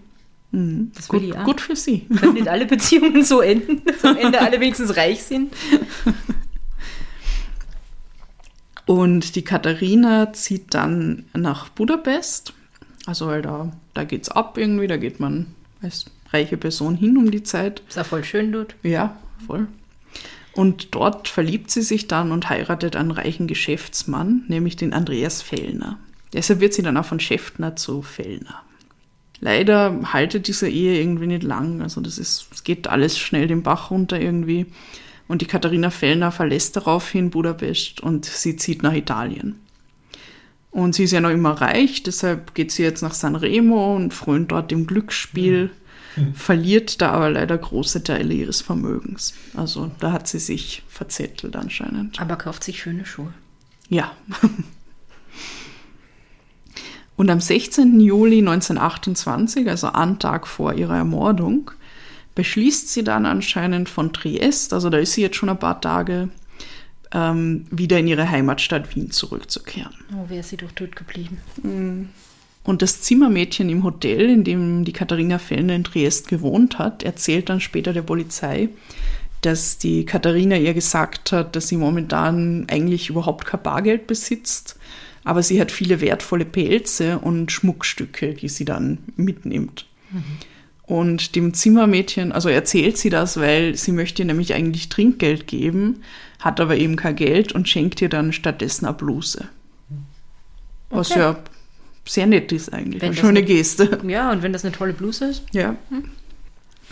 Mhm. 0.51 0.91
Das 0.93 1.10
will 1.12 1.21
Gut, 1.21 1.29
ich 1.29 1.38
auch. 1.38 1.43
gut 1.45 1.62
für 1.62 1.77
sie. 1.77 2.01
Können 2.19 2.34
nicht 2.34 2.49
alle 2.49 2.65
Beziehungen 2.67 3.23
so 3.23 3.39
enden, 3.39 3.82
dass 3.86 4.03
am 4.03 4.17
Ende 4.17 4.41
alle 4.41 4.60
wenigstens 4.60 4.97
reich 4.97 5.23
sind? 5.23 5.53
Und 8.86 9.36
die 9.36 9.43
Katharina 9.43 10.34
zieht 10.34 10.74
dann 10.74 11.26
nach 11.34 11.69
Budapest. 11.69 12.54
Also, 13.06 13.28
weil 13.28 13.41
da, 13.41 13.72
da 13.93 14.04
geht's 14.04 14.30
ab 14.30 14.58
irgendwie, 14.58 14.88
da 14.88 14.98
geht 14.98 15.19
man 15.19 15.48
als 15.82 16.06
reiche 16.32 16.58
Person 16.58 16.96
hin 16.96 17.17
um 17.17 17.32
die 17.32 17.43
Zeit. 17.43 17.82
Ist 17.88 18.00
auch 18.00 18.06
voll 18.06 18.24
schön 18.24 18.52
dort. 18.52 18.76
Ja, 18.84 19.17
voll. 19.46 19.67
Und 20.54 20.93
dort 20.93 21.28
verliebt 21.28 21.72
sie 21.72 21.82
sich 21.82 22.08
dann 22.08 22.32
und 22.32 22.50
heiratet 22.50 22.96
einen 22.96 23.12
reichen 23.12 23.48
Geschäftsmann, 23.48 24.43
nämlich 24.48 24.76
den 24.76 24.93
Andreas 24.93 25.41
Fellner. 25.41 25.98
Deshalb 26.34 26.60
wird 26.60 26.74
sie 26.74 26.84
dann 26.84 26.98
auch 26.98 27.06
von 27.06 27.19
Schäftner 27.19 27.76
zu 27.76 28.02
Fellner. 28.02 28.62
Leider 29.39 30.13
haltet 30.13 30.48
diese 30.48 30.69
Ehe 30.69 31.00
irgendwie 31.00 31.28
nicht 31.28 31.43
lang. 31.43 31.82
Also 31.82 32.02
das 32.02 32.17
ist, 32.17 32.48
es 32.52 32.63
geht 32.63 32.88
alles 32.88 33.17
schnell 33.17 33.48
den 33.48 33.63
Bach 33.63 33.91
runter 33.91 34.19
irgendwie. 34.19 34.67
Und 35.34 35.41
die 35.41 35.48
Katharina 35.48 35.89
Fellner 35.89 36.32
verlässt 36.32 36.76
daraufhin 36.76 37.32
Budapest 37.32 38.02
und 38.02 38.24
sie 38.24 38.56
zieht 38.56 38.84
nach 38.84 38.93
Italien. 38.93 39.56
Und 40.69 40.93
sie 40.93 41.06
ist 41.06 41.12
ja 41.12 41.22
noch 41.22 41.32
immer 41.32 41.54
reich, 41.54 42.04
deshalb 42.04 42.54
geht 42.54 42.72
sie 42.72 42.84
jetzt 42.84 43.02
nach 43.02 43.15
Sanremo 43.15 43.96
und 43.96 44.13
frönt 44.13 44.52
dort 44.52 44.69
dem 44.69 44.86
Glücksspiel, 44.86 45.72
verliert 46.36 47.02
da 47.02 47.13
aber 47.13 47.32
leider 47.32 47.58
große 47.58 48.04
Teile 48.04 48.32
ihres 48.32 48.62
Vermögens. 48.62 49.34
Also 49.58 49.89
da 50.00 50.12
hat 50.12 50.28
sie 50.28 50.38
sich 50.38 50.84
verzettelt 50.88 51.56
anscheinend. 51.56 52.22
Aber 52.22 52.36
kauft 52.36 52.63
sich 52.63 52.84
schöne 52.84 53.04
Schuhe. 53.04 53.34
Ja. 53.89 54.12
Und 57.15 57.32
am 57.32 57.39
16. 57.39 58.00
Juli 58.00 58.38
1928, 58.38 59.67
also 59.67 59.88
einen 59.88 60.19
Tag 60.19 60.46
vor 60.46 60.76
ihrer 60.76 60.98
Ermordung, 60.98 61.72
beschließt 62.36 62.89
sie 62.89 63.04
dann 63.04 63.26
anscheinend 63.26 63.89
von 63.89 64.13
Triest, 64.13 64.74
also 64.74 64.89
da 64.89 64.98
ist 64.98 65.13
sie 65.13 65.22
jetzt 65.22 65.36
schon 65.36 65.50
ein 65.50 65.60
paar 65.60 65.82
Tage, 65.82 66.30
ähm, 67.13 67.65
wieder 67.69 68.00
in 68.00 68.08
ihre 68.08 68.30
Heimatstadt 68.30 68.96
Wien 68.96 69.12
zurückzukehren. 69.12 69.93
Oh, 70.15 70.30
wäre 70.30 70.43
sie 70.43 70.58
doch 70.58 70.72
tot 70.72 70.96
geblieben. 70.96 71.39
Und 72.63 72.82
das 72.82 73.02
Zimmermädchen 73.02 73.69
im 73.69 73.84
Hotel, 73.84 74.30
in 74.30 74.43
dem 74.43 74.86
die 74.86 74.93
Katharina 74.93 75.38
Fellner 75.38 75.76
in 75.76 75.84
Triest 75.84 76.28
gewohnt 76.28 76.80
hat, 76.80 77.04
erzählt 77.04 77.50
dann 77.50 77.60
später 77.60 77.93
der 77.93 78.02
Polizei, 78.02 78.69
dass 79.41 79.78
die 79.78 80.06
Katharina 80.06 80.56
ihr 80.56 80.74
gesagt 80.74 81.34
hat, 81.34 81.56
dass 81.56 81.67
sie 81.67 81.78
momentan 81.78 82.65
eigentlich 82.69 83.10
überhaupt 83.10 83.46
kein 83.46 83.62
Bargeld 83.62 84.08
besitzt, 84.08 84.80
aber 85.26 85.43
sie 85.43 85.60
hat 85.60 85.72
viele 85.72 86.02
wertvolle 86.02 86.46
Pelze 86.46 87.19
und 87.19 87.52
Schmuckstücke, 87.52 88.34
die 88.34 88.50
sie 88.50 88.65
dann 88.65 89.00
mitnimmt. 89.17 89.86
Und 90.86 91.36
dem 91.36 91.54
Zimmermädchen, 91.54 92.32
also 92.34 92.50
erzählt 92.50 92.98
sie 92.98 93.10
das, 93.10 93.38
weil 93.38 93.76
sie 93.76 93.93
möchte 93.93 94.22
ihr 94.22 94.26
nämlich 94.26 94.54
eigentlich 94.54 94.89
Trinkgeld 94.89 95.48
geben, 95.48 96.02
hat 96.39 96.60
aber 96.60 96.76
eben 96.76 96.98
kein 96.98 97.15
Geld 97.15 97.54
und 97.54 97.69
schenkt 97.69 98.02
ihr 98.02 98.10
dann 98.10 98.34
stattdessen 98.34 98.86
eine 98.86 98.93
Bluse. 98.93 99.48
Was 100.89 101.12
Okay. 101.12 101.19
ja 101.22 101.39
sehr 102.06 102.28
nett 102.28 102.52
ist 102.52 102.74
eigentlich. 102.74 103.02
Eine 103.02 103.15
schöne 103.15 103.39
nicht- 103.39 103.48
Geste. 103.48 103.98
Ja, 104.08 104.30
und 104.32 104.43
wenn 104.43 104.52
das 104.52 104.65
eine 104.65 104.74
tolle 104.74 104.91
Bluse 104.93 105.26
ist, 105.26 105.43
Ja. 105.54 105.76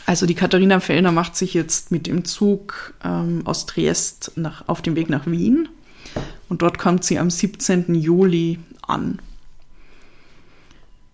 Also 0.08 0.26
die 0.26 0.34
Katharina 0.36 0.80
Fellner 0.80 1.12
macht 1.12 1.36
sich 1.36 1.54
jetzt 1.54 1.92
mit 1.92 2.08
dem 2.08 2.26
Zug 2.26 2.94
ähm, 3.04 3.42
aus 3.46 3.66
Triest 3.68 4.32
nach, 4.36 4.68
auf 4.68 4.82
dem 4.82 4.96
Weg 4.96 5.10
nach 5.10 5.28
Wien 5.28 5.70
und 6.50 6.62
dort 6.64 6.80
kommt 6.80 7.04
sie 7.04 7.20
am 7.20 7.30
17. 7.30 7.94
Juli 7.94 8.58
an. 8.82 9.20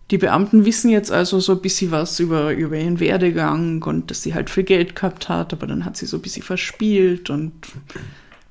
Die 0.10 0.18
Beamten 0.18 0.64
wissen 0.64 0.90
jetzt 0.90 1.12
also 1.12 1.40
so 1.40 1.54
ein 1.54 1.62
bisschen 1.62 1.92
was 1.92 2.20
über, 2.20 2.54
über 2.54 2.78
ihren 2.78 3.00
Werdegang 3.00 3.84
und 3.84 4.10
dass 4.10 4.24
sie 4.24 4.34
halt 4.34 4.50
viel 4.50 4.64
Geld 4.64 4.96
gehabt 4.96 5.28
hat, 5.28 5.52
aber 5.52 5.68
dann 5.68 5.84
hat 5.84 5.98
sie 5.98 6.06
so 6.06 6.18
ein 6.18 6.22
bisschen 6.22 6.44
verspielt 6.44 7.30
und, 7.30 7.54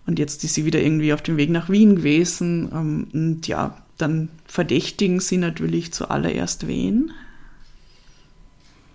und 0.07 0.19
jetzt 0.19 0.45
ist 0.45 0.55
sie 0.55 0.67
wieder 0.67 0.83
irgendwie 0.83 1.15
auf 1.15 1.23
dem 1.23 1.39
Weg 1.39 1.49
nach 1.51 1.71
Wien 1.71 1.97
gewesen. 1.97 2.71
Ähm, 2.73 3.09
und 3.13 3.47
ja, 3.47 3.83
dann 3.97 4.29
verdächtigen 4.45 5.21
sie 5.21 5.39
natürlich 5.39 5.93
zuallererst 5.93 6.67
wen? 6.67 7.11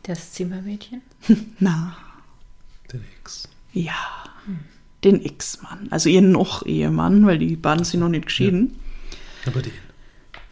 das 0.04 0.34
Zimmermädchen. 0.34 1.02
Na, 1.60 1.96
Den 2.92 3.04
Ex. 3.20 3.48
Ja, 3.74 3.94
den 5.04 5.24
Ex-Mann. 5.24 5.88
Also 5.90 6.10
ihren 6.10 6.32
Noch-Ehemann, 6.32 7.26
weil 7.26 7.40
die 7.40 7.56
beiden 7.56 7.86
sind 7.86 8.02
noch 8.02 8.10
nicht 8.10 8.26
geschieden. 8.26 8.80
Aber 9.46 9.62
den. 9.62 9.72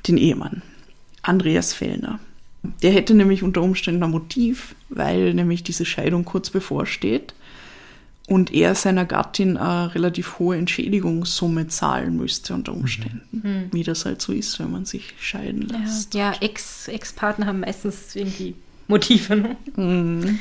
Den 0.08 0.18
Ehemann. 0.18 0.62
Andreas 1.30 1.74
Fellner. 1.74 2.20
Der 2.84 2.92
hätte 2.92 3.14
nämlich 3.14 3.42
unter 3.44 3.62
Umständen 3.62 4.04
ein 4.04 4.12
Motiv, 4.12 4.76
weil 4.90 5.34
nämlich 5.34 5.64
diese 5.64 5.86
Scheidung 5.86 6.26
kurz 6.26 6.50
bevorsteht 6.50 7.34
und 8.28 8.54
er 8.54 8.76
seiner 8.76 9.06
Gattin 9.06 9.56
eine 9.58 9.96
relativ 9.96 10.40
hohe 10.40 10.58
Entschädigungssumme 10.58 11.68
zahlen 11.68 12.18
müsste 12.18 12.54
unter 12.54 12.74
Umständen. 12.74 13.70
Wie 13.72 13.84
das 13.84 14.06
halt 14.06 14.22
so 14.22 14.34
ist, 14.34 14.60
wenn 14.60 14.72
man 14.72 14.86
sich 14.86 15.14
scheiden 15.20 15.70
Ja, 15.72 15.80
lässt. 15.80 16.14
ja 16.14 16.34
Ex- 16.42 16.88
Ex-Partner 16.90 17.46
haben 17.46 17.62
meistens 17.62 18.16
irgendwie 18.16 18.56
Motive. 18.88 19.36
Ne? 19.78 20.38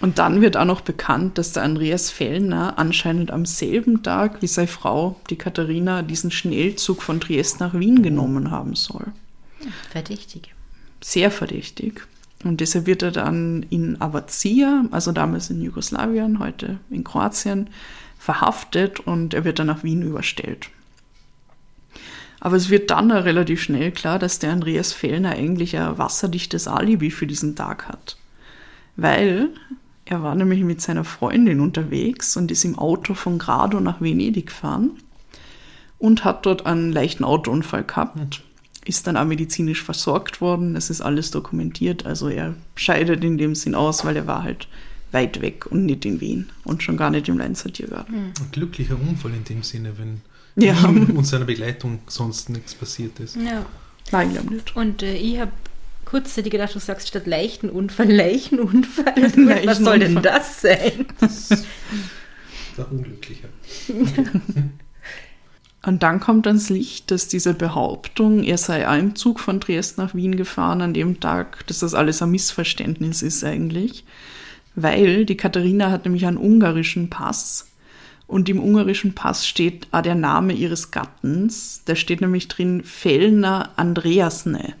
Und 0.00 0.18
dann 0.18 0.40
wird 0.40 0.56
auch 0.56 0.64
noch 0.64 0.80
bekannt, 0.80 1.36
dass 1.36 1.52
der 1.52 1.62
Andreas 1.62 2.10
Fellner 2.10 2.78
anscheinend 2.78 3.30
am 3.30 3.44
selben 3.44 4.02
Tag 4.02 4.40
wie 4.40 4.46
seine 4.46 4.66
Frau, 4.66 5.20
die 5.28 5.36
Katharina, 5.36 6.02
diesen 6.02 6.30
Schnellzug 6.30 7.02
von 7.02 7.20
Triest 7.20 7.60
nach 7.60 7.74
Wien 7.74 8.02
genommen 8.02 8.50
haben 8.50 8.74
soll. 8.74 9.08
Verdächtig. 9.90 10.54
Sehr 11.02 11.30
verdächtig. 11.30 12.06
Und 12.44 12.60
deshalb 12.60 12.86
wird 12.86 13.02
er 13.02 13.10
dann 13.10 13.66
in 13.68 14.00
Avazia, 14.00 14.86
also 14.90 15.12
damals 15.12 15.50
in 15.50 15.60
Jugoslawien, 15.60 16.38
heute 16.38 16.78
in 16.88 17.04
Kroatien, 17.04 17.68
verhaftet 18.18 19.00
und 19.00 19.34
er 19.34 19.44
wird 19.44 19.58
dann 19.58 19.66
nach 19.66 19.82
Wien 19.82 20.02
überstellt. 20.02 20.70
Aber 22.40 22.56
es 22.56 22.70
wird 22.70 22.90
dann 22.90 23.10
relativ 23.10 23.62
schnell 23.62 23.92
klar, 23.92 24.18
dass 24.18 24.38
der 24.38 24.52
Andreas 24.52 24.94
Fellner 24.94 25.32
eigentlich 25.32 25.76
ein 25.76 25.98
wasserdichtes 25.98 26.66
Alibi 26.66 27.10
für 27.10 27.26
diesen 27.26 27.54
Tag 27.54 27.86
hat. 27.86 28.16
Weil 28.96 29.50
er 30.10 30.22
war 30.22 30.34
nämlich 30.34 30.62
mit 30.64 30.80
seiner 30.80 31.04
Freundin 31.04 31.60
unterwegs 31.60 32.36
und 32.36 32.50
ist 32.50 32.64
im 32.64 32.76
Auto 32.78 33.14
von 33.14 33.38
Grado 33.38 33.80
nach 33.80 34.00
Venedig 34.00 34.46
gefahren 34.46 34.90
und 35.98 36.24
hat 36.24 36.44
dort 36.46 36.66
einen 36.66 36.92
leichten 36.92 37.24
Autounfall 37.24 37.84
gehabt. 37.84 38.42
Ist 38.84 39.06
dann 39.06 39.16
auch 39.16 39.24
medizinisch 39.24 39.82
versorgt 39.82 40.40
worden. 40.40 40.74
Das 40.74 40.90
ist 40.90 41.00
alles 41.00 41.30
dokumentiert. 41.30 42.06
Also 42.06 42.28
er 42.28 42.54
scheidet 42.74 43.22
in 43.22 43.38
dem 43.38 43.54
Sinn 43.54 43.74
aus, 43.74 44.04
weil 44.04 44.16
er 44.16 44.26
war 44.26 44.42
halt 44.42 44.66
weit 45.12 45.40
weg 45.42 45.66
und 45.70 45.86
nicht 45.86 46.04
in 46.04 46.20
Wien 46.20 46.50
und 46.64 46.82
schon 46.82 46.96
gar 46.96 47.10
nicht 47.10 47.28
im 47.28 47.38
Leinzer 47.38 47.72
Tiergarten. 47.72 48.14
Ein 48.14 48.32
glücklicher 48.52 48.96
Unfall 49.00 49.32
in 49.34 49.44
dem 49.44 49.62
Sinne, 49.62 49.92
wenn 49.96 50.20
Ja. 50.56 50.74
ihm 50.88 51.10
und 51.16 51.24
seiner 51.24 51.44
Begleitung 51.44 52.00
sonst 52.08 52.48
nichts 52.50 52.74
passiert 52.74 53.20
ist. 53.20 53.36
Ja. 53.36 53.64
Nein, 54.12 54.28
ich 54.30 54.34
glaube 54.34 54.54
nicht. 54.54 54.76
Und 54.76 55.02
äh, 55.04 55.14
ich 55.14 55.38
habe 55.38 55.52
kurzzeitig 56.10 56.50
gedacht, 56.50 56.74
du 56.74 56.80
sagst 56.80 57.08
statt 57.08 57.26
leichten 57.26 57.70
Unfall, 57.70 58.10
Leichenunfall. 58.10 59.14
Leichenunfall. 59.16 59.62
Was 59.66 59.78
soll 59.78 60.00
denn 60.00 60.20
das 60.22 60.60
sein? 60.60 61.06
Der 62.76 62.90
Unglückliche. 62.90 63.48
Und 65.82 66.02
dann 66.02 66.20
kommt 66.20 66.46
ans 66.46 66.68
Licht, 66.68 67.10
dass 67.10 67.28
diese 67.28 67.54
Behauptung, 67.54 68.42
er 68.42 68.58
sei 68.58 68.86
auch 68.86 68.98
im 68.98 69.14
Zug 69.14 69.40
von 69.40 69.60
Triest 69.60 69.96
nach 69.96 70.14
Wien 70.14 70.36
gefahren 70.36 70.82
an 70.82 70.92
dem 70.92 71.20
Tag, 71.20 71.66
dass 71.68 71.78
das 71.78 71.94
alles 71.94 72.20
ein 72.20 72.30
Missverständnis 72.32 73.22
ist 73.22 73.44
eigentlich. 73.44 74.04
Weil 74.74 75.24
die 75.24 75.38
Katharina 75.38 75.90
hat 75.90 76.04
nämlich 76.04 76.26
einen 76.26 76.36
ungarischen 76.36 77.08
Pass 77.08 77.70
und 78.26 78.48
im 78.48 78.60
ungarischen 78.60 79.14
Pass 79.14 79.46
steht 79.46 79.88
auch 79.90 80.02
der 80.02 80.14
Name 80.16 80.52
ihres 80.52 80.90
Gattens. 80.90 81.82
Da 81.86 81.96
steht 81.96 82.20
nämlich 82.20 82.48
drin 82.48 82.82
Fellner 82.84 83.70
Andreasne. 83.76 84.74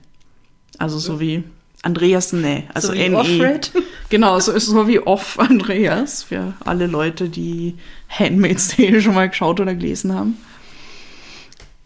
Also 0.80 0.98
so 0.98 1.20
wie 1.20 1.44
Andreasne, 1.82 2.64
also 2.74 2.88
So 2.88 2.94
wie 2.94 3.08
NE. 3.08 3.16
Offred. 3.16 3.72
Genau, 4.08 4.40
so 4.40 4.50
ist 4.50 4.66
so 4.66 4.88
wie 4.88 4.98
Off 4.98 5.38
Andreas 5.38 6.24
für 6.24 6.54
alle 6.64 6.88
Leute, 6.88 7.28
die 7.28 7.76
Handmaid's 8.08 8.74
Tale 8.76 9.00
schon 9.00 9.14
mal 9.14 9.28
geschaut 9.28 9.60
oder 9.60 9.72
gelesen 9.76 10.12
haben. 10.12 10.36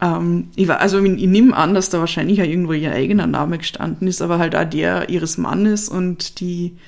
Ähm, 0.00 0.48
ich, 0.56 0.66
war, 0.66 0.80
also 0.80 1.04
ich, 1.04 1.12
ich 1.22 1.26
nehme 1.28 1.54
an, 1.54 1.74
dass 1.74 1.90
da 1.90 1.98
wahrscheinlich 1.98 2.38
ja 2.38 2.44
irgendwo 2.44 2.72
ihr 2.72 2.92
eigener 2.92 3.26
Name 3.26 3.58
gestanden 3.58 4.08
ist, 4.08 4.22
aber 4.22 4.38
halt 4.38 4.56
auch 4.56 4.64
der 4.64 5.10
ihres 5.10 5.36
Mannes 5.36 5.90
und 5.90 6.40
die 6.40 6.78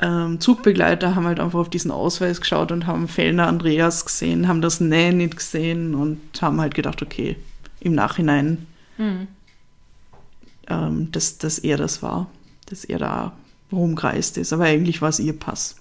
ähm, 0.00 0.40
Zugbegleiter 0.40 1.14
haben 1.14 1.26
halt 1.26 1.38
einfach 1.38 1.58
auf 1.58 1.68
diesen 1.68 1.90
Ausweis 1.90 2.40
geschaut 2.40 2.72
und 2.72 2.86
haben 2.86 3.08
Fellner 3.08 3.48
Andreas 3.48 4.06
gesehen, 4.06 4.48
haben 4.48 4.62
das 4.62 4.80
Näh 4.80 5.12
nicht 5.12 5.36
gesehen 5.36 5.94
und 5.94 6.18
haben 6.40 6.62
halt 6.62 6.74
gedacht, 6.74 7.02
okay, 7.02 7.36
im 7.80 7.94
Nachhinein, 7.94 8.66
Mhm. 8.96 9.26
Ähm, 10.68 11.10
dass, 11.12 11.38
dass 11.38 11.58
er 11.58 11.76
das 11.76 12.02
war, 12.02 12.30
dass 12.66 12.84
er 12.84 12.98
da 12.98 13.32
rumgereist 13.70 14.38
ist. 14.38 14.52
Aber 14.52 14.64
eigentlich 14.64 15.02
war 15.02 15.08
es 15.08 15.18
ihr 15.18 15.38
Pass. 15.38 15.76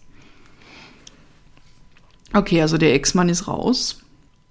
Okay, 2.33 2.61
also 2.61 2.77
der 2.77 2.93
Ex-Mann 2.93 3.29
ist 3.29 3.47
raus, 3.47 4.01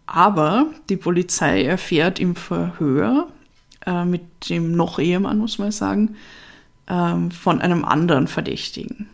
aber 0.06 0.66
die 0.90 0.98
Polizei 0.98 1.64
erfährt 1.64 2.18
im 2.18 2.36
Verhör 2.36 3.28
äh, 3.86 4.04
mit 4.04 4.50
dem 4.50 4.72
Noch-Ehemann, 4.72 5.38
muss 5.38 5.58
man 5.58 5.72
sagen, 5.72 6.16
ähm, 6.88 7.30
von 7.30 7.60
einem 7.60 7.84
anderen 7.84 8.26
Verdächtigen. 8.26 9.08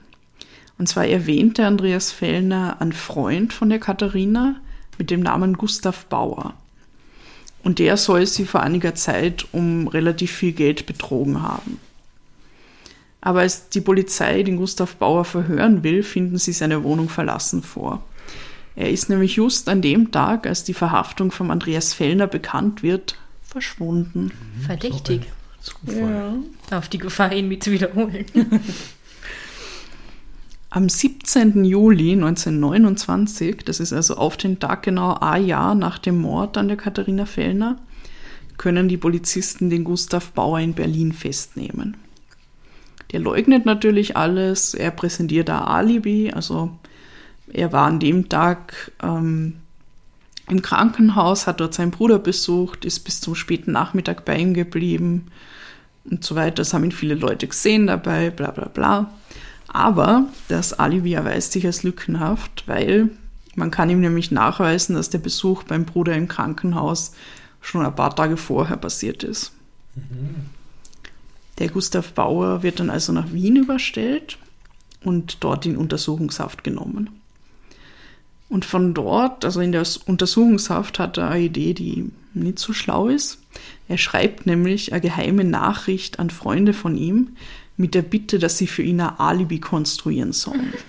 Und 0.79 0.89
zwar 0.89 1.07
erwähnte 1.07 1.65
Andreas 1.65 2.11
Fellner 2.11 2.81
einen 2.81 2.93
Freund 2.93 3.53
von 3.53 3.69
der 3.71 3.79
Katharina 3.79 4.57
mit 4.99 5.11
dem 5.11 5.21
Namen 5.21 5.55
Gustav 5.55 6.07
Bauer. 6.07 6.55
Und 7.67 7.81
der 7.81 7.97
soll 7.97 8.29
sie 8.29 8.45
vor 8.45 8.63
einiger 8.63 8.95
Zeit 8.95 9.45
um 9.51 9.89
relativ 9.89 10.31
viel 10.31 10.53
Geld 10.53 10.87
betrogen 10.87 11.43
haben. 11.43 11.81
Aber 13.21 13.41
als 13.41 13.71
die 13.71 13.81
Polizei 13.81 14.45
den 14.45 14.57
Gustav 14.57 14.95
Bauer 14.95 15.25
verhören 15.25 15.83
will, 15.83 16.05
finden 16.05 16.39
sie 16.39 16.53
seine 16.53 16.85
Wohnung 16.85 17.09
verlassen 17.09 17.65
vor. 17.65 18.05
Er 18.77 18.93
ist 18.93 19.09
nämlich 19.09 19.35
just 19.35 19.69
an 19.69 19.83
dem 19.83 20.13
Tag, 20.13 20.47
als 20.47 20.63
die 20.63 20.75
Verhaftung 20.75 21.33
von 21.33 21.51
Andreas 21.51 21.93
Fellner 21.93 22.29
bekannt 22.29 22.85
wird, 22.85 23.19
verschwunden. 23.43 24.31
Verdächtig. 24.65 25.23
Zufall. 25.61 26.35
Auf 26.71 26.89
die 26.89 26.99
Gefahr, 26.99 27.33
ihn 27.33 27.49
mit 27.49 27.65
zu 27.65 27.73
wiederholen. 27.73 28.27
Am 30.77 30.91
17. 30.91 31.65
Juli 31.65 32.13
1929, 32.13 33.65
das 33.65 33.81
ist 33.81 33.95
also 33.95 34.19
auf 34.19 34.37
den 34.37 34.59
Tag 34.59 34.83
genau 34.83 35.15
ein 35.15 35.47
Jahr 35.47 35.75
nach 35.75 35.97
dem 35.97 36.21
Mord 36.21 36.59
an 36.59 36.69
der 36.69 36.77
Katharina 36.77 37.25
Fellner, 37.25 37.79
können 38.59 38.87
die 38.87 38.99
Polizisten 38.99 39.71
den 39.71 39.85
Gustav 39.85 40.33
Bauer 40.33 40.61
in 40.61 40.75
Berlin 40.75 41.13
festnehmen. 41.13 41.97
Der 43.11 43.21
leugnet 43.21 43.65
natürlich 43.65 44.19
alles, 44.19 44.75
er 44.75 44.91
präsentiert 44.91 45.49
ein 45.49 45.63
Alibi, 45.63 46.31
also 46.35 46.71
er 47.51 47.73
war 47.73 47.87
an 47.87 47.99
dem 47.99 48.29
Tag 48.29 48.93
ähm, 49.03 49.55
im 50.47 50.61
Krankenhaus, 50.61 51.47
hat 51.47 51.61
dort 51.61 51.73
seinen 51.73 51.91
Bruder 51.91 52.19
besucht, 52.19 52.85
ist 52.85 53.01
bis 53.01 53.23
zum 53.23 53.35
späten 53.35 53.73
Nachmittag 53.73 54.27
bei 54.27 54.37
ihm 54.37 54.53
geblieben 54.53 55.29
und 56.05 56.23
so 56.23 56.35
weiter. 56.35 56.57
Das 56.57 56.75
haben 56.75 56.85
ihn 56.85 56.93
viele 56.93 57.15
Leute 57.15 57.47
gesehen 57.47 57.87
dabei, 57.87 58.29
bla 58.29 58.51
bla 58.51 58.69
bla. 58.69 59.11
Aber 59.77 60.25
das 60.49 60.73
Alibi 60.73 61.13
erweist 61.13 61.53
sich 61.53 61.67
als 61.67 61.83
lückenhaft, 61.83 62.63
weil 62.65 63.11
man 63.57 63.71
kann 63.71 63.91
ihm 63.91 64.01
nämlich 64.01 64.31
nachweisen, 64.31 64.97
dass 64.97 65.11
der 65.11 65.19
Besuch 65.19 65.65
beim 65.65 65.85
Bruder 65.85 66.15
im 66.15 66.29
Krankenhaus 66.29 67.13
schon 67.61 67.85
ein 67.85 67.95
paar 67.95 68.17
Tage 68.17 68.39
vorher 68.39 68.79
passiert 68.79 69.23
ist. 69.23 69.53
Der 71.59 71.69
Gustav 71.69 72.15
Bauer 72.15 72.63
wird 72.63 72.81
dann 72.81 72.89
also 72.89 73.13
nach 73.13 73.31
Wien 73.35 73.57
überstellt 73.57 74.39
und 75.05 75.45
dort 75.45 75.67
in 75.67 75.77
Untersuchungshaft 75.77 76.65
genommen. 76.65 77.11
Und 78.49 78.65
von 78.65 78.95
dort, 78.95 79.45
also 79.45 79.61
in 79.61 79.73
der 79.73 79.87
Untersuchungshaft, 80.07 80.99
hat 80.99 81.19
er 81.19 81.29
eine 81.29 81.45
Idee, 81.45 81.75
die 81.75 82.11
nicht 82.33 82.61
so 82.61 82.73
schlau 82.73 83.09
ist. 83.09 83.43
Er 83.89 83.99
schreibt 83.99 84.47
nämlich 84.47 84.93
eine 84.95 85.03
geheime 85.03 85.45
Nachricht 85.45 86.19
an 86.19 86.31
Freunde 86.31 86.73
von 86.73 86.97
ihm 86.97 87.37
mit 87.77 87.95
der 87.95 88.03
Bitte, 88.03 88.39
dass 88.39 88.59
sie 88.59 88.67
für 88.67 88.83
ihn 88.83 89.01
ein 89.01 89.19
Alibi 89.19 89.61
konstruieren 89.61 90.33
sollen. 90.33 90.73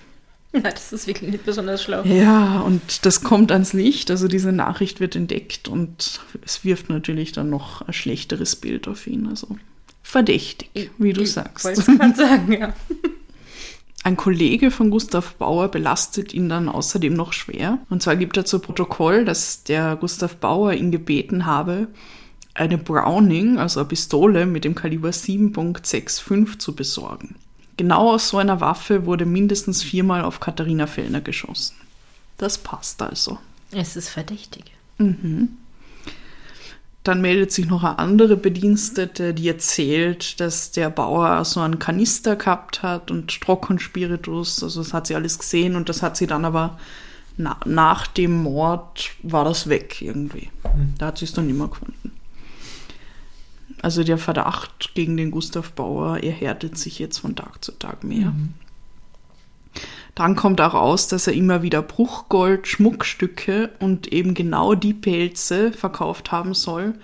Ja, 0.50 0.62
das 0.62 0.94
ist 0.94 1.06
wirklich 1.06 1.30
nicht 1.30 1.44
besonders 1.44 1.82
schlau. 1.82 2.02
Ja, 2.04 2.60
und 2.60 3.04
das 3.04 3.22
kommt 3.22 3.52
ans 3.52 3.74
Licht. 3.74 4.10
Also 4.10 4.28
diese 4.28 4.50
Nachricht 4.50 4.98
wird 4.98 5.14
entdeckt 5.14 5.68
und 5.68 6.20
es 6.42 6.64
wirft 6.64 6.88
natürlich 6.88 7.32
dann 7.32 7.50
noch 7.50 7.82
ein 7.82 7.92
schlechteres 7.92 8.56
Bild 8.56 8.88
auf 8.88 9.06
ihn. 9.06 9.26
Also 9.26 9.58
verdächtig, 10.02 10.90
wie 10.96 11.12
du 11.12 11.20
Ich 11.20 11.32
sagst. 11.32 11.66
wollte 11.66 11.82
gerade 11.98 12.16
sagen, 12.16 12.52
ja. 12.52 12.72
Ein 14.04 14.16
Kollege 14.16 14.70
von 14.70 14.88
Gustav 14.88 15.34
Bauer 15.34 15.68
belastet 15.68 16.32
ihn 16.32 16.48
dann 16.48 16.70
außerdem 16.70 17.12
noch 17.12 17.34
schwer. 17.34 17.78
Und 17.90 18.02
zwar 18.02 18.16
gibt 18.16 18.38
er 18.38 18.46
zu 18.46 18.58
Protokoll, 18.60 19.26
dass 19.26 19.64
der 19.64 19.96
Gustav 19.96 20.36
Bauer 20.36 20.72
ihn 20.72 20.90
gebeten 20.90 21.44
habe, 21.44 21.88
eine 22.58 22.78
Browning, 22.78 23.58
also 23.58 23.80
eine 23.80 23.88
Pistole 23.88 24.46
mit 24.46 24.64
dem 24.64 24.74
Kaliber 24.74 25.10
7.65 25.10 26.58
zu 26.58 26.74
besorgen. 26.74 27.36
Genau 27.76 28.14
aus 28.14 28.30
so 28.30 28.38
einer 28.38 28.60
Waffe 28.60 29.06
wurde 29.06 29.24
mindestens 29.24 29.82
viermal 29.82 30.22
auf 30.22 30.40
Katharina 30.40 30.86
Fellner 30.86 31.20
geschossen. 31.20 31.76
Das 32.36 32.58
passt 32.58 33.00
also. 33.02 33.38
Es 33.70 33.96
ist 33.96 34.08
verdächtig. 34.08 34.64
Dann 37.04 37.20
meldet 37.20 37.52
sich 37.52 37.66
noch 37.66 37.84
eine 37.84 37.98
andere 37.98 38.36
Bedienstete, 38.36 39.32
die 39.32 39.48
erzählt, 39.48 40.40
dass 40.40 40.72
der 40.72 40.90
Bauer 40.90 41.44
so 41.44 41.60
einen 41.60 41.78
Kanister 41.78 42.36
gehabt 42.36 42.82
hat 42.82 43.10
und 43.10 43.40
Trockenspiritus. 43.40 44.62
Also 44.62 44.82
das 44.82 44.92
hat 44.92 45.06
sie 45.06 45.14
alles 45.14 45.38
gesehen 45.38 45.76
und 45.76 45.88
das 45.88 46.02
hat 46.02 46.16
sie 46.16 46.26
dann 46.26 46.44
aber 46.44 46.78
na, 47.36 47.56
nach 47.64 48.08
dem 48.08 48.42
Mord 48.42 49.12
war 49.22 49.44
das 49.44 49.68
weg 49.68 50.02
irgendwie. 50.02 50.50
Da 50.98 51.06
hat 51.06 51.18
sie 51.18 51.24
es 51.24 51.32
dann 51.32 51.46
nicht 51.46 51.56
mehr 51.56 51.68
gefunden. 51.68 52.17
Also 53.82 54.04
der 54.04 54.18
Verdacht 54.18 54.94
gegen 54.94 55.16
den 55.16 55.30
Gustav 55.30 55.72
Bauer 55.72 56.18
erhärtet 56.18 56.76
sich 56.76 56.98
jetzt 56.98 57.18
von 57.18 57.36
Tag 57.36 57.64
zu 57.64 57.72
Tag 57.72 58.04
mehr. 58.04 58.32
Dann 60.14 60.34
kommt 60.34 60.60
auch 60.60 60.74
raus, 60.74 61.06
dass 61.06 61.28
er 61.28 61.34
immer 61.34 61.62
wieder 61.62 61.80
Bruchgold, 61.80 62.66
Schmuckstücke 62.66 63.70
und 63.78 64.12
eben 64.12 64.34
genau 64.34 64.74
die 64.74 64.94
Pelze 64.94 65.70
verkauft 65.70 66.32
haben 66.32 66.54
soll, 66.54 66.94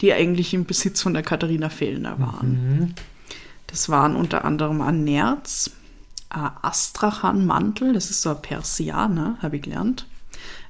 die 0.00 0.12
eigentlich 0.12 0.54
im 0.54 0.64
Besitz 0.64 1.02
von 1.02 1.12
der 1.12 1.24
Katharina 1.24 1.70
Fellner 1.70 2.20
waren. 2.20 2.94
Das 3.66 3.88
waren 3.88 4.14
unter 4.14 4.44
anderem 4.44 4.80
ein 4.80 5.02
Nerz, 5.02 5.72
ein 6.28 6.50
Astrachan-Mantel, 6.62 7.94
das 7.94 8.10
ist 8.10 8.22
so 8.22 8.30
ein 8.30 8.42
Persianer, 8.42 9.38
habe 9.42 9.56
ich 9.56 9.62
gelernt, 9.62 10.06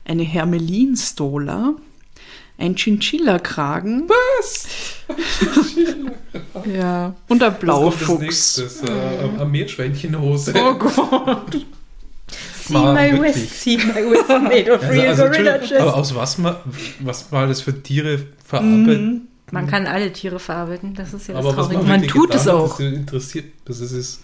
eine 0.04 0.22
Hermelin-Stola, 0.22 1.74
ein 2.62 2.76
Chinchilla-Kragen. 2.76 4.08
Was? 4.08 4.66
ja, 6.72 7.14
und 7.28 7.42
ein 7.42 7.54
Blaufuchs. 7.58 8.54
Das, 8.54 8.82
äh, 8.82 8.90
eine 8.90 9.44
Meerschweinchenhose. 9.44 10.54
Oh 10.56 10.74
Gott. 10.74 11.56
See 12.64 12.74
my 12.78 13.20
wrist, 13.20 13.60
see 13.60 13.76
my 13.76 14.08
wrist 14.08 14.28
made 14.28 14.72
of 14.72 14.80
Also, 14.82 14.92
real 14.92 15.08
also, 15.08 15.22
gorilla 15.24 15.56
Entschuldigung, 15.56 15.88
aber 15.88 15.90
chest. 16.02 16.12
aus 16.12 16.14
was 16.14 16.38
man, 16.38 16.56
was 17.00 17.30
man 17.32 17.42
alles 17.44 17.60
für 17.60 17.82
Tiere 17.82 18.20
verarbeitet. 18.44 19.22
Man 19.50 19.66
kann 19.66 19.86
alle 19.86 20.12
Tiere 20.12 20.38
verarbeiten, 20.38 20.94
das 20.94 21.12
ist 21.12 21.26
ja 21.26 21.34
das 21.34 21.44
aber 21.44 21.56
was 21.56 21.66
Traurige. 21.68 21.88
man, 21.90 22.00
Man 22.00 22.08
tut 22.08 22.32
es 22.34 22.44
getan 22.44 22.54
hat, 22.54 22.64
auch. 22.64 22.78
Das 22.78 22.86
interessiert, 22.92 23.46
das 23.64 23.80
ist, 23.80 23.92
ist 23.92 24.20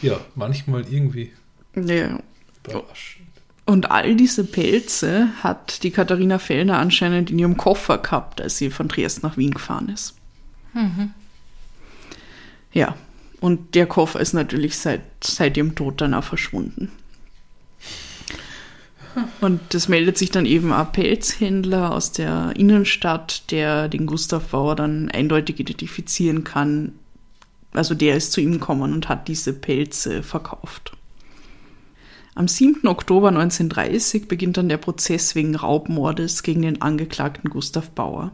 ja 0.00 0.18
manchmal 0.34 0.84
irgendwie 0.90 1.32
Ja. 1.76 2.18
überraschend. 2.66 3.23
Und 3.66 3.90
all 3.90 4.14
diese 4.14 4.44
Pelze 4.44 5.28
hat 5.42 5.82
die 5.82 5.90
Katharina 5.90 6.38
Fellner 6.38 6.78
anscheinend 6.78 7.30
in 7.30 7.38
ihrem 7.38 7.56
Koffer 7.56 7.98
gehabt, 7.98 8.40
als 8.40 8.58
sie 8.58 8.70
von 8.70 8.88
Triest 8.88 9.22
nach 9.22 9.36
Wien 9.36 9.52
gefahren 9.52 9.88
ist. 9.88 10.14
Ja, 12.72 12.96
und 13.40 13.74
der 13.74 13.86
Koffer 13.86 14.20
ist 14.20 14.34
natürlich 14.34 14.78
seit, 14.78 15.02
seit 15.22 15.56
ihrem 15.56 15.74
Tod 15.74 16.00
dann 16.00 16.14
auch 16.14 16.24
verschwunden. 16.24 16.92
Und 19.40 19.60
das 19.70 19.88
meldet 19.88 20.18
sich 20.18 20.30
dann 20.30 20.44
eben 20.44 20.72
ein 20.72 20.92
Pelzhändler 20.92 21.92
aus 21.92 22.12
der 22.12 22.52
Innenstadt, 22.56 23.50
der 23.50 23.88
den 23.88 24.06
Gustav 24.06 24.48
Bauer 24.48 24.74
dann 24.74 25.08
eindeutig 25.10 25.60
identifizieren 25.60 26.42
kann. 26.42 26.92
Also 27.72 27.94
der 27.94 28.16
ist 28.16 28.32
zu 28.32 28.40
ihm 28.40 28.52
gekommen 28.52 28.92
und 28.92 29.08
hat 29.08 29.28
diese 29.28 29.52
Pelze 29.52 30.22
verkauft. 30.22 30.96
Am 32.34 32.48
7. 32.48 32.86
Oktober 32.88 33.28
1930 33.28 34.26
beginnt 34.28 34.56
dann 34.56 34.68
der 34.68 34.76
Prozess 34.78 35.34
wegen 35.34 35.54
Raubmordes 35.54 36.42
gegen 36.42 36.62
den 36.62 36.82
Angeklagten 36.82 37.48
Gustav 37.50 37.90
Bauer. 37.90 38.32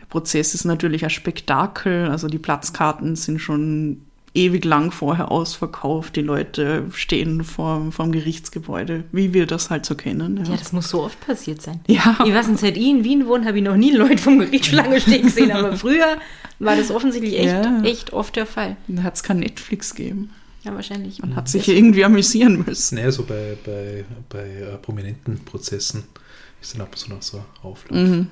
Der 0.00 0.06
Prozess 0.06 0.54
ist 0.54 0.64
natürlich 0.64 1.04
ein 1.04 1.10
Spektakel, 1.10 2.08
also 2.08 2.28
die 2.28 2.38
Platzkarten 2.38 3.14
sind 3.16 3.38
schon 3.40 4.02
ewig 4.36 4.64
lang 4.64 4.90
vorher 4.90 5.30
ausverkauft, 5.30 6.16
die 6.16 6.20
Leute 6.22 6.86
stehen 6.92 7.44
vor, 7.44 7.92
vom 7.92 8.10
Gerichtsgebäude, 8.10 9.04
wie 9.12 9.32
wir 9.32 9.46
das 9.46 9.70
halt 9.70 9.86
so 9.86 9.94
kennen. 9.94 10.44
Ja, 10.44 10.56
das 10.56 10.72
muss 10.72 10.88
so 10.88 11.04
oft 11.04 11.24
passiert 11.24 11.62
sein. 11.62 11.80
Ja. 11.86 12.16
Ich 12.26 12.34
weiß 12.34 12.48
nicht, 12.48 12.58
seit 12.58 12.76
ich 12.76 12.88
in 12.88 13.04
Wien 13.04 13.28
wohne, 13.28 13.46
habe 13.46 13.58
ich 13.58 13.64
noch 13.64 13.76
nie 13.76 13.92
Leute 13.92 14.18
vom 14.18 14.40
Gericht 14.40 14.66
Schlange 14.66 15.00
stehen 15.00 15.22
gesehen, 15.22 15.52
aber 15.52 15.76
früher 15.76 16.16
war 16.58 16.74
das 16.74 16.90
offensichtlich 16.90 17.38
echt, 17.38 17.46
Ja. 17.64 17.82
echt 17.84 18.12
oft 18.12 18.34
der 18.34 18.46
Fall. 18.46 18.76
Da 18.88 19.04
hat 19.04 19.14
es 19.14 19.22
kein 19.22 19.38
Netflix 19.38 19.94
gegeben. 19.94 20.30
Ja, 20.64 20.74
wahrscheinlich. 20.74 21.20
Man 21.20 21.36
hat 21.36 21.48
sich 21.48 21.68
irgendwie 21.68 22.04
amüsieren 22.04 22.64
müssen. 22.66 22.96
Naja, 22.96 23.12
so 23.12 23.24
bei, 23.24 23.56
bei, 23.64 24.04
bei 24.28 24.46
äh, 24.46 24.78
prominenten 24.78 25.44
Prozessen 25.44 26.04
ist 26.60 26.74
dann 26.74 26.80
ab 26.80 26.88
und 26.92 26.98
zu 26.98 27.10
noch 27.10 27.22
so 27.22 27.44
Auflauf. 27.62 27.98
Mhm. 27.98 28.28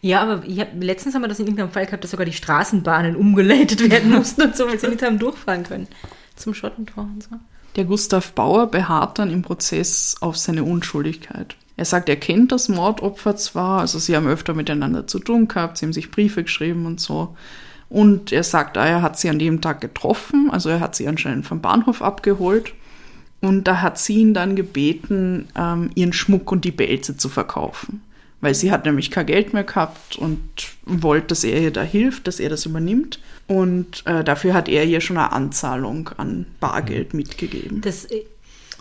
Ja, 0.00 0.22
aber 0.22 0.44
ich 0.46 0.60
hab, 0.60 0.68
letztens 0.80 1.14
haben 1.14 1.22
wir 1.22 1.28
das 1.28 1.38
in 1.38 1.46
irgendeinem 1.46 1.70
Fall 1.70 1.86
gehabt, 1.86 2.04
dass 2.04 2.10
sogar 2.10 2.26
die 2.26 2.32
Straßenbahnen 2.32 3.16
umgeleitet 3.16 3.88
werden 3.90 4.10
mussten 4.14 4.42
und 4.42 4.56
so, 4.56 4.66
weil 4.66 4.78
sie 4.78 4.88
nicht 4.88 5.02
haben 5.02 5.18
durchfahren 5.18 5.62
können. 5.62 5.88
Zum 6.36 6.54
Schottentor 6.54 7.04
und 7.04 7.22
so. 7.22 7.30
Der 7.76 7.84
Gustav 7.84 8.32
Bauer 8.32 8.70
beharrt 8.70 9.18
dann 9.18 9.30
im 9.30 9.42
Prozess 9.42 10.16
auf 10.20 10.36
seine 10.36 10.64
Unschuldigkeit. 10.64 11.56
Er 11.76 11.84
sagt, 11.84 12.08
er 12.08 12.16
kennt 12.16 12.52
das 12.52 12.68
Mordopfer 12.68 13.34
zwar, 13.36 13.80
also 13.80 13.98
sie 13.98 14.14
haben 14.14 14.28
öfter 14.28 14.54
miteinander 14.54 15.08
zu 15.08 15.18
tun 15.18 15.48
gehabt, 15.48 15.78
sie 15.78 15.86
haben 15.86 15.92
sich 15.92 16.10
Briefe 16.10 16.44
geschrieben 16.44 16.86
und 16.86 17.00
so. 17.00 17.36
Und 17.94 18.32
er 18.32 18.42
sagt, 18.42 18.76
er 18.76 19.02
hat 19.02 19.20
sie 19.20 19.30
an 19.30 19.38
dem 19.38 19.60
Tag 19.60 19.80
getroffen, 19.80 20.50
also 20.50 20.68
er 20.68 20.80
hat 20.80 20.96
sie 20.96 21.06
anscheinend 21.06 21.46
vom 21.46 21.60
Bahnhof 21.60 22.02
abgeholt. 22.02 22.72
Und 23.40 23.68
da 23.68 23.82
hat 23.82 23.98
sie 23.98 24.16
ihn 24.16 24.34
dann 24.34 24.56
gebeten, 24.56 25.46
ähm, 25.56 25.90
ihren 25.94 26.12
Schmuck 26.12 26.50
und 26.50 26.64
die 26.64 26.72
Belze 26.72 27.16
zu 27.16 27.28
verkaufen. 27.28 28.02
Weil 28.40 28.56
sie 28.56 28.72
hat 28.72 28.84
nämlich 28.84 29.12
kein 29.12 29.26
Geld 29.26 29.52
mehr 29.52 29.62
gehabt 29.62 30.16
und 30.16 30.40
wollte, 30.84 31.28
dass 31.28 31.44
er 31.44 31.60
ihr 31.60 31.70
da 31.70 31.82
hilft, 31.82 32.26
dass 32.26 32.40
er 32.40 32.48
das 32.48 32.66
übernimmt. 32.66 33.20
Und 33.46 34.04
äh, 34.06 34.24
dafür 34.24 34.54
hat 34.54 34.68
er 34.68 34.84
ihr 34.84 35.00
schon 35.00 35.16
eine 35.16 35.30
Anzahlung 35.30 36.10
an 36.16 36.46
Bargeld 36.58 37.14
mitgegeben. 37.14 37.80
Das, 37.80 38.06
äh, 38.06 38.24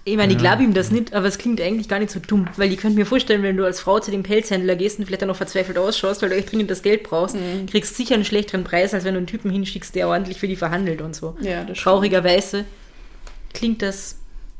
ich 0.06 0.18
meine, 0.18 0.34
ich 0.34 0.38
glaube 0.38 0.64
ihm 0.64 0.74
das 0.74 0.92
nicht, 0.92 1.14
aber 1.14 1.28
es 1.28 1.38
klingt 1.38 1.62
eigentlich 1.62 1.88
gar 1.88 2.00
nicht 2.00 2.12
so 2.12 2.20
dumm, 2.20 2.48
weil 2.58 2.72
ich 2.74 2.78
könnte 2.78 2.98
mir 2.98 3.06
vorstellen, 3.06 3.42
wenn 3.42 3.56
du 3.56 3.64
als 3.64 3.80
Frau 3.80 4.00
zu 4.00 4.12
dem 4.12 4.24
Pelzhändler 4.24 4.76
gehst 4.76 5.00
und 5.00 5.06
vielleicht 5.06 5.22
dann 5.22 5.30
noch 5.30 5.38
verzweifelt 5.38 5.78
ausschaust, 5.78 6.22
weil 6.22 6.30
du 6.30 6.36
echt 6.36 6.52
dringend 6.52 6.70
das 6.70 6.82
Geld 6.82 7.04
brauchst, 7.04 7.36
mhm. 7.36 7.68
kriegst 7.68 7.96
sicher 7.96 8.16
einen 8.16 8.26
schlechteren 8.26 8.66
Preis, 8.66 8.94
als 8.94 9.06
wenn 9.06 9.14
du 9.14 9.20
einen 9.20 9.28
Typen 9.28 9.50
hinschickst, 9.50 9.96
der 9.96 10.10
ordentlich 10.10 10.40
für 10.40 10.48
die 10.48 10.58
verhandelt 10.58 11.02
und 11.02 11.16
so. 11.16 11.38
Ja, 11.40 11.64
das 11.64 11.78
Traurigerweise 11.78 12.66
klingt 13.54 13.82
das 13.82 14.18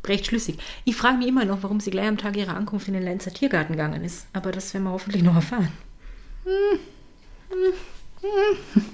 recht 0.08 0.28
schlüssig. 0.28 0.58
Ich 0.86 0.96
frage 0.96 1.18
mich 1.18 1.28
immer 1.28 1.44
noch, 1.44 1.62
warum 1.62 1.82
sie 1.82 1.92
gleich 1.92 2.08
am 2.08 2.18
Tag 2.18 2.38
ihrer 2.38 2.56
Ankunft 2.56 2.88
in 2.88 2.94
den 2.94 3.04
Leinzer 3.04 3.34
Tiergarten 3.34 3.74
gegangen 3.74 4.04
ist, 4.06 4.28
aber 4.32 4.54
das 4.54 4.74
werden 4.74 4.86
wir 4.86 4.92
hoffentlich 4.92 5.24
noch 5.24 5.36
erfahren. 5.36 5.74
Hm. 6.46 6.80
Hm. 8.22 8.86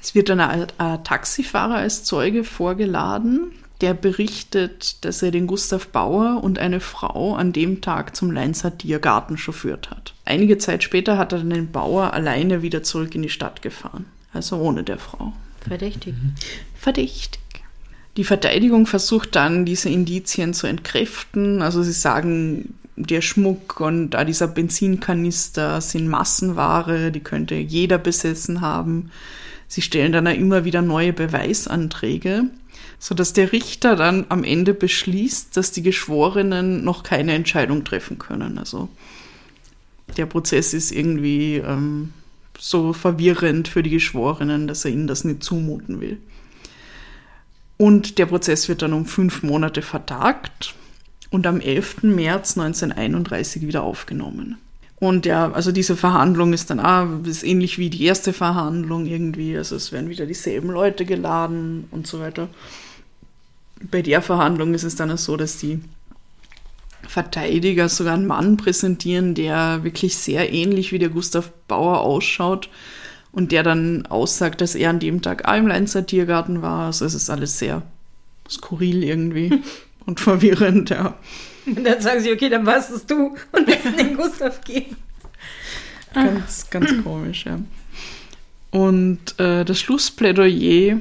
Es 0.00 0.14
wird 0.14 0.28
dann 0.28 0.40
ein, 0.40 0.66
ein 0.78 1.04
Taxifahrer 1.04 1.76
als 1.76 2.04
Zeuge 2.04 2.44
vorgeladen, 2.44 3.52
der 3.80 3.94
berichtet, 3.94 5.04
dass 5.04 5.22
er 5.22 5.30
den 5.30 5.46
Gustav 5.46 5.88
Bauer 5.88 6.42
und 6.42 6.58
eine 6.58 6.80
Frau 6.80 7.34
an 7.34 7.52
dem 7.52 7.80
Tag 7.80 8.16
zum 8.16 8.30
Leinzer 8.30 8.76
Tiergarten 8.76 9.38
chauffiert 9.38 9.90
hat. 9.90 10.14
Einige 10.24 10.58
Zeit 10.58 10.82
später 10.82 11.16
hat 11.16 11.32
er 11.32 11.38
dann 11.38 11.50
den 11.50 11.70
Bauer 11.70 12.12
alleine 12.12 12.62
wieder 12.62 12.82
zurück 12.82 13.14
in 13.14 13.22
die 13.22 13.28
Stadt 13.28 13.62
gefahren, 13.62 14.06
also 14.32 14.56
ohne 14.56 14.82
der 14.82 14.98
Frau. 14.98 15.32
Verdächtig. 15.60 16.14
Verdächtig. 16.76 17.40
Die 18.16 18.24
Verteidigung 18.24 18.86
versucht 18.86 19.36
dann, 19.36 19.64
diese 19.64 19.90
Indizien 19.90 20.52
zu 20.52 20.66
entkräften. 20.66 21.62
Also 21.62 21.84
sie 21.84 21.92
sagen, 21.92 22.74
der 22.96 23.20
Schmuck 23.20 23.80
und 23.80 24.10
da 24.10 24.24
dieser 24.24 24.48
Benzinkanister 24.48 25.80
sind 25.80 26.08
Massenware, 26.08 27.12
die 27.12 27.20
könnte 27.20 27.54
jeder 27.54 27.98
besessen 27.98 28.60
haben. 28.60 29.12
Sie 29.68 29.82
stellen 29.82 30.12
dann 30.12 30.26
auch 30.26 30.34
immer 30.34 30.64
wieder 30.64 30.82
neue 30.82 31.12
Beweisanträge, 31.12 32.44
sodass 32.98 33.34
der 33.34 33.52
Richter 33.52 33.94
dann 33.94 34.26
am 34.30 34.42
Ende 34.42 34.74
beschließt, 34.74 35.56
dass 35.56 35.72
die 35.72 35.82
Geschworenen 35.82 36.82
noch 36.82 37.02
keine 37.02 37.34
Entscheidung 37.34 37.84
treffen 37.84 38.18
können. 38.18 38.58
Also 38.58 38.88
der 40.16 40.26
Prozess 40.26 40.72
ist 40.72 40.90
irgendwie 40.90 41.56
ähm, 41.56 42.14
so 42.58 42.92
verwirrend 42.94 43.68
für 43.68 43.82
die 43.82 43.90
Geschworenen, 43.90 44.66
dass 44.66 44.84
er 44.84 44.90
ihnen 44.90 45.06
das 45.06 45.24
nicht 45.24 45.42
zumuten 45.42 46.00
will. 46.00 46.18
Und 47.76 48.18
der 48.18 48.26
Prozess 48.26 48.68
wird 48.68 48.82
dann 48.82 48.92
um 48.92 49.06
fünf 49.06 49.42
Monate 49.42 49.82
vertagt 49.82 50.74
und 51.30 51.46
am 51.46 51.60
11. 51.60 52.02
März 52.02 52.58
1931 52.58 53.62
wieder 53.62 53.82
aufgenommen. 53.82 54.56
Und 55.00 55.26
ja, 55.26 55.52
also 55.52 55.70
diese 55.70 55.96
Verhandlung 55.96 56.52
ist 56.52 56.70
dann 56.70 56.80
auch 56.80 57.24
ist 57.24 57.44
ähnlich 57.44 57.78
wie 57.78 57.88
die 57.88 58.04
erste 58.04 58.32
Verhandlung 58.32 59.06
irgendwie. 59.06 59.56
Also 59.56 59.76
es 59.76 59.92
werden 59.92 60.10
wieder 60.10 60.26
dieselben 60.26 60.70
Leute 60.70 61.04
geladen 61.04 61.86
und 61.92 62.06
so 62.06 62.18
weiter. 62.18 62.48
Bei 63.90 64.02
der 64.02 64.22
Verhandlung 64.22 64.74
ist 64.74 64.82
es 64.82 64.96
dann 64.96 65.10
auch 65.12 65.18
so, 65.18 65.36
dass 65.36 65.58
die 65.58 65.80
Verteidiger 67.06 67.88
sogar 67.88 68.14
einen 68.14 68.26
Mann 68.26 68.56
präsentieren, 68.56 69.34
der 69.34 69.84
wirklich 69.84 70.16
sehr 70.16 70.52
ähnlich 70.52 70.90
wie 70.90 70.98
der 70.98 71.10
Gustav 71.10 71.52
Bauer 71.68 72.00
ausschaut 72.00 72.68
und 73.30 73.52
der 73.52 73.62
dann 73.62 74.04
aussagt, 74.06 74.60
dass 74.60 74.74
er 74.74 74.90
an 74.90 74.98
dem 74.98 75.22
Tag 75.22 75.46
auch 75.46 75.56
im 75.56 75.68
Leinzer 75.68 76.04
Tiergarten 76.06 76.60
war. 76.60 76.86
Also 76.86 77.04
es 77.04 77.14
ist 77.14 77.30
alles 77.30 77.58
sehr 77.60 77.82
skurril 78.50 79.04
irgendwie 79.04 79.62
und 80.06 80.18
verwirrend, 80.18 80.90
ja. 80.90 81.14
Und 81.76 81.84
dann 81.84 82.00
sagen 82.00 82.20
sie, 82.20 82.32
okay, 82.32 82.48
dann 82.48 82.66
warst 82.66 82.90
es 82.90 83.06
du 83.06 83.36
und 83.52 83.68
lassen 83.68 83.96
den 83.96 84.16
Gustav 84.16 84.60
gehen. 84.62 84.96
Ganz, 86.14 86.68
ganz 86.70 86.90
komisch, 87.04 87.44
ja. 87.44 87.58
Und 88.70 89.38
äh, 89.38 89.64
das 89.64 89.78
Schlussplädoyer 89.80 90.98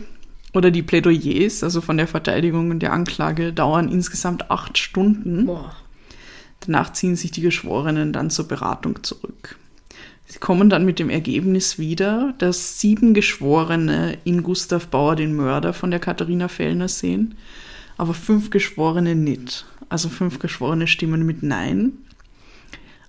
oder 0.54 0.72
die 0.72 0.84
Plädoyers, 0.84 1.64
also 1.64 1.82
von 1.82 1.98
der 1.98 2.08
Verteidigung 2.08 2.72
und 2.72 2.80
der 2.80 2.94
Anklage, 2.94 3.54
dauern 3.54 3.90
insgesamt 3.90 4.50
acht 4.52 4.78
Stunden. 4.78 5.46
Boah. 5.46 5.76
Danach 6.62 6.94
ziehen 6.94 7.16
sich 7.16 7.32
die 7.32 7.42
Geschworenen 7.42 8.14
dann 8.14 8.30
zur 8.30 8.48
Beratung 8.48 9.04
zurück. 9.04 9.58
Sie 10.26 10.40
kommen 10.40 10.70
dann 10.70 10.84
mit 10.84 11.00
dem 11.00 11.10
Ergebnis 11.10 11.80
wieder, 11.80 12.34
dass 12.38 12.80
sieben 12.80 13.14
Geschworene 13.14 14.18
in 14.26 14.44
Gustav 14.44 14.88
Bauer 14.88 15.16
den 15.16 15.34
Mörder 15.34 15.72
von 15.74 15.90
der 15.90 16.02
Katharina 16.02 16.50
Fellner 16.50 16.90
sehen, 16.90 17.36
aber 17.98 18.14
fünf 18.14 18.50
Geschworene 18.50 19.16
nicht 19.16 19.66
also 19.90 20.10
fünf 20.10 20.40
Geschworene 20.40 20.88
stimmen 20.88 21.26
mit 21.26 21.44
Nein. 21.44 21.94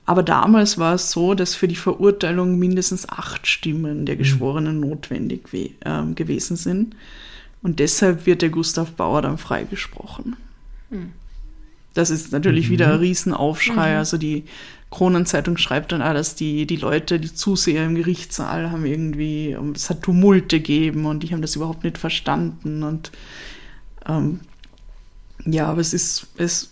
Aber 0.07 0.22
damals 0.22 0.79
war 0.79 0.94
es 0.94 1.11
so, 1.11 1.35
dass 1.35 1.55
für 1.55 1.68
die 1.68 1.77
Verurteilung 1.77 2.59
mindestens 2.59 3.09
acht 3.09 3.46
Stimmen 3.46 4.07
der 4.07 4.14
mhm. 4.14 4.20
Geschworenen 4.20 4.81
notwendig 4.81 5.48
äh, 5.53 6.03
gewesen 6.14 6.57
sind. 6.57 6.96
Und 7.62 7.79
deshalb 7.79 8.24
wird 8.24 8.40
der 8.40 8.48
Gustav 8.48 8.92
Bauer 8.92 9.22
dann 9.22 9.37
freigesprochen. 9.37 10.37
Mhm. 10.90 11.12
Das 11.92 12.11
ist 12.11 12.33
natürlich 12.33 12.68
mhm. 12.68 12.72
wieder 12.72 12.92
ein 12.92 13.01
Riesenaufschrei. 13.01 13.92
Mhm. 13.92 13.98
Also 13.98 14.16
die 14.16 14.44
Kronenzeitung 14.90 15.59
schreibt 15.59 15.92
dann 15.92 16.01
auch, 16.01 16.14
dass 16.14 16.37
die, 16.37 16.66
die 16.66 16.77
Leute, 16.77 17.20
die 17.20 17.35
Zuseher 17.35 17.85
im 17.85 17.96
Gerichtssaal 17.96 18.70
haben 18.70 18.87
irgendwie, 18.87 19.55
es 19.74 19.90
hat 19.90 20.03
Tumulte 20.03 20.59
gegeben 20.59 21.05
und 21.05 21.22
die 21.22 21.33
haben 21.33 21.42
das 21.42 21.57
überhaupt 21.57 21.85
nicht 21.85 21.98
verstanden. 21.98 22.83
Und 22.83 23.12
ähm, 24.09 24.40
ja, 25.44 25.66
aber 25.66 25.81
es 25.81 25.94
ist, 25.94 26.27
es 26.37 26.70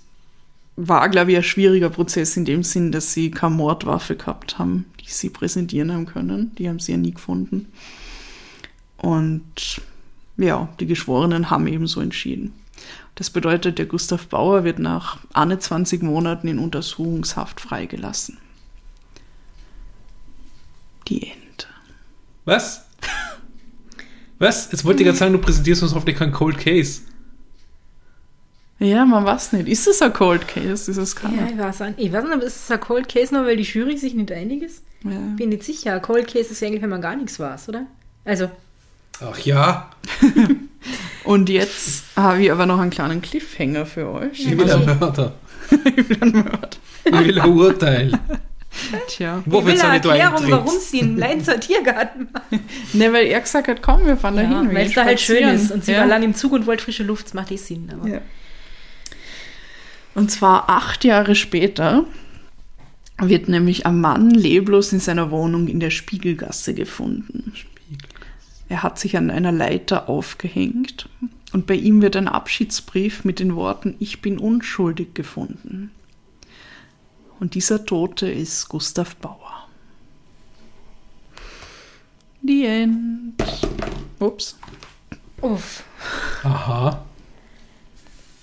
war, 0.77 1.09
glaube 1.09 1.33
ich, 1.33 1.37
ein 1.39 1.43
schwieriger 1.43 1.91
Prozess 1.91 2.37
in 2.37 2.45
dem 2.45 2.63
Sinn, 2.63 2.93
dass 2.93 3.13
sie 3.13 3.31
keine 3.31 3.55
Mordwaffe 3.55 4.17
gehabt 4.17 4.59
haben, 4.59 4.85
die 5.01 5.11
sie 5.11 5.31
präsentieren 5.31 5.93
haben 5.93 6.07
können. 6.07 6.55
Die 6.57 6.69
haben 6.69 6.79
sie 6.79 6.93
ja 6.93 6.99
nie 6.99 7.13
gefunden. 7.13 7.67
Und 8.99 9.81
ja, 10.37 10.69
die 10.81 10.87
Geschworenen 10.87 11.51
haben 11.51 11.67
eben 11.67 11.87
so 11.87 12.01
entschieden. 12.01 12.53
Das 13.15 13.31
bedeutet, 13.31 13.79
der 13.79 13.87
Gustav 13.87 14.27
Bauer 14.27 14.65
wird 14.65 14.79
nach 14.79 15.21
21 15.33 16.03
Monaten 16.03 16.49
in 16.49 16.59
Untersuchungshaft 16.59 17.63
freigelassen. 17.63 18.37
Die 21.09 21.23
Ente. 21.23 21.67
Was? 22.45 22.85
Was? 24.39 24.71
Jetzt 24.71 24.85
wollte 24.85 25.03
ich 25.03 25.07
gerade 25.07 25.17
sagen, 25.17 25.33
du 25.33 25.39
präsentierst 25.39 25.83
uns 25.83 25.95
hoffentlich 25.95 26.19
keinen 26.19 26.33
Cold 26.33 26.59
Case. 26.59 27.01
Ja, 28.79 29.07
man 29.07 29.25
weiß 29.25 29.53
nicht. 29.55 29.69
Ist 29.69 29.87
es 29.87 30.03
ein 30.03 30.13
Cold 30.13 30.47
Case, 30.47 30.85
dieses 30.87 31.17
Cover? 31.17 31.35
Ja, 31.35 31.49
ich 31.51 31.59
weiß 31.59 31.81
nicht. 31.81 31.95
Ich 31.99 32.13
weiß 32.13 32.25
nicht, 32.25 32.33
aber 32.35 32.43
ist 32.43 32.65
es 32.65 32.71
ein 32.71 32.81
Cold 32.81 33.09
Case 33.09 33.35
nur, 33.35 33.47
weil 33.47 33.57
die 33.57 33.63
Jury 33.63 33.97
sich 33.97 34.15
nicht 34.15 34.31
einig 34.33 34.63
ist? 34.63 34.83
Ja. 35.03 35.19
Bin 35.37 35.49
nicht 35.49 35.63
sicher. 35.63 35.95
Ein 35.95 36.03
Cold 36.03 36.27
Case 36.27 36.51
ist 36.51 36.61
ja 36.61 36.69
eigentlich, 36.69 36.83
wenn 36.83 36.91
man 36.91 37.01
gar 37.01 37.17
nichts 37.17 37.41
weiß, 37.41 37.71
oder? 37.71 37.87
Also. 38.25 38.51
Ach 39.21 39.39
ja. 39.39 39.91
Und 41.25 41.49
jetzt 41.49 42.05
habe 42.17 42.43
ich 42.43 42.53
aber 42.53 42.67
noch 42.67 42.79
einen 42.79 42.91
kleinen 42.91 43.23
Cliffhanger 43.23 43.87
für 43.87 44.09
euch. 44.11 44.41
Ich 44.41 44.59
will 44.59 44.71
einen 44.71 44.99
Mörder. 44.99 45.33
ich 45.97 46.09
will 46.09 46.23
einen 46.23 46.33
Mörder. 46.33 46.71
Ich 47.05 47.13
will 47.13 47.41
ein 47.41 47.51
Urteil. 47.51 48.13
Tja. 49.09 49.43
Wo 49.47 49.61
ich 49.61 49.67
will 49.67 49.81
eine 49.81 49.95
Erklärung, 49.95 50.51
warum 50.51 50.79
sie 50.79 51.01
einen 51.01 51.17
Leinzer 51.17 51.59
Tiergarten 51.61 52.29
machen. 52.33 52.61
Ne, 52.93 53.13
weil 53.13 53.27
er 53.27 53.41
gesagt 53.41 53.69
hat, 53.69 53.81
komm, 53.81 54.07
wir 54.07 54.17
fahren 54.17 54.37
ja, 54.37 54.43
da 54.43 54.49
hin. 54.49 54.75
Weil 54.75 54.87
es 54.87 54.95
da 54.95 55.05
halt 55.05 55.21
schön 55.21 55.49
ist. 55.49 55.73
Und 55.73 55.85
sie 55.85 55.93
ja. 55.93 56.01
war 56.01 56.07
lang 56.07 56.23
im 56.23 56.35
Zug 56.35 56.53
und 56.53 56.67
wollte 56.67 56.85
frische 56.85 57.05
Luft, 57.05 57.27
das 57.27 57.35
macht 57.35 57.51
eh 57.51 57.57
Sinn. 57.57 57.91
Aber. 57.93 58.07
Ja. 58.09 58.21
Und 60.17 60.31
zwar 60.31 60.71
acht 60.71 61.05
Jahre 61.05 61.35
später 61.35 62.07
wird 63.19 63.51
nämlich 63.51 63.85
ein 63.85 64.01
Mann 64.01 64.31
leblos 64.31 64.91
in 64.95 64.99
seiner 64.99 65.31
Wohnung 65.31 65.69
in 65.69 65.79
der 65.79 65.91
Spiegelgasse 65.91 66.73
gefunden. 66.73 67.53
Er 68.71 68.83
hat 68.83 68.99
sich 68.99 69.19
an 69.19 69.31
einer 69.31 69.53
Leiter 69.53 70.09
aufgehängt 70.09 71.11
und 71.53 71.67
bei 71.67 71.75
ihm 71.75 72.01
wird 72.01 72.17
ein 72.17 72.29
Abschiedsbrief 72.29 73.27
mit 73.27 73.41
den 73.41 73.57
Worten 73.57 73.95
Ich 73.99 74.23
bin 74.23 74.39
unschuldig 74.39 75.13
gefunden. 75.13 75.91
Und 77.39 77.55
dieser 77.55 77.85
Tote 77.85 78.31
ist 78.31 78.71
Gustav 78.71 79.17
Bauer. 79.17 79.69
The 82.43 82.65
End. 82.65 83.45
Ups. 84.19 84.57
Uff. 85.43 85.85
Aha. 86.43 87.05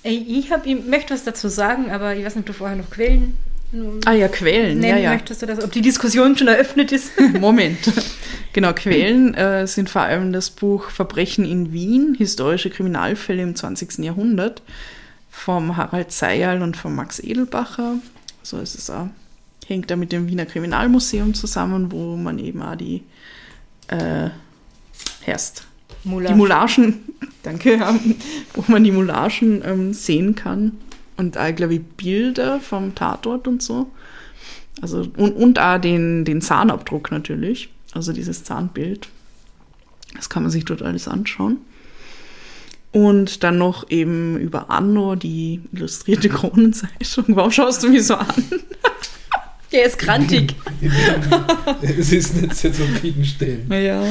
Ich, 0.04 0.52
hab, 0.52 0.66
ich 0.66 0.84
möchte 0.86 1.14
was 1.14 1.24
dazu 1.24 1.48
sagen, 1.48 1.90
aber 1.90 2.16
ich 2.16 2.26
weiß 2.26 2.36
nicht, 2.36 2.44
ob 2.44 2.48
du 2.48 2.54
vorher 2.54 2.76
noch 2.76 2.90
Quellen. 2.90 3.38
Ah 4.06 4.12
ja, 4.12 4.28
Quellen. 4.28 4.80
Nennen 4.80 4.98
ja, 4.98 5.04
ja. 5.04 5.14
möchtest 5.14 5.42
du 5.42 5.46
das, 5.46 5.64
ob 5.64 5.72
die 5.72 5.82
Diskussion 5.82 6.38
schon 6.38 6.48
eröffnet 6.48 6.92
ist? 6.92 7.12
Moment. 7.40 7.80
Genau, 8.52 8.74
Quellen 8.74 9.34
äh, 9.34 9.66
sind 9.66 9.90
vor 9.90 10.04
allem 10.04 10.32
das 10.32 10.52
Buch 10.52 10.90
Verbrechen 10.92 11.46
in 11.46 11.74
Wien, 11.74 12.16
historische 12.16 12.70
Kriminalfälle 12.70 13.42
im 13.42 13.56
20. 13.56 14.00
Jahrhundert 14.00 14.62
vom 15.32 15.76
Harald 15.76 16.12
Seyerl 16.12 16.62
und 16.62 16.78
von 16.78 16.94
Max 16.94 17.20
Edelbacher. 17.20 17.96
So 18.44 18.60
ist 18.60 18.76
es 18.76 18.90
auch. 18.90 19.08
Hängt 19.66 19.90
da 19.90 19.96
mit 19.96 20.12
dem 20.12 20.28
Wiener 20.28 20.46
Kriminalmuseum 20.46 21.34
zusammen, 21.34 21.92
wo 21.92 22.16
man 22.16 22.38
eben 22.38 22.62
auch 22.62 22.76
die 22.76 23.04
äh, 23.88 24.30
Herst. 25.22 25.66
Die 26.04 26.10
Moulagen, 26.10 27.00
danke, 27.44 27.80
wo 28.54 28.64
man 28.68 28.84
die 28.84 28.92
Moulagen 28.92 29.62
ähm, 29.66 29.94
sehen 29.94 30.36
kann. 30.36 30.74
Und 31.16 31.38
auch, 31.38 31.56
glaube 31.56 31.76
ich, 31.76 31.82
Bilder 31.82 32.60
vom 32.60 32.96
Tatort 32.96 33.48
und 33.48 33.62
so. 33.62 33.92
Also, 34.82 35.08
und, 35.18 35.34
und 35.34 35.60
auch 35.60 35.80
den, 35.80 36.26
den 36.26 36.42
Zahnabdruck 36.42 37.12
natürlich. 37.12 37.70
Also 37.94 38.12
dieses 38.12 38.44
Zahnbild. 38.44 39.08
Das 40.16 40.30
kann 40.30 40.44
man 40.44 40.52
sich 40.52 40.66
dort 40.66 40.82
alles 40.82 41.08
anschauen. 41.08 41.58
Und 42.92 43.44
dann 43.44 43.58
noch 43.58 43.90
eben 43.90 44.38
über 44.38 44.70
Anno, 44.70 45.16
die 45.16 45.62
illustrierte 45.72 46.30
Kronenzeitung. 46.30 47.36
Warum 47.36 47.52
schaust 47.52 47.84
du 47.84 47.90
mich 47.90 48.06
so 48.06 48.16
an? 48.16 48.28
Der 49.72 49.86
ist 49.86 49.98
grantig. 49.98 50.56
es 51.82 52.12
ist 52.12 52.40
nicht 52.40 52.56
sehr 52.56 52.72
zufriedenstellend. 52.72 53.74
Ja. 53.74 54.04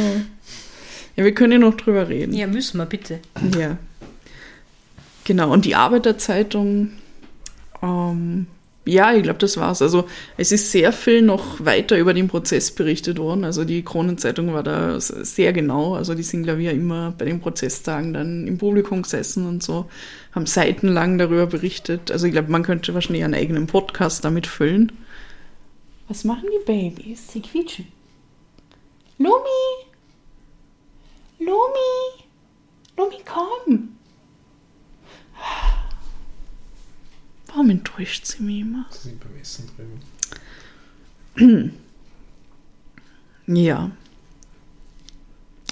Ja, 1.16 1.24
wir 1.24 1.34
können 1.34 1.52
ja 1.52 1.58
noch 1.58 1.76
drüber 1.76 2.08
reden. 2.08 2.32
Ja, 2.34 2.46
müssen 2.46 2.78
wir, 2.78 2.86
bitte. 2.86 3.20
Ja. 3.58 3.76
Genau, 5.24 5.52
und 5.52 5.64
die 5.64 5.76
Arbeiterzeitung, 5.76 6.90
ähm, 7.82 8.46
ja, 8.84 9.14
ich 9.14 9.22
glaube, 9.22 9.38
das 9.38 9.56
war's. 9.56 9.80
Also 9.80 10.08
es 10.36 10.50
ist 10.50 10.72
sehr 10.72 10.92
viel 10.92 11.22
noch 11.22 11.64
weiter 11.64 11.96
über 11.96 12.14
den 12.14 12.26
Prozess 12.26 12.72
berichtet 12.72 13.18
worden. 13.18 13.44
Also 13.44 13.64
die 13.64 13.84
Kronenzeitung 13.84 14.52
war 14.52 14.64
da 14.64 14.98
sehr 14.98 15.52
genau. 15.52 15.94
Also 15.94 16.14
die 16.14 16.24
sind, 16.24 16.42
glaube 16.42 16.60
ich, 16.60 16.66
ja 16.66 16.72
immer 16.72 17.14
bei 17.16 17.24
den 17.24 17.40
Prozesstagen 17.40 18.12
dann 18.12 18.48
im 18.48 18.58
Publikum 18.58 19.02
gesessen 19.02 19.46
und 19.46 19.62
so, 19.62 19.86
haben 20.32 20.46
seitenlang 20.46 21.18
darüber 21.18 21.46
berichtet. 21.46 22.10
Also 22.10 22.26
ich 22.26 22.32
glaube, 22.32 22.50
man 22.50 22.64
könnte 22.64 22.92
wahrscheinlich 22.94 23.22
einen 23.22 23.34
eigenen 23.34 23.68
Podcast 23.68 24.24
damit 24.24 24.48
füllen. 24.48 24.90
Was 26.08 26.24
machen 26.24 26.48
die 26.52 26.64
Babys? 26.64 27.32
Sie 27.32 27.40
quietschen. 27.40 27.86
Lumi! 29.18 29.91
Lumi! 31.44 32.24
Lumi, 32.96 33.22
komm! 33.24 33.96
Warum 37.48 37.70
enttäuscht 37.70 38.26
sie 38.26 38.42
mich 38.42 38.60
immer? 38.60 38.86
Sie 38.90 39.08
sind 39.08 39.20
beim 39.20 39.36
Essen 39.40 39.70
drüben. 41.36 41.72
Ja. 43.46 43.90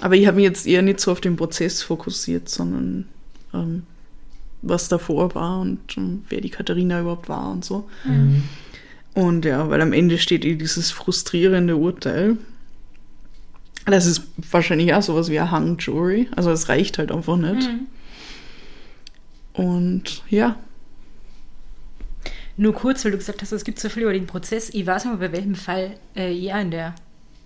Aber 0.01 0.15
ich 0.15 0.27
habe 0.27 0.35
mich 0.35 0.43
jetzt 0.43 0.67
eher 0.67 0.81
nicht 0.81 0.99
so 0.99 1.11
auf 1.11 1.21
den 1.21 1.37
Prozess 1.37 1.81
fokussiert, 1.81 2.49
sondern 2.49 3.07
ähm, 3.53 3.83
was 4.61 4.89
davor 4.89 5.33
war 5.35 5.61
und 5.61 5.97
um, 5.97 6.25
wer 6.29 6.41
die 6.41 6.49
Katharina 6.49 6.99
überhaupt 6.99 7.29
war 7.29 7.49
und 7.49 7.63
so. 7.63 7.89
Mhm. 8.03 8.43
Und 9.13 9.45
ja, 9.45 9.69
weil 9.69 9.81
am 9.81 9.93
Ende 9.93 10.17
steht 10.17 10.45
eh 10.45 10.55
dieses 10.55 10.91
frustrierende 10.91 11.75
Urteil. 11.77 12.37
Das 13.85 14.05
ist 14.05 14.23
wahrscheinlich 14.51 14.93
auch 14.93 15.01
sowas 15.01 15.29
wie 15.29 15.39
ein 15.39 15.51
Hung 15.51 15.77
Jury. 15.79 16.29
Also 16.35 16.51
es 16.51 16.69
reicht 16.69 16.97
halt 16.97 17.11
einfach 17.11 17.37
nicht. 17.37 17.67
Mhm. 17.67 17.87
Und 19.53 20.23
ja, 20.29 20.55
nur 22.57 22.73
kurz, 22.73 23.03
weil 23.03 23.11
du 23.11 23.17
gesagt 23.17 23.41
hast, 23.41 23.51
es 23.51 23.63
gibt 23.63 23.79
so 23.79 23.89
viel 23.89 24.03
über 24.03 24.13
den 24.13 24.27
Prozess. 24.27 24.69
Ich 24.73 24.85
weiß 24.85 25.05
nicht, 25.05 25.19
bei 25.19 25.31
welchem 25.31 25.55
Fall 25.55 25.95
äh, 26.15 26.31
ich 26.31 26.51
in 26.51 26.69
der 26.69 26.93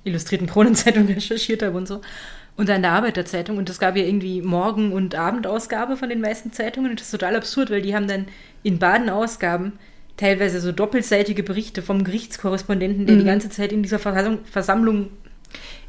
Illustrierten 0.04 0.46
Kronenzeitung 0.46 1.06
recherchiert 1.08 1.64
habe 1.64 1.78
und 1.78 1.88
so. 1.88 2.02
Und 2.58 2.70
dann 2.70 2.78
in 2.78 2.82
der 2.82 2.92
Arbeiterzeitung. 2.92 3.58
Und 3.58 3.70
es 3.70 3.80
gab 3.80 3.96
ja 3.96 4.04
irgendwie 4.04 4.42
Morgen- 4.42 4.92
und 4.92 5.16
Abendausgabe 5.16 5.96
von 5.96 6.10
den 6.10 6.22
meisten 6.22 6.52
Zeitungen. 6.52 6.92
Und 6.92 7.00
das 7.00 7.08
ist 7.08 7.12
total 7.12 7.36
absurd, 7.36 7.70
weil 7.70 7.82
die 7.82 7.96
haben 7.96 8.08
dann 8.08 8.26
in 8.62 8.80
Badenausgaben 8.80 9.74
teilweise 10.18 10.60
so 10.60 10.72
doppelseitige 10.72 11.44
Berichte 11.44 11.82
vom 11.82 12.04
Gerichtskorrespondenten, 12.04 13.06
der 13.06 13.16
mhm. 13.16 13.20
die 13.20 13.26
ganze 13.26 13.50
Zeit 13.50 13.72
in 13.72 13.84
dieser 13.84 14.00
Versammlung, 14.00 14.40
Versammlung 14.46 15.10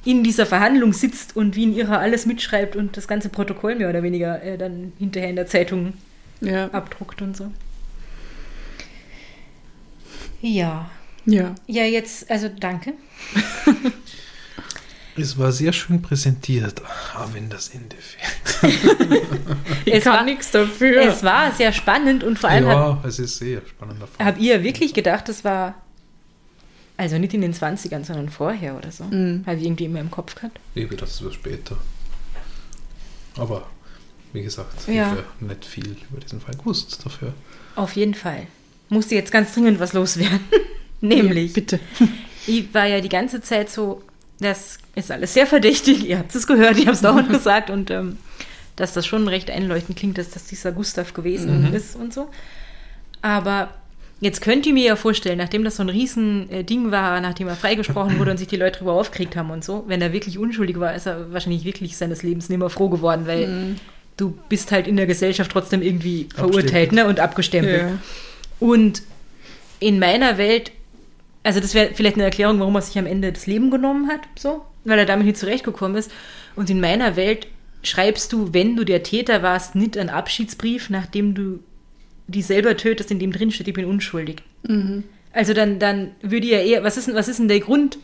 in 0.06 0.22
dieser 0.22 0.46
Verhandlung 0.46 0.92
sitzt 0.92 1.36
und 1.36 1.56
wie 1.56 1.64
in 1.64 1.74
ihrer 1.74 1.98
alles 1.98 2.26
mitschreibt 2.26 2.76
und 2.76 2.96
das 2.96 3.08
ganze 3.08 3.28
Protokoll 3.28 3.74
mehr 3.74 3.90
oder 3.90 4.02
weniger 4.02 4.42
äh, 4.42 4.56
dann 4.56 4.92
hinterher 4.98 5.30
in 5.30 5.36
der 5.36 5.46
Zeitung 5.46 5.94
ja. 6.40 6.68
abdruckt 6.68 7.22
und 7.22 7.36
so. 7.36 7.52
Ja. 10.40 10.90
Ja. 11.24 11.54
Ja, 11.66 11.84
jetzt, 11.84 12.30
also 12.30 12.48
danke. 12.48 12.92
Es 15.18 15.38
war 15.38 15.50
sehr 15.50 15.72
schön 15.72 16.02
präsentiert, 16.02 16.82
aber 17.14 17.32
wenn 17.32 17.48
das 17.48 17.70
Ende 17.70 17.96
fehlt. 17.96 18.78
es 19.86 20.04
kann 20.04 20.26
nichts 20.26 20.50
dafür. 20.50 21.06
Es 21.06 21.22
war 21.22 21.52
sehr 21.52 21.72
spannend 21.72 22.22
und 22.22 22.38
vor 22.38 22.50
allem. 22.50 22.66
Ja, 22.66 23.02
es 23.02 23.18
ist 23.18 23.38
sehr 23.38 23.62
spannend. 23.66 23.96
Habt 24.18 24.38
ihr 24.38 24.62
wirklich 24.62 24.92
gedacht, 24.92 25.28
es 25.30 25.42
war. 25.42 25.74
Also 26.96 27.18
nicht 27.18 27.34
in 27.34 27.42
den 27.42 27.52
20ern, 27.52 28.04
sondern 28.04 28.30
vorher 28.30 28.76
oder 28.76 28.90
so? 28.90 29.04
Mhm. 29.04 29.44
Habe 29.46 29.56
ich 29.56 29.64
irgendwie 29.64 29.84
immer 29.84 30.00
im 30.00 30.10
Kopf 30.10 30.34
gehabt? 30.34 30.58
Ich 30.74 30.84
dachte, 30.84 30.96
das 30.96 31.22
war 31.24 31.32
später. 31.32 31.76
Aber 33.36 33.66
wie 34.32 34.42
gesagt, 34.42 34.88
ja. 34.88 34.92
ich 34.92 35.18
habe 35.18 35.24
nicht 35.40 35.64
viel 35.64 35.96
über 36.10 36.20
diesen 36.20 36.40
Fall 36.40 36.54
gewusst 36.56 37.04
dafür. 37.04 37.34
Auf 37.74 37.92
jeden 37.96 38.14
Fall 38.14 38.46
musste 38.88 39.14
jetzt 39.14 39.32
ganz 39.32 39.52
dringend 39.52 39.80
was 39.80 39.92
loswerden. 39.92 40.40
Nämlich. 41.00 41.50
Ja, 41.50 41.54
bitte. 41.54 41.80
Ich 42.48 42.72
war 42.72 42.86
ja 42.86 43.00
die 43.00 43.08
ganze 43.08 43.40
Zeit 43.40 43.70
so, 43.70 44.04
das 44.38 44.78
ist 44.94 45.10
alles 45.10 45.34
sehr 45.34 45.48
verdächtig. 45.48 46.06
Ihr 46.06 46.18
habt 46.18 46.32
es 46.32 46.46
gehört, 46.46 46.78
ich 46.78 46.86
habe 46.86 46.94
es 46.94 47.00
dauernd 47.00 47.28
gesagt 47.28 47.70
und 47.70 47.90
ähm, 47.90 48.18
dass 48.76 48.92
das 48.92 49.04
schon 49.04 49.26
recht 49.26 49.50
einleuchtend 49.50 49.98
klingt, 49.98 50.16
dass 50.16 50.30
das 50.30 50.44
dieser 50.44 50.70
Gustav 50.70 51.12
gewesen 51.12 51.66
mhm. 51.66 51.74
ist 51.74 51.96
und 51.96 52.14
so. 52.14 52.28
Aber 53.20 53.70
jetzt 54.20 54.40
könnt 54.40 54.66
ihr 54.66 54.72
mir 54.72 54.84
ja 54.84 54.96
vorstellen, 54.96 55.38
nachdem 55.38 55.64
das 55.64 55.76
so 55.76 55.82
ein 55.82 55.88
Riesending 55.88 56.88
äh, 56.88 56.90
war, 56.90 57.20
nachdem 57.20 57.48
er 57.48 57.56
freigesprochen 57.56 58.18
wurde 58.18 58.30
und 58.30 58.36
sich 58.38 58.48
die 58.48 58.56
Leute 58.56 58.78
darüber 58.78 58.94
aufgeregt 58.94 59.36
haben 59.36 59.50
und 59.50 59.64
so, 59.64 59.84
wenn 59.88 60.00
er 60.00 60.12
wirklich 60.12 60.38
unschuldig 60.38 60.80
war, 60.80 60.94
ist 60.94 61.06
er 61.06 61.32
wahrscheinlich 61.32 61.64
wirklich 61.64 61.96
seines 61.96 62.22
Lebens 62.22 62.48
nicht 62.48 62.58
mehr 62.58 62.70
froh 62.70 62.88
geworden, 62.88 63.26
weil 63.26 63.46
mhm. 63.46 63.76
du 64.16 64.36
bist 64.48 64.72
halt 64.72 64.86
in 64.86 64.96
der 64.96 65.06
Gesellschaft 65.06 65.50
trotzdem 65.50 65.82
irgendwie 65.82 66.28
verurteilt 66.34 66.92
ne, 66.92 67.06
und 67.06 67.20
abgestempelt. 67.20 67.82
Ja. 67.82 67.98
Und 68.58 69.02
in 69.80 69.98
meiner 69.98 70.38
Welt, 70.38 70.72
also 71.42 71.60
das 71.60 71.74
wäre 71.74 71.90
vielleicht 71.94 72.16
eine 72.16 72.24
Erklärung, 72.24 72.58
warum 72.58 72.74
er 72.74 72.82
sich 72.82 72.98
am 72.98 73.06
Ende 73.06 73.32
das 73.32 73.46
Leben 73.46 73.70
genommen 73.70 74.08
hat, 74.08 74.20
so, 74.38 74.64
weil 74.84 74.98
er 74.98 75.04
damit 75.04 75.26
nicht 75.26 75.36
zurechtgekommen 75.36 75.96
ist. 75.96 76.10
Und 76.54 76.70
in 76.70 76.80
meiner 76.80 77.16
Welt 77.16 77.48
schreibst 77.82 78.32
du, 78.32 78.54
wenn 78.54 78.76
du 78.76 78.84
der 78.84 79.02
Täter 79.02 79.42
warst, 79.42 79.74
nicht 79.74 79.98
einen 79.98 80.08
Abschiedsbrief, 80.08 80.88
nachdem 80.88 81.34
du 81.34 81.60
die 82.28 82.42
selber 82.42 82.76
tötest, 82.76 83.10
in 83.10 83.18
dem 83.18 83.32
drin 83.32 83.50
steht, 83.50 83.68
ich 83.68 83.74
bin 83.74 83.84
unschuldig. 83.84 84.42
Mhm. 84.66 85.04
Also 85.32 85.52
dann, 85.52 85.78
dann 85.78 86.12
würde 86.22 86.46
ja 86.46 86.58
eher, 86.58 86.82
was 86.82 86.96
ist, 86.96 87.12
was 87.12 87.28
ist 87.28 87.38
denn 87.38 87.48
der 87.48 87.60
Grund, 87.60 87.98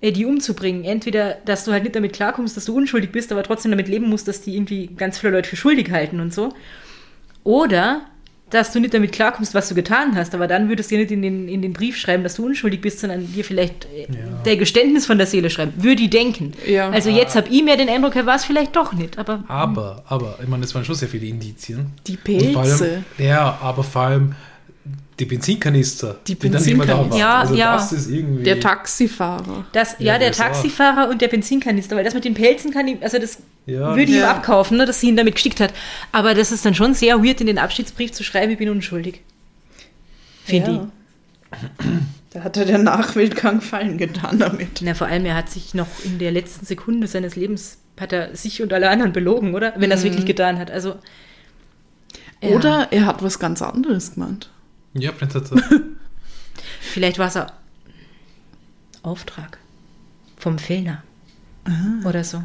äh, 0.00 0.12
die 0.12 0.24
umzubringen? 0.24 0.84
Entweder, 0.84 1.36
dass 1.44 1.64
du 1.64 1.72
halt 1.72 1.84
nicht 1.84 1.94
damit 1.94 2.12
klarkommst, 2.12 2.56
dass 2.56 2.64
du 2.64 2.76
unschuldig 2.76 3.12
bist, 3.12 3.30
aber 3.32 3.42
trotzdem 3.42 3.70
damit 3.70 3.88
leben 3.88 4.08
musst, 4.08 4.28
dass 4.28 4.40
die 4.40 4.56
irgendwie 4.56 4.88
ganz 4.88 5.18
viele 5.18 5.32
Leute 5.32 5.48
für 5.48 5.56
schuldig 5.56 5.90
halten 5.90 6.20
und 6.20 6.32
so. 6.32 6.52
Oder 7.44 8.06
dass 8.50 8.72
du 8.72 8.80
nicht 8.80 8.94
damit 8.94 9.12
klarkommst, 9.12 9.54
was 9.54 9.68
du 9.68 9.74
getan 9.74 10.14
hast, 10.14 10.34
aber 10.34 10.46
dann 10.46 10.68
würdest 10.68 10.90
du 10.90 10.96
nicht 10.96 11.10
in 11.10 11.22
den, 11.22 11.48
in 11.48 11.62
den 11.62 11.72
Brief 11.72 11.96
schreiben, 11.96 12.22
dass 12.22 12.34
du 12.34 12.46
unschuldig 12.46 12.80
bist, 12.80 13.00
sondern 13.00 13.32
dir 13.32 13.44
vielleicht 13.44 13.86
äh, 13.86 14.02
ja. 14.02 14.42
der 14.44 14.56
Geständnis 14.56 15.06
von 15.06 15.18
der 15.18 15.26
Seele 15.26 15.50
schreiben. 15.50 15.72
Würde 15.76 16.02
ich 16.02 16.10
denken. 16.10 16.52
Ja. 16.66 16.90
Also 16.90 17.10
jetzt 17.10 17.34
habe 17.36 17.48
ich 17.48 17.62
mir 17.64 17.76
den 17.76 17.88
Eindruck, 17.88 18.14
er 18.16 18.26
war 18.26 18.36
es 18.36 18.44
vielleicht 18.44 18.76
doch 18.76 18.92
nicht. 18.92 19.18
Aber, 19.18 19.44
aber, 19.48 20.04
aber, 20.06 20.38
ich 20.42 20.48
meine, 20.48 20.64
es 20.64 20.74
waren 20.74 20.84
schon 20.84 20.94
sehr 20.94 21.08
viele 21.08 21.26
Indizien. 21.26 21.92
Die 22.06 22.16
Pilze. 22.16 22.58
Allem, 22.58 23.04
ja, 23.18 23.58
aber 23.60 23.82
vor 23.82 24.02
allem 24.02 24.34
die 25.18 25.24
Benzinkanister, 25.26 26.18
die, 26.26 26.34
die 26.34 26.52
waren. 26.52 27.12
Ja, 27.16 27.40
also 27.40 27.54
ja. 27.54 27.76
Das 27.76 27.92
ist 27.92 28.10
irgendwie 28.10 28.42
der 28.42 28.58
Taxifahrer. 28.58 29.64
Das, 29.72 29.96
ja, 29.98 30.14
ja 30.14 30.18
der 30.18 30.32
Taxifahrer 30.32 31.06
auch. 31.06 31.10
und 31.10 31.20
der 31.20 31.28
Benzinkanister, 31.28 31.94
weil 31.94 32.04
das 32.04 32.14
mit 32.14 32.24
den 32.24 32.34
Pelzen 32.34 32.72
kann 32.72 32.88
ich, 32.88 33.00
also 33.02 33.18
das 33.18 33.38
ja. 33.66 33.90
würde 33.90 34.02
ich 34.02 34.18
ihm 34.18 34.24
abkaufen, 34.24 34.76
ne, 34.76 34.86
dass 34.86 35.00
sie 35.00 35.08
ihn 35.08 35.16
damit 35.16 35.34
gestickt 35.34 35.60
hat. 35.60 35.72
Aber 36.10 36.34
das 36.34 36.50
ist 36.50 36.64
dann 36.64 36.74
schon 36.74 36.94
sehr 36.94 37.22
weird, 37.22 37.40
in 37.40 37.46
den 37.46 37.58
Abschiedsbrief 37.58 38.12
zu 38.12 38.24
schreiben, 38.24 38.52
ich 38.52 38.58
bin 38.58 38.68
unschuldig. 38.68 39.20
Finde 40.44 40.90
ich. 41.50 41.58
Da 42.30 42.42
hat 42.42 42.56
er 42.56 42.64
der 42.64 42.78
Nachwelt 42.78 43.36
keinen 43.36 43.60
Gefallen 43.60 43.96
getan 43.96 44.40
damit. 44.40 44.80
Na, 44.82 44.94
vor 44.94 45.06
allem, 45.06 45.24
er 45.24 45.36
hat 45.36 45.48
sich 45.48 45.74
noch 45.74 45.86
in 46.04 46.18
der 46.18 46.32
letzten 46.32 46.66
Sekunde 46.66 47.06
seines 47.06 47.36
Lebens, 47.36 47.78
hat 48.00 48.12
er 48.12 48.34
sich 48.34 48.60
und 48.60 48.72
alle 48.72 48.90
anderen 48.90 49.12
belogen, 49.12 49.54
oder? 49.54 49.74
Wenn 49.76 49.92
er 49.92 49.96
es 49.96 50.02
mhm. 50.02 50.08
wirklich 50.08 50.26
getan 50.26 50.58
hat. 50.58 50.72
Also. 50.72 50.96
Oder 52.42 52.88
er 52.90 53.06
hat 53.06 53.22
was 53.22 53.38
ganz 53.38 53.62
anderes 53.62 54.14
gemeint. 54.14 54.50
Ja, 54.94 55.12
vielleicht 55.16 55.34
hat 55.34 55.52
er. 55.52 55.62
vielleicht 56.80 57.18
war 57.18 57.28
es 57.28 57.36
ein 57.36 57.46
Auftrag 59.02 59.58
vom 60.36 60.58
Fellner 60.58 61.02
ah. 61.64 62.08
oder 62.08 62.24
so. 62.24 62.42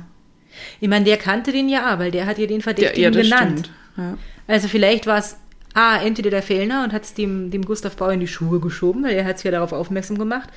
Ich 0.79 0.89
meine, 0.89 1.05
der 1.05 1.17
kannte 1.17 1.51
den 1.51 1.69
ja, 1.69 1.99
weil 1.99 2.11
der 2.11 2.25
hat 2.25 2.37
ja 2.37 2.45
den 2.45 2.61
Verdächtigen 2.61 3.13
der, 3.13 3.23
ja, 3.23 3.29
genannt. 3.29 3.71
Ja. 3.97 4.17
Also 4.47 4.67
vielleicht 4.67 5.05
war 5.05 5.19
es 5.19 5.37
ah, 5.73 5.97
entweder 5.97 6.29
der 6.29 6.43
Fellner 6.43 6.83
und 6.83 6.93
hat 6.93 7.03
es 7.03 7.13
dem, 7.13 7.51
dem 7.51 7.63
Gustav 7.63 7.95
Bauer 7.95 8.13
in 8.13 8.19
die 8.19 8.27
Schuhe 8.27 8.59
geschoben, 8.59 9.03
weil 9.03 9.15
er 9.15 9.25
hat 9.25 9.37
es 9.37 9.43
ja 9.43 9.51
darauf 9.51 9.71
aufmerksam 9.71 10.17
gemacht. 10.17 10.49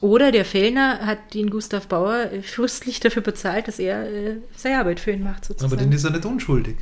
Oder 0.00 0.32
der 0.32 0.44
Fellner 0.44 1.00
hat 1.00 1.34
den 1.34 1.50
Gustav 1.50 1.86
Bauer 1.86 2.28
fürstlich 2.42 3.00
dafür 3.00 3.22
bezahlt, 3.22 3.68
dass 3.68 3.78
er 3.78 4.10
äh, 4.10 4.36
seine 4.56 4.78
Arbeit 4.78 5.00
für 5.00 5.12
ihn 5.12 5.22
macht, 5.22 5.44
sozusagen. 5.44 5.72
Aber 5.72 5.82
dann 5.82 5.92
ist 5.92 6.04
er 6.04 6.10
nicht 6.10 6.24
unschuldig. 6.24 6.76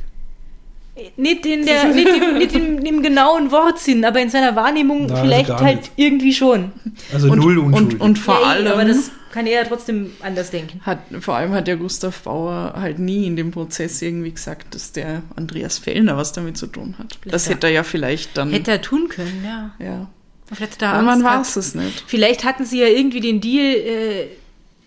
Nicht 1.15 1.45
in 1.45 1.65
der, 1.65 1.85
nicht 1.93 2.07
im, 2.07 2.37
nicht 2.37 2.53
im, 2.53 2.79
im 2.79 3.01
genauen 3.03 3.51
Wortsinn, 3.51 4.03
aber 4.05 4.19
in 4.19 4.29
seiner 4.29 4.55
Wahrnehmung 4.55 5.03
also 5.09 5.23
vielleicht 5.23 5.49
gar 5.49 5.61
halt 5.61 5.77
nicht. 5.81 5.91
irgendwie 5.95 6.33
schon. 6.33 6.71
Also 7.13 7.31
und, 7.31 7.39
null 7.39 7.57
unschuldig. 7.59 7.93
und, 7.93 8.01
und 8.01 8.19
vor 8.19 8.39
Ja, 8.41 8.47
allem 8.47 8.67
aber 8.67 8.85
das 8.85 9.11
kann 9.31 9.45
er 9.45 9.61
ja 9.61 9.67
trotzdem 9.67 10.11
anders 10.21 10.49
denken. 10.49 10.81
hat, 10.83 10.99
vor 11.19 11.35
allem 11.35 11.51
hat 11.51 11.67
der 11.67 11.77
Gustav 11.77 12.21
Bauer 12.21 12.73
halt 12.75 12.97
nie 12.97 13.27
in 13.27 13.35
dem 13.35 13.51
Prozess 13.51 14.01
irgendwie 14.01 14.31
gesagt, 14.31 14.73
dass 14.73 14.91
der 14.93 15.21
Andreas 15.35 15.77
Fellner 15.77 16.17
was 16.17 16.31
damit 16.31 16.57
zu 16.57 16.67
tun 16.67 16.95
hat. 16.97 17.19
Das 17.25 17.45
ja. 17.45 17.51
hätte 17.53 17.67
er 17.67 17.73
ja 17.73 17.83
vielleicht 17.83 18.37
dann. 18.37 18.49
Hätte 18.51 18.71
er 18.71 18.81
tun 18.81 19.09
können, 19.09 19.43
ja. 19.45 19.71
ja. 19.85 20.07
Vielleicht 20.51 20.73
hat 20.73 20.81
er 20.81 20.93
Aber 20.93 21.09
Angst 21.11 21.23
man 21.23 21.39
weiß 21.39 21.55
es 21.57 21.75
nicht. 21.75 22.03
Vielleicht 22.07 22.45
hatten 22.45 22.65
sie 22.65 22.79
ja 22.79 22.87
irgendwie 22.87 23.19
den 23.19 23.41
Deal, 23.41 23.75
äh, 23.75 24.27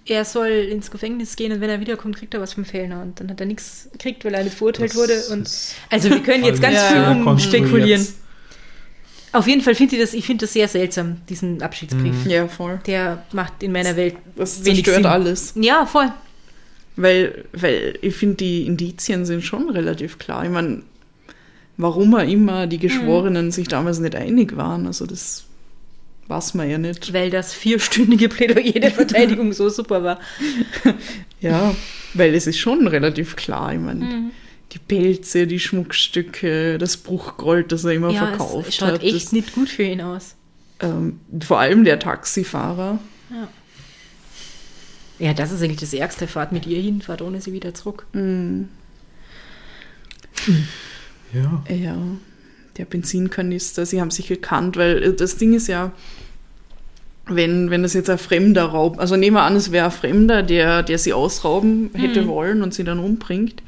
er 0.06 0.24
soll 0.24 0.48
ins 0.48 0.90
Gefängnis 0.90 1.36
gehen 1.36 1.52
und 1.52 1.60
wenn 1.60 1.70
er 1.70 1.80
wiederkommt, 1.80 2.16
kriegt 2.16 2.34
er 2.34 2.40
was 2.40 2.54
vom 2.54 2.64
Fellner. 2.64 3.02
Und 3.02 3.20
dann 3.20 3.30
hat 3.30 3.40
er 3.40 3.46
nichts 3.46 3.88
gekriegt, 3.92 4.24
weil 4.24 4.34
er 4.34 4.44
nicht 4.44 4.56
verurteilt 4.56 4.90
Das 4.90 4.96
wurde. 4.96 5.22
Und 5.30 5.48
also 5.90 6.10
wir 6.10 6.20
können 6.22 6.44
jetzt 6.44 6.60
ganz 6.62 6.80
viel 6.82 6.98
rumspekulieren. 7.02 7.24
konstruiert. 7.24 8.00
Auf 9.32 9.46
jeden 9.46 9.60
Fall 9.60 9.76
finde 9.76 9.94
ich 9.94 10.00
das, 10.02 10.12
ich 10.12 10.26
finde 10.26 10.44
das 10.46 10.52
sehr 10.54 10.66
seltsam, 10.66 11.18
diesen 11.28 11.62
Abschiedsbrief. 11.62 12.26
Ja, 12.26 12.48
voll. 12.48 12.80
Der 12.86 13.22
macht 13.32 13.62
in 13.62 13.70
meiner 13.70 13.94
Welt 13.96 14.16
Das 14.36 14.64
wenig 14.64 14.84
zerstört 14.84 14.96
Sinn. 14.96 15.06
alles. 15.06 15.52
Ja, 15.54 15.86
voll. 15.86 16.12
Weil, 16.96 17.44
weil 17.52 17.96
ich 18.02 18.14
finde, 18.16 18.36
die 18.36 18.66
Indizien 18.66 19.24
sind 19.24 19.42
schon 19.44 19.70
relativ 19.70 20.18
klar. 20.18 20.44
Ich 20.44 20.50
meine, 20.50 20.82
warum 21.76 22.12
er 22.14 22.24
immer 22.24 22.66
die 22.66 22.78
Geschworenen 22.78 23.52
sich 23.52 23.68
damals 23.68 24.00
nicht 24.00 24.16
einig 24.16 24.56
waren, 24.56 24.86
also 24.88 25.06
das 25.06 25.44
weiß 26.30 26.54
man 26.54 26.70
ja 26.70 26.78
nicht. 26.78 27.12
Weil 27.12 27.30
das 27.30 27.52
vierstündige 27.52 28.28
Plädoyer 28.28 28.80
der 28.80 28.92
Verteidigung 28.92 29.52
so 29.52 29.68
super 29.68 30.02
war. 30.02 30.20
Ja, 31.40 31.74
weil 32.14 32.34
es 32.34 32.46
ist 32.46 32.58
schon 32.58 32.86
relativ 32.86 33.36
klar. 33.36 33.74
Ich 33.74 33.80
meine, 33.80 34.30
die 34.72 34.78
Pelze, 34.78 35.46
die 35.46 35.60
Schmuckstücke, 35.60 36.78
das 36.78 36.96
Bruchgold, 36.96 37.72
das 37.72 37.84
er 37.84 37.92
immer 37.92 38.10
ja, 38.10 38.28
verkauft 38.28 38.68
es 38.68 38.76
schaut 38.76 38.92
hat. 38.92 39.02
echt 39.02 39.16
das, 39.16 39.32
nicht 39.32 39.52
gut 39.52 39.68
für 39.68 39.82
ihn 39.82 40.00
aus. 40.00 40.36
ähm, 40.80 41.20
vor 41.42 41.58
allem 41.58 41.84
der 41.84 41.98
Taxifahrer. 41.98 42.98
Ja, 45.18 45.34
das 45.34 45.52
ist 45.52 45.62
eigentlich 45.62 45.80
das 45.80 45.92
Ärgste. 45.92 46.26
Fahrt 46.26 46.52
mit 46.52 46.66
ihr 46.66 46.80
hin, 46.80 47.02
fahrt 47.02 47.20
ohne 47.20 47.42
sie 47.42 47.52
wieder 47.52 47.74
zurück. 47.74 48.06
Ja. 48.14 48.22
Ja, 51.68 51.96
der 52.76 52.84
Benzinkanister, 52.84 53.86
sie 53.86 54.00
haben 54.00 54.10
sich 54.10 54.28
gekannt, 54.28 54.76
weil 54.76 55.02
äh, 55.02 55.12
das 55.14 55.36
Ding 55.36 55.54
ist 55.54 55.66
ja, 55.68 55.92
wenn, 57.26 57.70
wenn 57.70 57.82
das 57.82 57.94
jetzt 57.94 58.10
ein 58.10 58.18
fremder 58.18 58.64
Raub, 58.64 58.98
also 58.98 59.16
nehmen 59.16 59.36
wir 59.36 59.42
an, 59.42 59.56
es 59.56 59.70
wäre 59.70 59.86
ein 59.86 59.92
Fremder, 59.92 60.42
der, 60.42 60.82
der 60.82 60.98
sie 60.98 61.12
ausrauben 61.12 61.90
hätte 61.94 62.26
wollen 62.26 62.62
und 62.62 62.74
sie 62.74 62.82
dann 62.84 62.98
umbringt, 62.98 63.62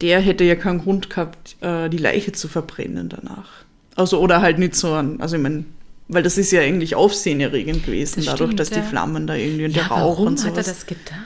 der 0.00 0.20
hätte 0.20 0.44
ja 0.44 0.54
keinen 0.54 0.80
Grund 0.80 1.10
gehabt, 1.10 1.56
äh, 1.60 1.88
die 1.88 1.98
Leiche 1.98 2.32
zu 2.32 2.46
verbrennen 2.48 3.08
danach. 3.08 3.48
Also, 3.96 4.20
oder 4.20 4.40
halt 4.42 4.58
nicht 4.58 4.74
so 4.74 4.92
ein, 4.92 5.20
also 5.20 5.36
ich 5.36 5.42
meine, 5.42 5.64
weil 6.08 6.22
das 6.22 6.36
ist 6.36 6.50
ja 6.52 6.60
eigentlich 6.60 6.94
aufsehenerregend 6.94 7.86
gewesen, 7.86 8.16
Das 8.16 8.26
dadurch, 8.26 8.48
stimmt, 8.48 8.60
dass 8.60 8.70
ja. 8.70 8.76
die 8.76 8.82
Flammen 8.82 9.26
da 9.26 9.34
irgendwie 9.34 9.64
und 9.64 9.70
Ja, 9.76 9.84
der 9.84 9.90
Rauch 9.90 10.10
warum 10.18 10.26
und 10.28 10.38
sowas. 10.38 10.50
hat 10.58 10.66
er 10.66 10.72
das 10.72 10.86
getan? 10.86 11.18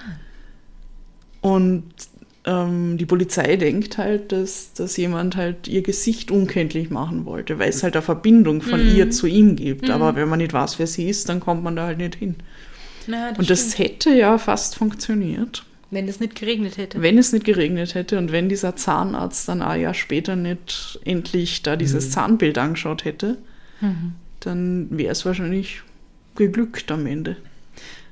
Und 1.40 1.84
die 2.50 3.04
Polizei 3.06 3.56
denkt 3.56 3.98
halt, 3.98 4.32
dass, 4.32 4.72
dass 4.72 4.96
jemand 4.96 5.36
halt 5.36 5.68
ihr 5.68 5.82
Gesicht 5.82 6.30
unkenntlich 6.30 6.88
machen 6.88 7.26
wollte, 7.26 7.58
weil 7.58 7.68
es 7.68 7.82
halt 7.82 7.94
eine 7.94 8.02
Verbindung 8.02 8.62
von 8.62 8.80
Mhm. 8.88 8.96
ihr 8.96 9.10
zu 9.10 9.26
ihm 9.26 9.54
gibt. 9.56 9.90
Aber 9.90 10.16
wenn 10.16 10.28
man 10.28 10.38
nicht 10.38 10.54
weiß, 10.54 10.78
wer 10.78 10.86
sie 10.86 11.08
ist, 11.10 11.28
dann 11.28 11.40
kommt 11.40 11.62
man 11.62 11.76
da 11.76 11.84
halt 11.86 11.98
nicht 11.98 12.14
hin. 12.14 12.36
Na, 13.06 13.30
das 13.30 13.38
und 13.38 13.50
das 13.50 13.60
stimmt. 13.72 13.78
hätte 13.78 14.10
ja 14.14 14.38
fast 14.38 14.76
funktioniert, 14.76 15.64
Wenn 15.90 16.08
es 16.08 16.20
nicht 16.20 16.36
geregnet 16.36 16.76
hätte. 16.78 17.02
wenn 17.02 17.18
es 17.18 17.32
nicht 17.32 17.44
geregnet 17.44 17.94
hätte 17.94 18.16
und 18.18 18.32
wenn 18.32 18.48
dieser 18.48 18.76
Zahnarzt 18.76 19.48
dann 19.48 19.60
ein 19.60 19.80
Jahr 19.82 19.94
später 19.94 20.34
nicht 20.36 20.98
endlich 21.04 21.62
da 21.62 21.76
dieses 21.76 22.10
Zahnbild 22.12 22.56
angeschaut 22.56 23.04
hätte, 23.04 23.36
dann 24.40 24.88
wäre 24.90 25.12
es 25.12 25.24
wahrscheinlich 25.26 25.82
geglückt 26.34 26.90
am 26.92 27.06
Ende. 27.06 27.36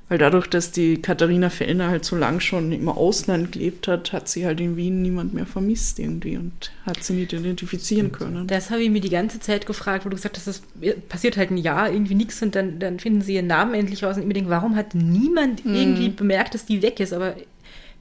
Weil 0.09 0.19
dadurch, 0.19 0.47
dass 0.47 0.71
die 0.71 1.03
Katharina 1.03 1.51
Fellner 1.51 1.89
halt 1.89 2.05
so 2.05 2.15
lang 2.15 2.39
schon 2.39 2.71
im 2.71 2.89
Ausland 2.89 3.51
gelebt 3.51 3.89
hat, 3.89 4.13
hat 4.13 4.29
sie 4.29 4.47
halt 4.47 4.61
in 4.61 4.77
Wien 4.77 5.03
niemand 5.03 5.35
mehr 5.35 5.47
vermisst 5.47 5.99
irgendwie 5.99 6.37
und 6.37 6.71
hat 6.85 7.03
sie 7.03 7.15
nicht 7.15 7.33
identifizieren 7.33 8.13
können. 8.13 8.47
Das 8.47 8.71
habe 8.71 8.83
ich 8.83 8.91
mir 8.91 9.01
die 9.01 9.09
ganze 9.11 9.41
Zeit 9.41 9.67
gefragt, 9.67 10.05
wo 10.05 10.09
du 10.09 10.15
gesagt 10.15 10.37
hast, 10.37 10.47
das 10.47 10.63
passiert 11.09 11.37
halt 11.37 11.51
ein 11.51 11.57
Jahr, 11.57 11.91
irgendwie 11.91 12.15
nichts 12.15 12.41
und 12.41 12.55
dann, 12.55 12.79
dann 12.79 13.01
finden 13.01 13.21
sie 13.21 13.35
ihren 13.35 13.49
Namen 13.49 13.75
endlich 13.75 14.05
raus 14.05 14.15
und 14.15 14.23
ich 14.23 14.29
mir 14.29 14.35
denke, 14.35 14.51
warum 14.51 14.77
hat 14.77 14.95
niemand 14.95 15.65
Mhm. 15.65 15.75
irgendwie 15.75 16.09
bemerkt, 16.11 16.55
dass 16.55 16.67
die 16.67 16.83
weg 16.83 17.01
ist? 17.01 17.13
Aber 17.13 17.35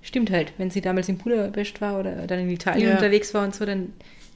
stimmt 0.04 0.30
halt, 0.30 0.54
wenn 0.60 0.70
sie 0.70 0.82
damals 0.82 1.10
in 1.10 1.18
Budapest 1.18 1.82
war 1.82 2.00
oder 2.00 2.28
dann 2.28 2.38
in 2.38 2.52
Italien 2.52 2.90
Ja. 2.90 2.94
unterwegs 2.98 3.34
war 3.34 3.44
und 3.44 3.56
so, 3.56 3.66
dann 3.66 3.94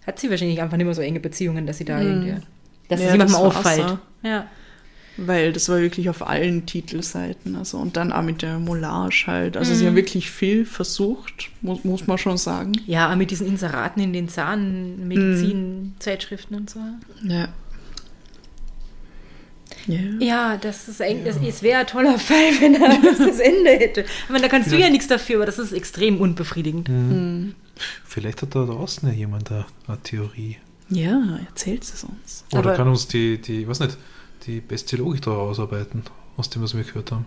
hat 0.07 0.17
sie 0.19 0.31
wahrscheinlich 0.31 0.59
einfach 0.59 0.77
nicht 0.77 0.87
mehr 0.87 0.95
so 0.95 1.03
enge 1.03 1.19
Beziehungen, 1.19 1.67
dass 1.67 1.77
sie 1.77 1.85
da 1.85 2.01
irgendwie, 2.01 2.33
dass. 2.87 2.99
Ja, 2.99 3.05
es 3.05 3.11
jemandem 3.11 3.27
das 3.35 3.35
auffällt. 3.43 3.97
Ja. 4.23 4.47
Weil 5.25 5.53
das 5.53 5.69
war 5.69 5.79
wirklich 5.79 6.09
auf 6.09 6.25
allen 6.27 6.65
Titelseiten. 6.65 7.55
Also 7.55 7.77
und 7.77 7.95
dann 7.97 8.11
auch 8.11 8.21
mit 8.21 8.41
der 8.41 8.59
Moulage 8.59 9.23
halt. 9.27 9.57
Also 9.57 9.73
sie 9.73 9.85
haben 9.87 9.95
wirklich 9.95 10.29
viel 10.31 10.65
versucht, 10.65 11.49
muss, 11.61 11.83
muss 11.83 12.07
man 12.07 12.17
schon 12.17 12.37
sagen. 12.37 12.73
ja, 12.87 13.13
mit 13.15 13.31
diesen 13.31 13.47
Inseraten 13.47 14.01
in 14.03 14.13
den 14.13 14.29
Zahnmedizin-Zeitschriften 14.29 16.55
und 16.55 16.69
so. 16.69 16.79
Ja. 17.23 17.47
Ja. 19.87 19.99
Ja, 20.19 20.57
das 20.57 20.87
ist 20.87 21.01
eigentlich, 21.01 21.33
das- 21.35 21.43
es 21.47 21.63
wäre 21.63 21.81
ein 21.81 21.87
toller 21.87 22.19
Fall, 22.19 22.51
wenn 22.59 22.75
er 22.75 22.99
das, 23.01 23.17
das 23.17 23.39
Ende 23.39 23.71
hätte. 23.71 24.05
Aber 24.27 24.39
da 24.39 24.47
kannst 24.47 24.71
du 24.71 24.77
ja 24.77 24.89
nichts 24.89 25.07
dafür, 25.07 25.37
aber 25.37 25.45
das 25.45 25.57
ist 25.59 25.71
extrem 25.71 26.19
unbefriedigend. 26.19 26.89
Vielleicht 28.05 28.41
hat 28.41 28.55
da 28.55 28.65
draußen 28.65 29.07
ja 29.09 29.15
jemand 29.15 29.51
eine, 29.51 29.65
eine 29.87 30.01
Theorie. 30.01 30.57
Ja, 30.89 31.39
erzählt 31.47 31.83
es 31.83 32.03
uns. 32.03 32.43
Oder 32.51 32.59
Aber- 32.69 32.75
kann 32.75 32.87
uns 32.87 33.07
die, 33.07 33.39
die, 33.39 33.67
was 33.67 33.79
nicht, 33.79 33.97
die 34.45 34.61
beste 34.61 34.95
Logik 34.97 35.21
da 35.21 35.31
ausarbeiten, 35.31 36.03
aus 36.37 36.49
dem, 36.49 36.61
was 36.63 36.75
wir 36.75 36.83
gehört 36.83 37.11
haben. 37.11 37.25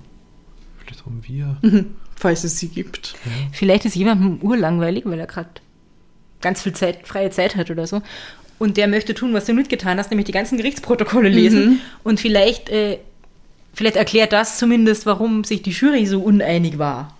Vielleicht 0.78 1.04
haben 1.06 1.22
wir. 1.26 1.56
Falls 2.16 2.44
es 2.44 2.58
sie 2.58 2.68
gibt. 2.68 3.14
Vielleicht 3.52 3.84
ist 3.84 3.94
jemandem 3.96 4.38
urlangweilig, 4.42 5.04
weil 5.06 5.18
er 5.20 5.26
gerade 5.26 5.48
ganz 6.40 6.62
viel 6.62 6.72
Zeit, 6.72 7.06
freie 7.06 7.30
Zeit 7.30 7.56
hat 7.56 7.70
oder 7.70 7.86
so. 7.86 8.02
Und 8.58 8.76
der 8.76 8.88
möchte 8.88 9.14
tun, 9.14 9.32
was 9.34 9.44
du 9.46 9.52
mitgetan 9.54 9.98
hast, 9.98 10.10
nämlich 10.10 10.26
die 10.26 10.32
ganzen 10.32 10.56
Gerichtsprotokolle 10.56 11.28
lesen. 11.28 11.80
Und 12.04 12.20
vielleicht, 12.20 12.68
äh, 12.68 12.98
vielleicht 13.74 13.96
erklärt 13.96 14.32
das 14.32 14.58
zumindest, 14.58 15.06
warum 15.06 15.44
sich 15.44 15.62
die 15.62 15.70
Jury 15.70 16.06
so 16.06 16.20
uneinig 16.22 16.78
war. 16.78 17.16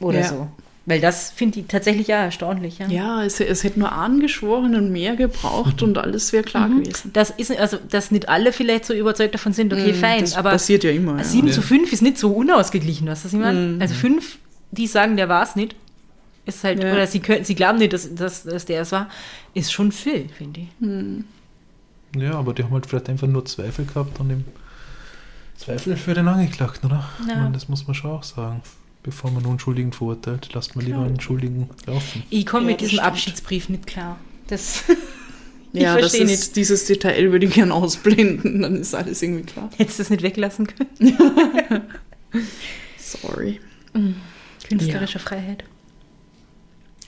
Oder 0.00 0.20
Ja. 0.20 0.28
so. 0.28 0.48
Weil 0.88 1.02
das 1.02 1.30
finde 1.30 1.60
ich 1.60 1.66
tatsächlich 1.66 2.06
ja 2.06 2.16
erstaunlich. 2.24 2.78
Ja. 2.78 2.88
Ja, 2.88 3.22
es, 3.22 3.38
es 3.40 3.62
hätte 3.62 3.78
nur 3.78 3.92
angeschworenen 3.92 4.90
mehr 4.90 5.16
gebraucht 5.16 5.82
und 5.82 5.98
alles 5.98 6.32
wäre 6.32 6.42
klar 6.42 6.70
gewesen. 6.70 7.10
Das 7.12 7.28
ist, 7.28 7.50
also, 7.56 7.76
dass 7.90 8.10
nicht 8.10 8.30
alle 8.30 8.54
vielleicht 8.54 8.86
so 8.86 8.94
überzeugt 8.94 9.34
davon 9.34 9.52
sind, 9.52 9.70
okay, 9.72 9.92
fein. 9.92 10.22
Das 10.22 10.34
aber 10.34 10.50
passiert 10.52 10.84
ja 10.84 10.90
immer. 10.90 11.18
Ja. 11.18 11.24
7 11.24 11.48
Ja. 11.48 11.52
zu 11.52 11.60
5 11.60 11.92
ist 11.92 12.00
nicht 12.00 12.16
so 12.16 12.32
unausgeglichen, 12.32 13.06
was 13.06 13.22
das 13.24 13.34
ich 13.34 13.38
meine? 13.38 13.76
Also 13.80 13.94
5, 13.94 14.38
die 14.70 14.86
sagen, 14.86 15.18
der 15.18 15.28
war 15.28 15.42
es 15.42 15.56
nicht, 15.56 15.76
ist 16.46 16.64
halt, 16.64 16.82
Ja. 16.82 16.90
oder 16.94 17.06
sie 17.06 17.20
können, 17.20 17.44
sie 17.44 17.54
glauben 17.54 17.76
nicht, 17.78 17.92
dass, 17.92 18.14
dass, 18.14 18.44
dass 18.44 18.64
der 18.64 18.80
es 18.80 18.90
war, 18.92 19.10
ist 19.52 19.70
schon 19.70 19.92
viel, 19.92 20.30
finde 20.30 20.60
ich. 20.60 22.18
Ja, 22.18 22.32
aber 22.32 22.54
die 22.54 22.64
haben 22.64 22.72
halt 22.72 22.86
vielleicht 22.86 23.10
einfach 23.10 23.26
nur 23.26 23.44
Zweifel 23.44 23.84
gehabt 23.84 24.18
an 24.20 24.30
dem 24.30 24.44
Zweifel 25.58 25.96
für 25.98 26.14
den 26.14 26.28
Angeklagten, 26.28 26.86
oder? 26.90 27.04
Ja. 27.28 27.34
Meine, 27.36 27.52
das 27.52 27.68
muss 27.68 27.86
man 27.86 27.94
schon 27.94 28.10
auch 28.12 28.22
sagen. 28.22 28.62
Bevor 29.08 29.30
man 29.30 29.42
einen 29.42 29.52
Unschuldigen 29.52 29.90
verurteilt, 29.92 30.50
lasst 30.52 30.76
man 30.76 30.84
lieber 30.84 30.98
einen 31.02 31.18
Schuldigen 31.18 31.70
laufen. 31.86 32.24
Ich 32.28 32.44
komme 32.44 32.64
Ja, 32.66 32.72
mit 32.72 32.80
diesem 32.82 32.90
stimmt. 32.96 33.06
Abschiedsbrief 33.06 33.70
nicht 33.70 33.86
klar. 33.86 34.18
Das, 34.48 34.84
ich 35.72 35.80
ja, 35.80 35.94
das 35.94 36.10
verstehe 36.12 36.24
ist, 36.24 36.30
nicht. 36.30 36.56
dieses 36.56 36.84
Detail 36.84 37.32
würde 37.32 37.46
ich 37.46 37.54
gern 37.54 37.72
ausblenden, 37.72 38.60
dann 38.60 38.76
ist 38.76 38.94
alles 38.94 39.22
irgendwie 39.22 39.44
klar. 39.44 39.70
Hättest 39.78 39.98
du 39.98 40.02
das 40.02 40.10
nicht 40.10 40.22
weglassen 40.22 40.66
können? 40.66 41.16
Sorry. 42.98 43.60
Künstlerische 44.68 45.18
Freiheit. 45.18 45.64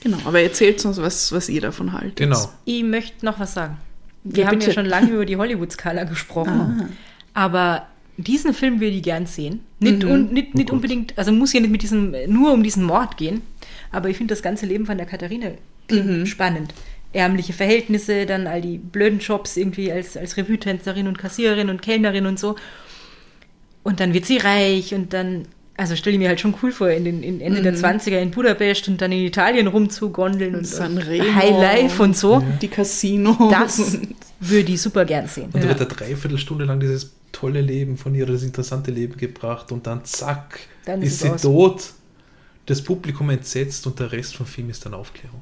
Genau, 0.01 0.17
aber 0.25 0.41
erzählt 0.41 0.83
uns, 0.83 0.97
was, 0.97 1.31
was 1.31 1.49
ihr 1.49 1.61
davon 1.61 1.93
haltet. 1.93 2.15
Genau. 2.15 2.49
Ich 2.65 2.83
möchte 2.83 3.23
noch 3.23 3.39
was 3.39 3.53
sagen. 3.53 3.77
Wir 4.23 4.41
Ja, 4.45 4.47
haben 4.49 4.57
bitte. 4.57 4.71
ja 4.71 4.73
schon 4.73 4.87
lange 4.87 5.11
über 5.11 5.25
die 5.27 5.37
Hollywood-Skala 5.37 6.05
gesprochen. 6.05 6.89
Aber 7.35 7.85
diesen 8.17 8.53
Film 8.53 8.79
würde 8.79 8.95
ich 8.95 9.03
gern 9.03 9.25
sehen. 9.25 9.61
Nicht, 9.79 10.03
un, 10.03 10.31
nicht, 10.31 10.55
nicht 10.55 10.67
Gott. 10.67 10.75
unbedingt, 10.75 11.17
also 11.17 11.31
muss 11.31 11.53
ja 11.53 11.59
nicht 11.59 11.71
mit 11.71 11.81
diesem, 11.81 12.15
nur 12.27 12.53
um 12.53 12.63
diesen 12.63 12.83
Mord 12.83 13.17
gehen. 13.17 13.41
Aber 13.91 14.09
ich 14.09 14.17
finde 14.17 14.33
das 14.33 14.41
ganze 14.41 14.65
Leben 14.65 14.85
von 14.85 14.97
der 14.97 15.07
Katharina 15.07 15.51
klingt 15.87 16.27
spannend. 16.27 16.73
Ärmliche 17.13 17.53
Verhältnisse, 17.53 18.25
dann 18.25 18.47
all 18.47 18.61
die 18.61 18.77
blöden 18.77 19.19
Jobs 19.19 19.57
irgendwie 19.57 19.91
als, 19.91 20.15
als 20.15 20.37
Revue-Tänzerin 20.37 21.07
und 21.07 21.17
Kassiererin 21.17 21.69
und 21.69 21.81
Kellnerin 21.81 22.25
und 22.25 22.39
so. 22.39 22.55
Und 23.83 23.99
dann 23.99 24.13
wird 24.13 24.25
sie 24.25 24.37
reich 24.37 24.93
und 24.93 25.11
dann 25.13 25.45
also 25.77 25.95
stelle 25.95 26.15
ich 26.15 26.19
mir 26.19 26.27
halt 26.29 26.39
schon 26.39 26.53
cool 26.61 26.71
vor, 26.71 26.89
in 26.89 27.05
den 27.05 27.23
in 27.23 27.41
Ende 27.41 27.61
der 27.61 27.73
20er 27.75 28.19
in 28.19 28.31
Budapest 28.31 28.87
und 28.87 29.01
dann 29.01 29.11
in 29.11 29.25
Italien 29.25 29.67
rumzugondeln 29.67 30.55
und, 30.55 30.71
und 30.79 31.05
High 31.07 31.49
Life 31.51 32.01
und 32.03 32.15
so. 32.15 32.43
Die 32.61 32.67
Casinos. 32.67 33.37
Das 33.51 33.97
würde 34.39 34.71
ich 34.71 34.81
super 34.81 35.05
gern 35.05 35.27
sehen. 35.27 35.49
Und 35.53 35.63
da 35.63 35.67
wird 35.69 35.79
eine 35.79 35.89
Dreiviertelstunde 35.89 36.65
lang 36.65 36.79
dieses 36.79 37.11
tolle 37.31 37.61
Leben 37.61 37.97
von 37.97 38.13
ihr, 38.13 38.25
das 38.25 38.43
interessante 38.43 38.91
Leben 38.91 39.17
gebracht 39.17 39.71
und 39.71 39.87
dann 39.87 40.03
zack, 40.05 40.59
Dann 40.85 41.01
ist 41.01 41.13
ist 41.13 41.19
sie 41.21 41.29
aus. 41.29 41.41
tot. 41.41 41.83
Das 42.65 42.81
Publikum 42.81 43.29
entsetzt 43.29 43.87
und 43.87 43.99
der 43.99 44.11
Rest 44.11 44.35
vom 44.35 44.45
Film 44.45 44.69
ist 44.69 44.85
dann 44.85 44.93
Aufklärung. 44.93 45.41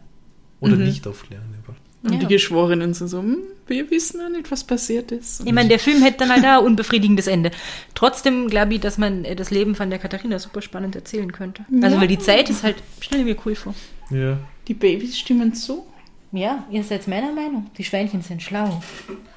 Oder 0.62 0.76
nicht 0.76 1.06
Aufklärung. 1.08 1.46
aber- 1.66 1.76
Und 2.02 2.14
Ja. 2.14 2.20
die 2.20 2.28
Geschworenen 2.28 2.94
sind 2.94 3.10
so, 3.10 3.20
hm, 3.20 3.40
wir 3.68 3.92
wissen 3.92 4.22
ja 4.22 4.30
nicht, 4.30 4.50
was 4.52 4.64
passiert 4.64 5.12
ist. 5.12 5.46
Ich 5.46 5.52
meine, 5.52 5.68
der 5.68 5.80
Film 5.80 6.02
hätte 6.02 6.20
dann 6.20 6.30
halt 6.30 6.44
da 6.46 6.60
ein 6.60 6.66
unbefriedigendes 6.66 7.28
Ende. 7.28 7.52
Trotzdem 7.94 8.48
glaube 8.50 8.74
ich, 8.76 8.80
dass 8.80 8.98
man 8.98 9.26
äh, 9.26 9.36
das 9.36 9.52
Leben 9.52 9.76
von 9.76 9.90
der 9.90 10.00
Katharina 10.00 10.40
super 10.40 10.62
spannend 10.62 10.96
erzählen 10.96 11.32
könnte. 11.32 11.66
Also, 11.82 11.96
Ja. 11.96 12.02
weil 12.02 12.08
die 12.08 12.20
Zeit 12.20 12.50
ist 12.50 12.64
halt, 12.64 12.78
stelle 13.02 13.22
ich 13.24 13.28
mir 13.28 13.36
cool 13.46 13.56
vor. 13.56 13.74
Ja. 14.12 14.38
Die 14.70 14.74
Babys 14.74 15.18
stimmen 15.18 15.54
zu. 15.54 15.86
Ja, 16.32 16.64
ihr 16.72 16.84
seid 16.84 17.08
meiner 17.08 17.32
Meinung. 17.34 17.70
Die 17.78 17.84
Schweinchen 17.84 18.22
sind 18.22 18.42
schlau. 18.42 18.82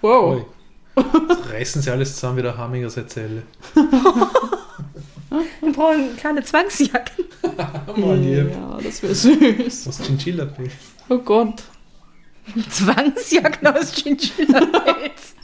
Wow. 0.02 0.44
Reißen 1.50 1.80
sie 1.82 1.90
alles 1.90 2.14
zusammen 2.14 2.36
wie 2.36 2.42
der 2.42 2.56
Hamingers 2.58 2.96
Erzähle. 2.98 3.42
Wir 5.60 5.72
brauchen 5.72 6.16
kleine 6.18 6.42
Zwangsjacken. 6.44 7.24
Mal 7.96 8.18
lieb. 8.18 8.50
Ja, 8.52 8.78
das 8.82 9.02
wäre 9.02 9.14
süß. 9.14 9.86
Was 9.88 10.02
Chinchilla 10.06 10.44
-Pilz. 10.44 10.70
Oh 11.08 11.18
Gott. 11.18 11.62
Zwangsjacken 12.70 13.66
aus 13.68 13.92
Chinchilla-Pelz. 13.94 15.34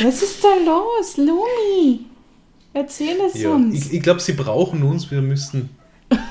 Was 0.00 0.22
ist 0.22 0.42
da 0.42 0.48
los, 0.64 1.16
Lumi? 1.16 2.06
Erzähl 2.72 3.16
es 3.26 3.40
Ja. 3.40 3.50
uns. 3.50 3.86
Ich, 3.86 3.92
ich 3.94 4.02
glaube, 4.02 4.20
sie 4.20 4.32
brauchen 4.32 4.82
uns. 4.82 5.10
Wir 5.10 5.22
müssen, 5.22 5.70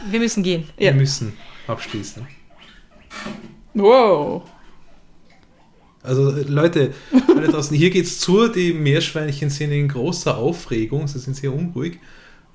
Wir 0.10 0.20
müssen 0.20 0.44
gehen. 0.44 0.66
Ja. 0.78 0.92
wir 0.92 0.94
müssen 1.00 1.34
abschließen. 1.68 2.28
Wow. 3.74 4.44
Also 6.02 6.32
Leute, 6.48 6.94
alle 7.30 7.48
draußen, 7.48 7.78
hier 7.78 7.90
geht's 7.90 8.20
zu. 8.20 8.50
Die 8.50 8.74
Meerschweinchen 8.74 9.50
sind 9.50 9.72
in 9.72 9.88
großer 9.88 10.38
Aufregung. 10.38 11.08
Sie 11.08 11.20
sind 11.20 11.36
sehr 11.36 11.54
unruhig. 11.54 11.94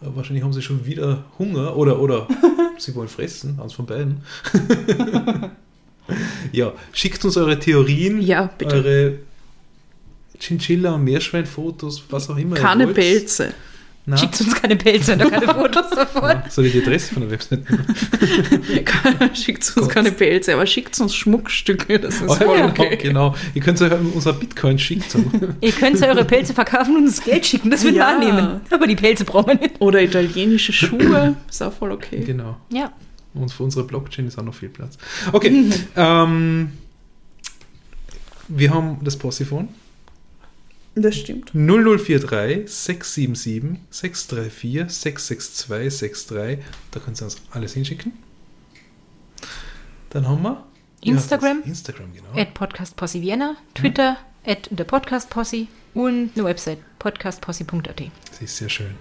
Äh, 0.02 0.06
Wahrscheinlich 0.14 0.44
haben 0.44 0.52
sie 0.52 0.60
schon 0.62 0.84
wieder 0.84 1.24
Hunger 1.38 1.74
oder, 1.76 1.98
oder 2.00 2.28
sie 2.78 2.94
wollen 2.94 3.08
fressen. 3.08 3.58
Eins 3.60 3.72
von 3.72 3.86
beiden. 3.86 4.22
ja, 6.58 6.72
schickt 6.92 7.24
uns 7.24 7.36
eure 7.36 7.58
Theorien, 7.58 8.20
Ja, 8.20 8.50
bitte. 8.58 8.74
eure 8.76 9.12
Chinchilla- 10.40 10.94
und 10.94 11.04
Meerschweinfotos, 11.04 12.02
was 12.10 12.28
auch 12.30 12.36
immer. 12.36 12.56
ihr 12.56 12.62
Keine 12.62 12.84
wollt. 12.86 12.96
Pelze. 12.96 13.54
Na, 14.10 14.16
Schickt 14.16 14.40
uns 14.40 14.54
keine 14.54 14.74
Pelze 14.76 15.12
und 15.12 15.30
keine 15.30 15.46
Fotos 15.54 15.90
davon. 15.90 16.42
soll 16.48 16.64
ich 16.64 16.72
die 16.72 16.80
Adresse 16.80 17.12
von 17.12 17.22
der 17.24 17.30
Website 17.32 17.68
nehmen? 17.68 17.84
schickt 19.34 19.70
uns 19.76 19.88
keine 19.90 20.12
Pelze, 20.12 20.54
aber 20.54 20.64
schickt 20.66 20.98
uns 20.98 21.14
Schmuckstücke. 21.14 22.00
Das 22.00 22.14
ist 22.14 22.22
Oh, 22.26 22.34
voll 22.34 22.56
ja, 22.58 22.68
okay. 22.68 22.96
genau, 22.96 23.32
genau. 23.32 23.34
Ihr 23.54 23.60
könnt 23.60 23.82
euch 23.82 23.92
unser 24.14 24.32
Bitcoin 24.32 24.78
schicken. 24.78 25.54
Ihr 25.60 25.72
könnt 25.72 26.02
eure 26.02 26.24
Pelze 26.24 26.54
verkaufen 26.54 26.96
und 26.96 27.02
uns 27.04 27.22
Geld 27.22 27.44
schicken. 27.44 27.70
Das 27.70 27.82
würden 27.84 27.96
Ja. 27.96 28.08
wir 28.08 28.16
annehmen. 28.30 28.60
Aber 28.70 28.86
die 28.86 28.96
Pelze 28.96 29.26
brauchen 29.26 29.48
wir 29.48 29.54
nicht. 29.56 29.74
Oder 29.80 30.00
italienische 30.02 30.72
Schuhe. 30.72 31.36
Ist 31.50 31.62
auch 31.62 31.72
voll 31.74 31.92
okay. 31.92 32.20
genau. 32.24 32.56
Ja. 32.72 32.90
Und 33.34 33.52
für 33.52 33.62
unsere 33.62 33.84
Blockchain 33.84 34.26
ist 34.26 34.38
auch 34.38 34.42
noch 34.42 34.54
viel 34.54 34.68
Platz. 34.70 34.96
Okay. 35.32 35.70
ähm, 35.96 36.72
wir 38.48 38.72
haben 38.72 38.98
das 39.04 39.16
Possiphone. 39.18 39.68
Das 40.94 41.14
stimmt. 41.14 41.52
0043 41.54 42.68
677 42.68 43.78
634 43.90 44.90
662 44.90 46.26
63. 46.26 46.58
Da 46.90 47.00
könnt 47.00 47.20
ihr 47.20 47.24
uns 47.24 47.36
alles 47.52 47.74
hinschicken. 47.74 48.12
Dann 50.10 50.26
haben 50.26 50.42
wir 50.42 50.64
Ja, 51.02 51.12
Instagram. 51.12 51.58
das 51.60 51.68
Instagram, 51.68 52.12
genau. 52.12 52.32
At 52.34 52.54
Podcast 52.54 52.96
Posse 52.96 53.20
Vienna, 53.20 53.56
Twitter, 53.74 54.16
at 54.44 54.68
der 54.72 54.84
Podcast 54.84 55.30
Posse 55.30 55.68
und 55.94 56.30
eine 56.34 56.44
Website 56.44 56.78
podcastposse.at. 56.98 58.02
Sie 58.32 58.44
ist 58.44 58.56
sehr 58.56 58.68
schön. 58.70 58.94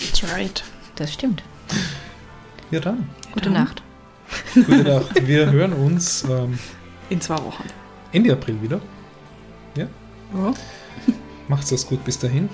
That's 0.00 0.24
right. 0.32 0.64
Das 0.96 1.12
stimmt. 1.12 1.42
Ja, 2.70 2.80
dann. 2.80 3.08
Gute 3.32 3.50
Nacht. 3.50 3.82
Gute 4.54 4.84
Nacht. 4.84 5.26
Wir 5.26 5.50
hören 5.50 5.72
uns 5.72 6.24
ähm, 6.24 6.58
In 7.08 7.20
zwei 7.20 7.36
Wochen. 7.36 7.64
Ende 8.12 8.32
April 8.32 8.60
wieder. 8.62 8.80
Ja. 9.76 9.86
Ja. 10.34 10.54
Macht's 11.48 11.70
das 11.70 11.86
gut 11.86 12.04
bis 12.04 12.18
dahin. 12.18 12.48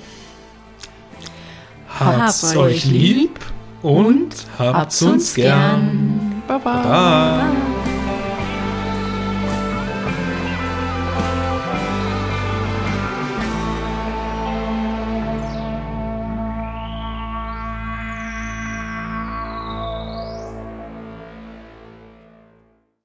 Habt's 1.88 2.56
euch 2.56 2.84
lieb 2.86 3.40
und 3.82 4.34
habt's 4.58 5.02
uns 5.02 5.34
gern. 5.34 6.42
Bye 6.46 6.58
bye. 6.58 6.82
Bye. 6.82 7.73